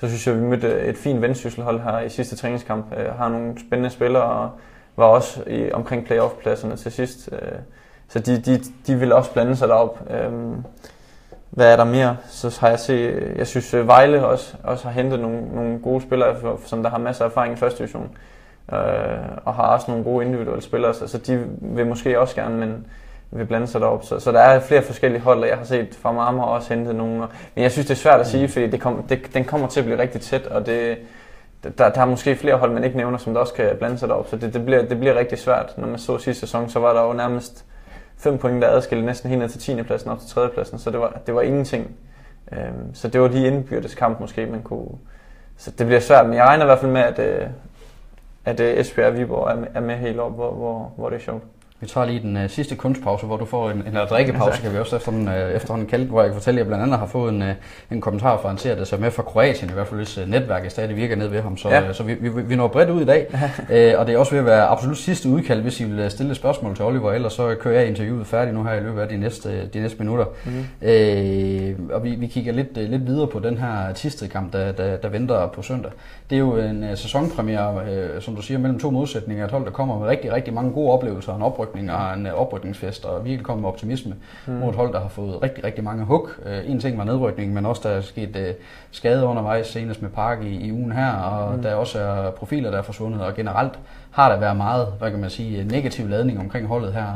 så 0.00 0.08
synes 0.08 0.26
jeg, 0.26 0.34
at 0.34 0.40
vi 0.40 0.46
mødte 0.46 0.80
et 0.80 0.96
fint 0.96 1.22
vendsysselhold 1.22 1.80
her 1.80 2.00
i 2.00 2.08
sidste 2.08 2.36
træningskamp. 2.36 2.86
Øh, 2.96 3.14
har 3.14 3.28
nogle 3.28 3.54
spændende 3.66 3.90
spillere, 3.90 4.22
og 4.22 4.50
var 4.96 5.04
også 5.04 5.42
i, 5.46 5.72
omkring 5.72 6.06
playoff-pladserne 6.06 6.76
til 6.76 6.92
sidst. 6.92 7.28
Øh, 7.32 7.58
så 8.08 8.18
de, 8.18 8.40
de, 8.40 8.60
de 8.86 8.96
vil 8.96 9.12
også 9.12 9.32
blande 9.32 9.56
sig 9.56 9.68
derop. 9.68 10.00
Øh, 10.10 10.32
hvad 11.50 11.72
er 11.72 11.76
der 11.76 11.84
mere? 11.84 12.16
Så 12.28 12.58
har 12.60 12.68
jeg 12.68 12.78
set, 12.78 13.32
jeg 13.36 13.46
synes 13.46 13.74
øh, 13.74 13.86
Vejle 13.86 14.26
også, 14.26 14.56
også 14.62 14.84
har 14.84 14.92
hentet 14.92 15.20
nogle, 15.20 15.54
nogle 15.54 15.78
gode 15.78 16.02
spillere, 16.02 16.58
som 16.66 16.82
der 16.82 16.90
har 16.90 16.98
masser 16.98 17.24
af 17.24 17.28
erfaring 17.28 17.54
i 17.54 17.56
første 17.56 17.78
division. 17.78 18.10
Øh, 18.72 18.78
og 19.44 19.54
har 19.54 19.62
også 19.62 19.90
nogle 19.90 20.04
gode 20.04 20.26
individuelle 20.26 20.62
spillere, 20.62 20.94
så, 20.94 21.08
så 21.08 21.18
de 21.18 21.46
vil 21.60 21.86
måske 21.86 22.20
også 22.20 22.34
gerne, 22.34 22.56
men 22.56 22.86
vil 23.34 23.46
blande 23.46 23.66
sig 23.66 23.80
derop. 23.80 24.04
Så, 24.04 24.18
så 24.20 24.32
der 24.32 24.40
er 24.40 24.60
flere 24.60 24.82
forskellige 24.82 25.22
hold, 25.22 25.42
og 25.42 25.48
jeg 25.48 25.56
har 25.56 25.64
set 25.64 25.98
fra 26.02 26.12
Marmor 26.12 26.44
også 26.44 26.74
hentet 26.74 26.94
nogle. 26.94 27.18
Men 27.54 27.62
jeg 27.62 27.72
synes, 27.72 27.86
det 27.86 27.94
er 27.94 27.98
svært 27.98 28.20
at 28.20 28.26
sige, 28.26 28.48
fordi 28.48 28.66
det 28.66 28.80
kom, 28.80 29.02
det, 29.02 29.34
den 29.34 29.44
kommer 29.44 29.68
til 29.68 29.80
at 29.80 29.86
blive 29.86 29.98
rigtig 29.98 30.20
tæt, 30.20 30.46
og 30.46 30.66
det, 30.66 30.98
der, 31.78 31.88
der 31.88 32.00
er 32.00 32.04
måske 32.04 32.36
flere 32.36 32.56
hold, 32.56 32.72
man 32.72 32.84
ikke 32.84 32.96
nævner, 32.96 33.18
som 33.18 33.34
der 33.34 33.40
også 33.40 33.54
kan 33.54 33.70
blande 33.78 33.98
sig 33.98 34.08
derop, 34.08 34.28
så 34.28 34.36
det, 34.36 34.54
det, 34.54 34.64
bliver, 34.64 34.84
det 34.84 34.98
bliver 34.98 35.18
rigtig 35.18 35.38
svært. 35.38 35.74
Når 35.76 35.88
man 35.88 35.98
så 35.98 36.18
sidste 36.18 36.40
sæson, 36.40 36.68
så 36.68 36.78
var 36.78 36.92
der 36.92 37.02
jo 37.02 37.12
nærmest 37.12 37.64
fem 38.16 38.38
point, 38.38 38.62
der 38.62 38.68
adskilte 38.68 39.06
næsten 39.06 39.30
helt 39.30 39.40
ned 39.40 39.48
til 39.48 39.60
10. 39.60 39.82
pladsen 39.82 40.10
op 40.10 40.20
til 40.20 40.28
3. 40.28 40.48
pladsen, 40.48 40.78
så 40.78 40.90
det 40.90 41.00
var, 41.00 41.20
det 41.26 41.34
var 41.34 41.40
ingenting. 41.40 41.90
Øhm, 42.52 42.94
så 42.94 43.08
det 43.08 43.20
var 43.20 43.28
lige 43.28 43.46
indbyrdes 43.46 43.94
kamp 43.94 44.20
måske, 44.20 44.46
man 44.46 44.62
kunne... 44.62 44.88
Så 45.56 45.70
det 45.70 45.86
bliver 45.86 46.00
svært, 46.00 46.26
men 46.26 46.34
jeg 46.34 46.44
regner 46.44 46.64
i 46.64 46.66
hvert 46.66 46.78
fald 46.78 46.92
med, 46.92 47.00
at, 47.00 47.18
øh, 47.18 47.46
at 48.44 48.60
øh, 48.60 48.78
Esbjerg 48.78 49.08
og 49.12 49.18
Viborg 49.18 49.50
er 49.50 49.56
med, 49.56 49.68
er 49.74 49.80
med 49.80 49.96
helt 49.96 50.20
op, 50.20 50.34
hvor, 50.34 50.52
hvor, 50.52 50.92
hvor 50.96 51.08
det 51.08 51.16
er 51.16 51.20
sjovt. 51.20 51.42
Vi 51.84 51.88
tager 51.88 52.06
lige 52.06 52.20
den 52.20 52.36
uh, 52.36 52.50
sidste 52.50 52.76
kunstpause, 52.76 53.26
hvor 53.26 53.36
du 53.36 53.44
får 53.44 53.70
en, 53.70 53.82
eller 53.86 54.06
drikkepause, 54.06 54.62
kan 54.62 54.72
vi 54.72 54.78
også 54.78 54.96
efterhånden, 54.96 55.28
uh, 55.28 55.34
efterhånden 55.34 55.88
kalde 55.88 56.04
hvor 56.04 56.20
jeg 56.20 56.30
kan 56.30 56.34
fortælle, 56.34 56.60
at 56.60 56.64
jeg 56.64 56.66
blandt 56.66 56.82
andet 56.82 56.98
har 56.98 57.06
fået 57.06 57.34
en, 57.34 57.42
uh, 57.42 57.48
en 57.90 58.00
kommentar 58.00 58.36
fra 58.36 58.50
en 58.50 58.58
seer, 58.58 58.74
der 58.74 58.84
ser 58.84 58.98
med 58.98 59.10
fra 59.10 59.22
Kroatien, 59.22 59.70
i 59.70 59.72
hvert 59.72 59.86
fald 59.86 60.00
hvis 60.00 60.18
uh, 60.18 60.28
netværket 60.28 60.72
stadig 60.72 60.96
virker 60.96 61.16
ned 61.16 61.28
ved 61.28 61.40
ham. 61.40 61.56
Så, 61.56 61.68
ja. 61.68 61.88
uh, 61.88 61.94
så 61.94 62.02
vi, 62.02 62.14
vi, 62.14 62.28
vi 62.28 62.56
når 62.56 62.68
bredt 62.68 62.90
ud 62.90 63.02
i 63.02 63.04
dag, 63.04 63.26
uh, 63.32 63.38
og 64.00 64.06
det 64.06 64.14
er 64.14 64.18
også 64.18 64.32
ved 64.32 64.38
at 64.38 64.46
være 64.46 64.66
absolut 64.66 64.98
sidste 64.98 65.28
udkald, 65.28 65.62
hvis 65.62 65.80
I 65.80 65.84
vil 65.84 66.10
stille 66.10 66.34
spørgsmål 66.34 66.76
til 66.76 66.84
Oliver, 66.84 67.12
ellers 67.12 67.32
så 67.32 67.54
kører 67.60 67.80
jeg 67.80 67.88
interviewet 67.88 68.26
færdigt 68.26 68.56
nu 68.56 68.64
her 68.64 68.74
i 68.74 68.80
løbet 68.80 69.00
af 69.00 69.08
de 69.08 69.16
næste, 69.16 69.66
de 69.66 69.80
næste 69.80 69.98
minutter. 69.98 70.24
Mm-hmm. 70.44 70.60
Uh, 71.90 71.94
og 71.96 72.04
vi, 72.04 72.10
vi 72.10 72.26
kigger 72.26 72.52
lidt, 72.52 72.76
lidt 72.76 73.06
videre 73.06 73.26
på 73.26 73.38
den 73.38 73.58
her 73.58 73.92
tisted 73.92 74.28
kamp, 74.28 74.52
der, 74.52 74.72
der, 74.72 74.96
der 74.96 75.08
venter 75.08 75.46
på 75.46 75.62
søndag. 75.62 75.90
Det 76.30 76.36
er 76.36 76.40
jo 76.40 76.56
en 76.56 76.82
uh, 76.82 76.96
sæsonpremiere, 76.96 77.74
uh, 77.74 78.22
som 78.22 78.36
du 78.36 78.42
siger, 78.42 78.58
mellem 78.58 78.78
to 78.78 78.90
modsætninger, 78.90 79.44
et 79.44 79.50
hold, 79.50 79.64
der 79.64 79.70
kommer 79.70 79.98
med 79.98 80.06
rigtig, 80.06 80.32
rigtig 80.32 80.54
mange 80.54 80.72
gode 80.72 80.92
oplevelser, 80.92 81.34
en 81.34 81.42
oprykning 81.74 81.92
og 81.92 82.14
en 82.14 82.26
uh, 82.26 82.32
oprykningsfest 82.32 83.04
og 83.04 83.24
virkelig 83.24 83.44
komme 83.44 83.60
med 83.60 83.68
optimisme 83.68 84.14
mm. 84.46 84.52
mod 84.52 84.68
et 84.68 84.74
hold, 84.74 84.92
der 84.92 85.00
har 85.00 85.08
fået 85.08 85.42
rigtig, 85.42 85.64
rigtig 85.64 85.84
mange 85.84 86.04
hug. 86.04 86.28
Uh, 86.38 86.70
en 86.70 86.80
ting 86.80 86.98
var 86.98 87.04
nedrykningen, 87.04 87.54
men 87.54 87.66
også 87.66 87.88
der 87.88 87.94
er 87.94 88.00
sket 88.00 88.36
uh, 88.36 88.42
skade 88.90 89.24
undervejs, 89.24 89.66
senest 89.66 90.02
med 90.02 90.10
Park 90.10 90.42
i, 90.42 90.66
i 90.66 90.72
ugen 90.72 90.92
her, 90.92 91.12
og 91.12 91.56
mm. 91.56 91.62
der 91.62 91.74
også 91.74 92.00
er 92.00 92.30
profiler, 92.30 92.70
der 92.70 92.78
er 92.78 92.82
forsvundet, 92.82 93.20
og 93.20 93.34
generelt 93.34 93.78
har 94.10 94.28
der 94.28 94.40
været 94.40 94.56
meget, 94.56 94.88
hvad 94.98 95.10
kan 95.10 95.20
man 95.20 95.30
sige, 95.30 95.64
negativ 95.64 96.08
ladning 96.08 96.40
omkring 96.40 96.66
holdet 96.66 96.92
her, 96.92 97.06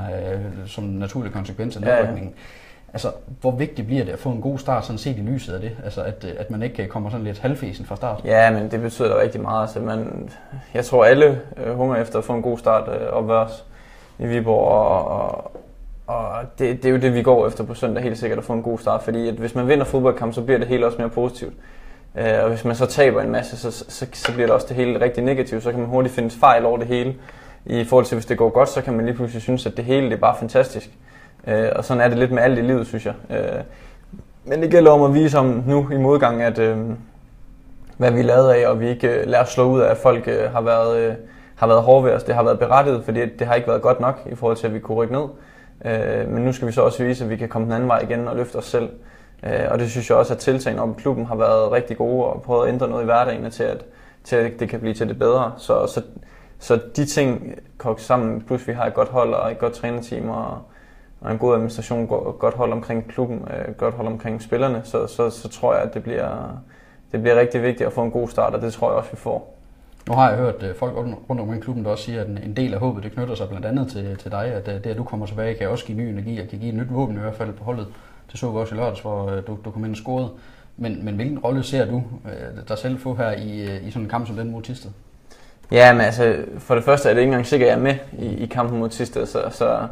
som 0.66 0.84
naturlig 0.84 1.32
konsekvens 1.32 1.76
af 1.76 1.82
nedrykningen. 1.82 2.24
Ja, 2.24 2.28
ja. 2.28 2.68
Altså, 2.92 3.12
hvor 3.40 3.50
vigtigt 3.50 3.86
bliver 3.86 4.04
det 4.04 4.12
at 4.12 4.18
få 4.18 4.30
en 4.30 4.40
god 4.40 4.58
start, 4.58 4.86
sådan 4.86 4.98
set 4.98 5.16
i 5.16 5.20
lyset 5.20 5.54
af 5.54 5.60
det? 5.60 5.76
Altså, 5.84 6.02
at, 6.02 6.24
at 6.24 6.50
man 6.50 6.62
ikke 6.62 6.86
kommer 6.86 7.10
sådan 7.10 7.24
lidt 7.24 7.38
halvfesen 7.38 7.86
fra 7.86 7.96
start? 7.96 8.20
Ja, 8.24 8.50
men 8.50 8.70
det 8.70 8.80
betyder 8.80 9.20
rigtig 9.20 9.40
meget. 9.40 9.62
Altså, 9.62 9.80
man, 9.80 10.30
jeg 10.74 10.84
tror, 10.84 11.04
alle 11.04 11.40
øh, 11.56 11.74
hunger 11.74 11.96
efter 11.96 12.18
at 12.18 12.24
få 12.24 12.32
en 12.32 12.42
god 12.42 12.58
start 12.58 12.88
øh, 12.88 13.06
opværs 13.08 13.64
i 14.18 14.26
Viborg, 14.26 14.68
og, 14.68 15.08
og, 15.08 15.52
og 16.06 16.44
det, 16.58 16.76
det 16.76 16.88
er 16.88 16.92
jo 16.92 16.98
det, 16.98 17.14
vi 17.14 17.22
går 17.22 17.46
efter 17.46 17.64
på 17.64 17.74
søndag, 17.74 18.02
helt 18.02 18.18
sikkert 18.18 18.38
at 18.38 18.44
få 18.44 18.52
en 18.52 18.62
god 18.62 18.78
start, 18.78 19.02
fordi 19.02 19.28
at 19.28 19.34
hvis 19.34 19.54
man 19.54 19.68
vinder 19.68 19.84
fodboldkamp, 19.84 20.34
så 20.34 20.42
bliver 20.42 20.58
det 20.58 20.68
hele 20.68 20.86
også 20.86 20.98
mere 20.98 21.08
positivt. 21.08 21.54
Øh, 22.18 22.42
og 22.42 22.48
hvis 22.48 22.64
man 22.64 22.76
så 22.76 22.86
taber 22.86 23.22
en 23.22 23.30
masse, 23.30 23.56
så, 23.56 23.70
så, 23.70 24.06
så 24.12 24.32
bliver 24.32 24.46
det 24.46 24.54
også 24.54 24.66
det 24.68 24.76
hele 24.76 25.00
rigtig 25.00 25.24
negativt, 25.24 25.62
så 25.62 25.70
kan 25.70 25.80
man 25.80 25.88
hurtigt 25.88 26.14
finde 26.14 26.30
fejl 26.30 26.64
over 26.64 26.78
det 26.78 26.86
hele. 26.86 27.14
I 27.66 27.84
forhold 27.84 28.04
til, 28.04 28.14
hvis 28.14 28.26
det 28.26 28.38
går 28.38 28.48
godt, 28.48 28.68
så 28.68 28.82
kan 28.82 28.94
man 28.94 29.04
lige 29.04 29.14
pludselig 29.14 29.42
synes, 29.42 29.66
at 29.66 29.76
det 29.76 29.84
hele 29.84 30.06
det 30.06 30.12
er 30.12 30.20
bare 30.20 30.36
fantastisk. 30.38 30.90
Øh, 31.46 31.68
og 31.76 31.84
sådan 31.84 32.00
er 32.00 32.08
det 32.08 32.18
lidt 32.18 32.32
med 32.32 32.42
alt 32.42 32.58
i 32.58 32.62
livet, 32.62 32.86
synes 32.86 33.06
jeg. 33.06 33.14
Øh, 33.30 33.62
men 34.44 34.62
det 34.62 34.70
gælder 34.70 34.90
om 34.90 35.02
at 35.02 35.14
vise 35.14 35.38
om 35.38 35.62
nu 35.66 35.90
i 35.92 35.96
modgang, 35.96 36.42
at 36.42 36.58
øh, 36.58 36.78
hvad 37.96 38.10
vi 38.10 38.20
er 38.20 38.24
lavet 38.24 38.50
af, 38.50 38.68
og 38.68 38.80
vi 38.80 38.88
ikke 38.88 39.08
øh, 39.08 39.26
lader 39.26 39.42
os 39.42 39.48
slå 39.48 39.70
ud 39.70 39.80
af, 39.80 39.90
at 39.90 39.96
folk 39.96 40.28
øh, 40.28 40.52
har 40.52 40.60
været... 40.60 40.98
Øh, 40.98 41.14
har 41.58 41.66
været 41.66 41.82
hårde 41.82 42.04
ved 42.04 42.12
os. 42.12 42.24
Det 42.24 42.34
har 42.34 42.42
været 42.42 42.58
berettiget, 42.58 43.04
fordi 43.04 43.26
det 43.26 43.46
har 43.46 43.54
ikke 43.54 43.68
været 43.68 43.82
godt 43.82 44.00
nok 44.00 44.20
i 44.26 44.34
forhold 44.34 44.56
til, 44.56 44.66
at 44.66 44.74
vi 44.74 44.78
kunne 44.78 44.96
rykke 44.96 45.14
ned. 45.14 45.28
Øh, 45.84 46.28
men 46.28 46.44
nu 46.44 46.52
skal 46.52 46.68
vi 46.68 46.72
så 46.72 46.82
også 46.82 47.04
vise, 47.04 47.24
at 47.24 47.30
vi 47.30 47.36
kan 47.36 47.48
komme 47.48 47.64
den 47.64 47.74
anden 47.74 47.88
vej 47.88 47.98
igen 47.98 48.28
og 48.28 48.36
løfte 48.36 48.56
os 48.56 48.64
selv. 48.64 48.88
Øh, 49.42 49.60
og 49.70 49.78
det 49.78 49.90
synes 49.90 50.10
jeg 50.10 50.18
også, 50.18 50.34
at 50.34 50.38
tiltagene 50.38 50.82
om 50.82 50.94
klubben 50.94 51.26
har 51.26 51.36
været 51.36 51.72
rigtig 51.72 51.96
gode 51.96 52.24
og 52.26 52.42
prøvet 52.42 52.66
at 52.66 52.72
ændre 52.72 52.88
noget 52.88 53.02
i 53.02 53.04
hverdagen 53.04 53.50
til, 53.50 53.62
at, 53.62 53.84
til 54.24 54.36
at 54.36 54.60
det 54.60 54.68
kan 54.68 54.80
blive 54.80 54.94
til 54.94 55.08
det 55.08 55.18
bedre. 55.18 55.52
Så, 55.56 55.86
så, 55.86 56.02
så 56.58 56.80
de 56.96 57.06
ting 57.06 57.54
kogt 57.78 58.00
sammen, 58.00 58.42
plus 58.46 58.68
vi 58.68 58.72
har 58.72 58.86
et 58.86 58.94
godt 58.94 59.08
hold 59.08 59.34
og 59.34 59.50
et 59.50 59.58
godt 59.58 59.72
trænerteam 59.72 60.28
og, 60.28 60.58
og 61.20 61.32
en 61.32 61.38
god 61.38 61.54
administration, 61.54 62.06
godt 62.38 62.54
hold 62.54 62.72
omkring 62.72 63.08
klubben, 63.08 63.48
øh, 63.50 63.74
godt 63.74 63.94
hold 63.94 64.06
omkring 64.06 64.42
spillerne, 64.42 64.80
så, 64.84 65.06
så, 65.06 65.30
så 65.30 65.48
tror 65.48 65.74
jeg, 65.74 65.82
at 65.82 65.94
det 65.94 66.02
bliver, 66.02 66.58
det 67.12 67.22
bliver 67.22 67.40
rigtig 67.40 67.62
vigtigt 67.62 67.86
at 67.86 67.92
få 67.92 68.02
en 68.02 68.10
god 68.10 68.28
start, 68.28 68.54
og 68.54 68.62
det 68.62 68.72
tror 68.72 68.90
jeg 68.90 68.98
også, 68.98 69.10
vi 69.10 69.16
får. 69.16 69.57
Nu 70.08 70.14
har 70.14 70.28
jeg 70.28 70.38
hørt 70.38 70.62
øh, 70.62 70.74
folk 70.74 70.96
rundt 70.96 71.40
omkring 71.40 71.62
klubben, 71.62 71.84
der 71.84 71.90
også 71.90 72.04
siger, 72.04 72.20
at 72.20 72.28
en 72.28 72.56
del 72.56 72.74
af 72.74 72.80
håbet 72.80 73.04
det 73.04 73.12
knytter 73.12 73.34
sig 73.34 73.48
blandt 73.48 73.66
andet 73.66 73.88
til, 73.88 74.16
til 74.16 74.30
dig, 74.30 74.44
at 74.44 74.68
øh, 74.68 74.74
det, 74.74 74.86
at 74.86 74.96
du 74.96 75.04
kommer 75.04 75.26
tilbage, 75.26 75.54
kan 75.54 75.68
også 75.68 75.84
give 75.84 75.98
ny 75.98 76.02
energi 76.02 76.40
og 76.40 76.48
kan 76.48 76.58
give 76.58 76.68
et 76.68 76.78
nyt 76.78 76.94
våben 76.94 77.16
i 77.16 77.20
hvert 77.20 77.34
fald 77.34 77.52
på 77.52 77.64
holdet. 77.64 77.86
Det 78.32 78.40
så 78.40 78.50
vi 78.50 78.58
også 78.58 78.74
i 78.74 78.78
lørdags, 78.78 79.00
hvor 79.00 79.30
du, 79.46 79.58
du 79.64 79.70
kom 79.70 79.84
ind 79.84 79.92
og 79.92 79.96
scorede. 79.96 80.28
Men, 80.76 81.04
men 81.04 81.14
hvilken 81.14 81.38
rolle 81.38 81.62
ser 81.62 81.90
du 81.90 82.02
øh, 82.24 82.68
dig 82.68 82.78
selv 82.78 82.98
få 82.98 83.14
her 83.14 83.30
i, 83.30 83.78
i 83.78 83.90
sådan 83.90 84.02
en 84.02 84.08
kamp 84.08 84.26
som 84.26 84.36
den 84.36 84.50
mod 84.50 84.62
Tisted? 84.62 84.90
Ja, 85.72 85.92
men 85.92 86.00
altså, 86.00 86.36
for 86.58 86.74
det 86.74 86.84
første 86.84 87.08
er 87.08 87.14
det 87.14 87.20
ikke 87.20 87.28
engang 87.28 87.46
sikkert, 87.46 87.68
at 87.68 87.72
jeg 87.72 87.78
er 87.78 87.82
med 87.82 87.94
i, 88.18 88.44
i 88.44 88.46
kampen 88.46 88.78
mod 88.78 88.88
Tisted, 88.88 89.26
så, 89.26 89.42
så, 89.50 89.86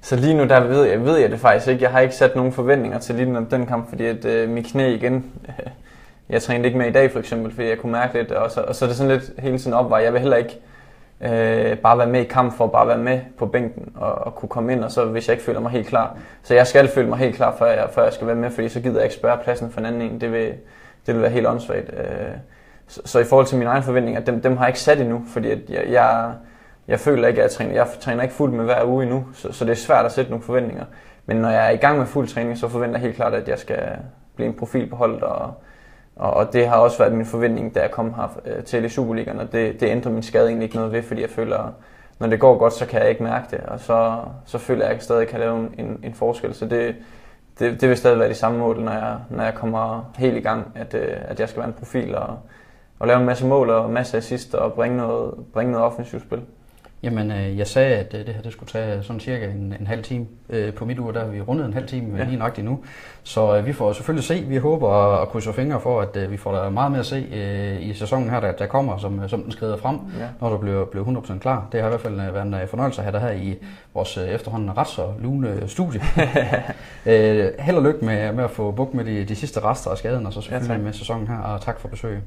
så 0.00 0.16
lige 0.16 0.34
nu 0.34 0.44
der 0.44 0.60
ved 0.60 0.84
jeg, 0.84 1.04
ved 1.04 1.16
jeg 1.16 1.30
det 1.30 1.40
faktisk 1.40 1.68
ikke. 1.68 1.82
Jeg 1.82 1.90
har 1.90 2.00
ikke 2.00 2.14
sat 2.14 2.36
nogen 2.36 2.52
forventninger 2.52 2.98
til 2.98 3.14
lige 3.14 3.46
den 3.50 3.66
kamp, 3.66 3.88
fordi 3.88 4.06
at 4.06 4.24
øh, 4.24 4.48
mit 4.48 4.66
knæ 4.66 4.94
igen 4.94 5.24
jeg 6.30 6.42
trænede 6.42 6.66
ikke 6.66 6.78
med 6.78 6.86
i 6.86 6.92
dag 6.92 7.12
for 7.12 7.18
eksempel, 7.18 7.54
fordi 7.54 7.68
jeg 7.68 7.78
kunne 7.78 7.92
mærke 7.92 8.14
lidt, 8.18 8.32
og 8.32 8.50
så, 8.50 8.60
og 8.60 8.74
så 8.74 8.84
er 8.84 8.88
det 8.88 8.96
sådan 8.96 9.12
lidt 9.12 9.32
hele 9.38 9.58
tiden 9.58 9.72
op, 9.72 9.92
jeg 9.92 10.12
vil 10.12 10.20
heller 10.20 10.36
ikke 10.36 10.60
øh, 11.20 11.78
bare 11.78 11.98
være 11.98 12.06
med 12.06 12.20
i 12.20 12.24
kamp 12.24 12.56
for 12.56 12.64
at 12.64 12.72
bare 12.72 12.86
være 12.86 12.98
med 12.98 13.20
på 13.38 13.46
bænken 13.46 13.92
og, 13.96 14.12
og 14.12 14.34
kunne 14.34 14.48
komme 14.48 14.72
ind, 14.72 14.84
og 14.84 14.90
så 14.90 15.04
hvis 15.04 15.28
jeg 15.28 15.34
ikke 15.34 15.44
føler 15.44 15.60
mig 15.60 15.70
helt 15.70 15.86
klar. 15.86 16.16
Så 16.42 16.54
jeg 16.54 16.66
skal 16.66 16.88
føle 16.88 17.08
mig 17.08 17.18
helt 17.18 17.36
klar, 17.36 17.56
før 17.58 17.66
jeg, 17.66 17.88
før 17.92 18.02
jeg 18.04 18.12
skal 18.12 18.26
være 18.26 18.36
med, 18.36 18.50
fordi 18.50 18.68
så 18.68 18.80
gider 18.80 18.94
jeg 18.94 19.04
ikke 19.04 19.14
spørge 19.14 19.38
pladsen 19.44 19.70
for 19.70 19.80
en 19.80 19.86
anden 19.86 20.02
en. 20.02 20.20
Det 20.20 20.32
vil, 20.32 20.54
det 21.06 21.14
vil 21.14 21.22
være 21.22 21.30
helt 21.30 21.46
åndssvagt. 21.46 21.90
Øh, 21.96 22.06
så, 22.86 23.00
så, 23.04 23.18
i 23.18 23.24
forhold 23.24 23.46
til 23.46 23.58
mine 23.58 23.70
egne 23.70 23.82
forventninger, 23.82 24.20
dem, 24.20 24.42
dem 24.42 24.56
har 24.56 24.64
jeg 24.64 24.68
ikke 24.68 24.80
sat 24.80 25.00
endnu, 25.00 25.22
fordi 25.28 25.50
at 25.50 25.58
jeg, 25.68 25.84
jeg, 25.90 26.32
jeg 26.88 27.00
føler 27.00 27.28
ikke, 27.28 27.40
at 27.40 27.42
jeg 27.42 27.50
træner. 27.50 27.74
Jeg 27.74 27.86
træner 28.00 28.22
ikke 28.22 28.34
fuldt 28.34 28.54
med 28.54 28.64
hver 28.64 28.84
uge 28.84 29.02
endnu, 29.02 29.26
så, 29.34 29.52
så 29.52 29.64
det 29.64 29.70
er 29.70 29.76
svært 29.76 30.04
at 30.04 30.12
sætte 30.12 30.30
nogle 30.30 30.44
forventninger. 30.44 30.84
Men 31.26 31.36
når 31.36 31.50
jeg 31.50 31.66
er 31.66 31.70
i 31.70 31.76
gang 31.76 31.98
med 31.98 32.06
fuld 32.06 32.28
træning, 32.28 32.58
så 32.58 32.68
forventer 32.68 32.96
jeg 32.96 33.02
helt 33.02 33.16
klart, 33.16 33.34
at 33.34 33.48
jeg 33.48 33.58
skal 33.58 33.82
blive 34.36 34.48
en 34.48 34.54
profil 34.54 34.90
på 34.90 34.96
holdet 34.96 35.22
og, 35.22 35.54
og, 36.20 36.34
og 36.34 36.52
det 36.52 36.68
har 36.68 36.76
også 36.76 36.98
været 36.98 37.12
min 37.12 37.26
forventning, 37.26 37.74
da 37.74 37.80
jeg 37.80 37.90
kom 37.90 38.14
her 38.14 38.40
øh, 38.44 38.64
til 38.64 38.84
i 38.84 38.88
Superligaen, 38.88 39.38
og 39.38 39.52
det, 39.52 39.80
det 39.80 39.86
ændrer 39.86 40.12
min 40.12 40.22
skade 40.22 40.46
egentlig 40.46 40.64
ikke 40.64 40.76
noget 40.76 40.92
ved, 40.92 41.02
fordi 41.02 41.20
jeg 41.20 41.30
føler, 41.30 41.72
når 42.18 42.26
det 42.26 42.40
går 42.40 42.58
godt, 42.58 42.72
så 42.72 42.86
kan 42.86 43.00
jeg 43.00 43.10
ikke 43.10 43.22
mærke 43.22 43.46
det, 43.50 43.60
og 43.60 43.80
så, 43.80 44.16
så 44.44 44.58
føler 44.58 44.80
jeg, 44.80 44.90
at 44.90 44.96
jeg 44.96 45.02
stadig 45.02 45.28
kan 45.28 45.40
lave 45.40 45.68
en, 45.78 46.00
en 46.04 46.14
forskel. 46.14 46.54
Så 46.54 46.66
det, 46.66 46.96
det, 47.58 47.80
det 47.80 47.88
vil 47.88 47.96
stadig 47.96 48.18
være 48.18 48.28
de 48.28 48.34
samme 48.34 48.58
mål, 48.58 48.80
når 48.80 48.92
jeg, 48.92 49.16
når 49.30 49.44
jeg 49.44 49.54
kommer 49.54 50.12
helt 50.18 50.36
i 50.36 50.40
gang, 50.40 50.72
at, 50.74 50.94
øh, 50.94 51.16
at 51.20 51.40
jeg 51.40 51.48
skal 51.48 51.60
være 51.60 51.68
en 51.68 51.74
profil 51.78 52.14
og, 52.14 52.38
og 52.98 53.06
lave 53.06 53.20
en 53.20 53.26
masse 53.26 53.46
mål 53.46 53.70
og 53.70 53.86
en 53.86 53.94
masse 53.94 54.16
assist 54.16 54.54
og 54.54 54.72
bringe 54.72 54.96
noget, 54.96 55.34
bringe 55.52 55.72
noget 55.72 55.86
offensivt 55.86 56.22
spil. 56.22 56.42
Jamen, 57.02 57.30
øh, 57.30 57.58
jeg 57.58 57.66
sagde, 57.66 57.96
at 57.96 58.14
øh, 58.14 58.26
det 58.26 58.34
her 58.34 58.42
det 58.42 58.52
skulle 58.52 58.70
tage 58.70 59.02
sådan 59.02 59.20
cirka 59.20 59.50
en, 59.50 59.74
en 59.80 59.86
halv 59.86 60.02
time. 60.02 60.26
Øh, 60.48 60.74
på 60.74 60.84
mit 60.84 60.98
uge, 60.98 61.14
der 61.14 61.24
har 61.24 61.26
vi 61.26 61.40
rundet 61.40 61.66
en 61.66 61.72
halv 61.72 61.86
time 61.86 62.18
ja. 62.18 62.24
lige 62.24 62.36
nøjagtigt 62.36 62.64
nu. 62.64 62.80
Så 63.22 63.56
øh, 63.56 63.66
vi 63.66 63.72
får 63.72 63.92
selvfølgelig 63.92 64.24
se. 64.24 64.44
Vi 64.48 64.56
håber 64.56 64.90
at, 65.22 65.28
krydse 65.28 65.52
fingre 65.52 65.80
for, 65.80 66.00
at 66.00 66.16
øh, 66.16 66.30
vi 66.30 66.36
får 66.36 66.52
der 66.52 66.70
meget 66.70 66.90
mere 66.90 67.00
at 67.00 67.06
se 67.06 67.26
øh, 67.32 67.88
i 67.88 67.94
sæsonen 67.94 68.30
her, 68.30 68.40
der, 68.40 68.52
der 68.52 68.66
kommer, 68.66 68.98
som, 68.98 69.28
som 69.28 69.42
den 69.42 69.52
skrider 69.52 69.76
frem, 69.76 69.98
ja. 70.18 70.26
når 70.40 70.50
du 70.50 70.56
bliver, 70.56 70.84
bliver 70.84 71.04
100% 71.04 71.38
klar. 71.38 71.68
Det 71.72 71.80
har 71.80 71.88
i 71.88 71.90
hvert 71.90 72.00
fald 72.00 72.20
øh, 72.20 72.34
været 72.34 72.46
en 72.46 72.54
øh, 72.54 72.68
fornøjelse 72.68 73.00
at 73.00 73.04
have 73.04 73.12
dig 73.12 73.20
her 73.20 73.42
i 73.42 73.58
vores 73.94 74.16
øh, 74.16 74.28
efterhånden 74.28 74.76
ret 74.76 74.88
så 74.88 75.12
lune 75.20 75.68
studie. 75.68 76.00
øh, 77.06 77.48
held 77.58 77.76
og 77.76 77.82
lykke 77.82 78.04
med, 78.04 78.32
med 78.32 78.44
at 78.44 78.50
få 78.50 78.70
bukt 78.70 78.94
med 78.94 79.04
de, 79.04 79.24
de 79.24 79.34
sidste 79.34 79.60
rester 79.60 79.90
af 79.90 79.98
skaden, 79.98 80.26
og 80.26 80.32
så 80.32 80.40
selvfølgelig 80.40 80.76
ja, 80.76 80.82
med 80.82 80.92
sæsonen 80.92 81.28
her, 81.28 81.38
og 81.38 81.60
tak 81.60 81.80
for 81.80 81.88
besøget. 81.88 82.22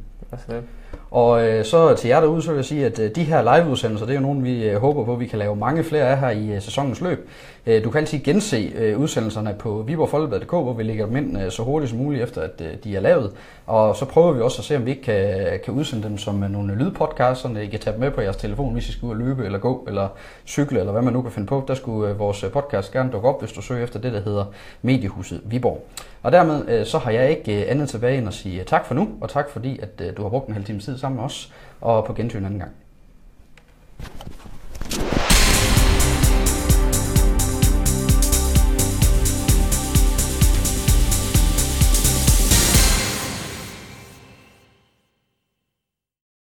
Og 1.13 1.47
øh, 1.47 1.65
så 1.65 1.95
til 1.95 2.07
jer 2.07 2.19
derude, 2.19 2.41
så 2.41 2.49
vil 2.51 2.55
jeg 2.55 2.65
sige, 2.65 2.85
at 2.85 2.99
øh, 2.99 3.15
de 3.15 3.23
her 3.23 3.57
live-udsendelser, 3.57 4.05
det 4.05 4.13
er 4.13 4.19
jo 4.19 4.25
nogle, 4.25 4.41
vi 4.41 4.63
øh, 4.63 4.81
håber 4.81 5.05
på, 5.05 5.13
at 5.13 5.19
vi 5.19 5.25
kan 5.25 5.39
lave 5.39 5.55
mange 5.55 5.83
flere 5.83 6.03
af 6.03 6.19
her 6.19 6.29
i 6.29 6.55
øh, 6.55 6.61
sæsonens 6.61 7.01
løb. 7.01 7.29
Øh, 7.65 7.83
du 7.83 7.89
kan 7.89 7.99
altid 7.99 8.19
gense 8.19 8.71
øh, 8.75 8.99
udsendelserne 8.99 9.55
på 9.59 9.83
viborgfolkeblad.dk, 9.87 10.49
hvor 10.49 10.73
vi 10.73 10.83
lægger 10.83 11.05
dem 11.05 11.15
ind 11.15 11.41
øh, 11.41 11.51
så 11.51 11.63
hurtigt 11.63 11.89
som 11.89 11.99
muligt, 11.99 12.23
efter 12.23 12.41
at 12.41 12.61
øh, 12.61 12.67
de 12.83 12.95
er 12.95 12.99
lavet. 12.99 13.31
Og 13.67 13.95
så 13.95 14.05
prøver 14.05 14.31
vi 14.31 14.41
også 14.41 14.61
at 14.61 14.65
se, 14.65 14.75
om 14.75 14.85
vi 14.85 14.89
ikke 14.89 15.03
kan, 15.03 15.59
kan 15.65 15.73
udsende 15.73 16.07
dem 16.07 16.17
som 16.17 16.43
øh, 16.43 16.49
nogle 16.49 16.75
lydpodcasts, 16.75 17.41
så 17.41 17.47
I 17.47 17.65
kan 17.65 17.79
tage 17.79 17.93
dem 17.93 17.99
med 17.99 18.11
på 18.11 18.21
jeres 18.21 18.35
telefon, 18.35 18.73
hvis 18.73 18.89
I 18.89 18.91
skal 18.91 19.05
ud 19.05 19.11
og 19.11 19.17
løbe, 19.17 19.45
eller 19.45 19.59
gå, 19.59 19.85
eller 19.87 20.07
cykle, 20.47 20.79
eller 20.79 20.91
hvad 20.91 21.01
man 21.01 21.13
nu 21.13 21.21
kan 21.21 21.31
finde 21.31 21.47
på. 21.47 21.63
Der 21.67 21.73
skulle 21.73 22.09
øh, 22.09 22.19
vores 22.19 22.43
øh, 22.43 22.51
podcast 22.51 22.91
gerne 22.91 23.11
dukke 23.11 23.27
op, 23.27 23.41
hvis 23.41 23.51
du 23.51 23.61
søger 23.61 23.83
efter 23.83 23.99
det, 23.99 24.13
der 24.13 24.21
hedder 24.21 24.45
Mediehuset 24.81 25.41
Viborg. 25.45 25.85
Og 26.23 26.31
dermed 26.31 26.69
øh, 26.69 26.85
så 26.85 26.97
har 26.97 27.11
jeg 27.11 27.29
ikke 27.29 27.61
øh, 27.61 27.71
andet 27.71 27.89
tilbage 27.89 28.17
end 28.17 28.27
at 28.27 28.33
sige 28.33 28.59
øh, 28.59 28.65
tak 28.65 28.85
for 28.85 28.95
nu, 28.95 29.09
og 29.21 29.29
tak 29.29 29.49
fordi, 29.49 29.79
at 29.81 30.01
øh, 30.01 30.17
du 30.17 30.21
har 30.21 30.29
brugt 30.29 30.47
en 30.47 30.53
halv 30.53 30.65
time 30.65 30.79
tid 30.79 30.97
sammen 31.03 31.21
med 31.21 31.25
os, 31.25 31.53
og 31.81 32.05
på 32.05 32.13
gensyn 32.13 32.39
en 32.39 32.45
anden 32.45 32.59
gang. 32.59 32.71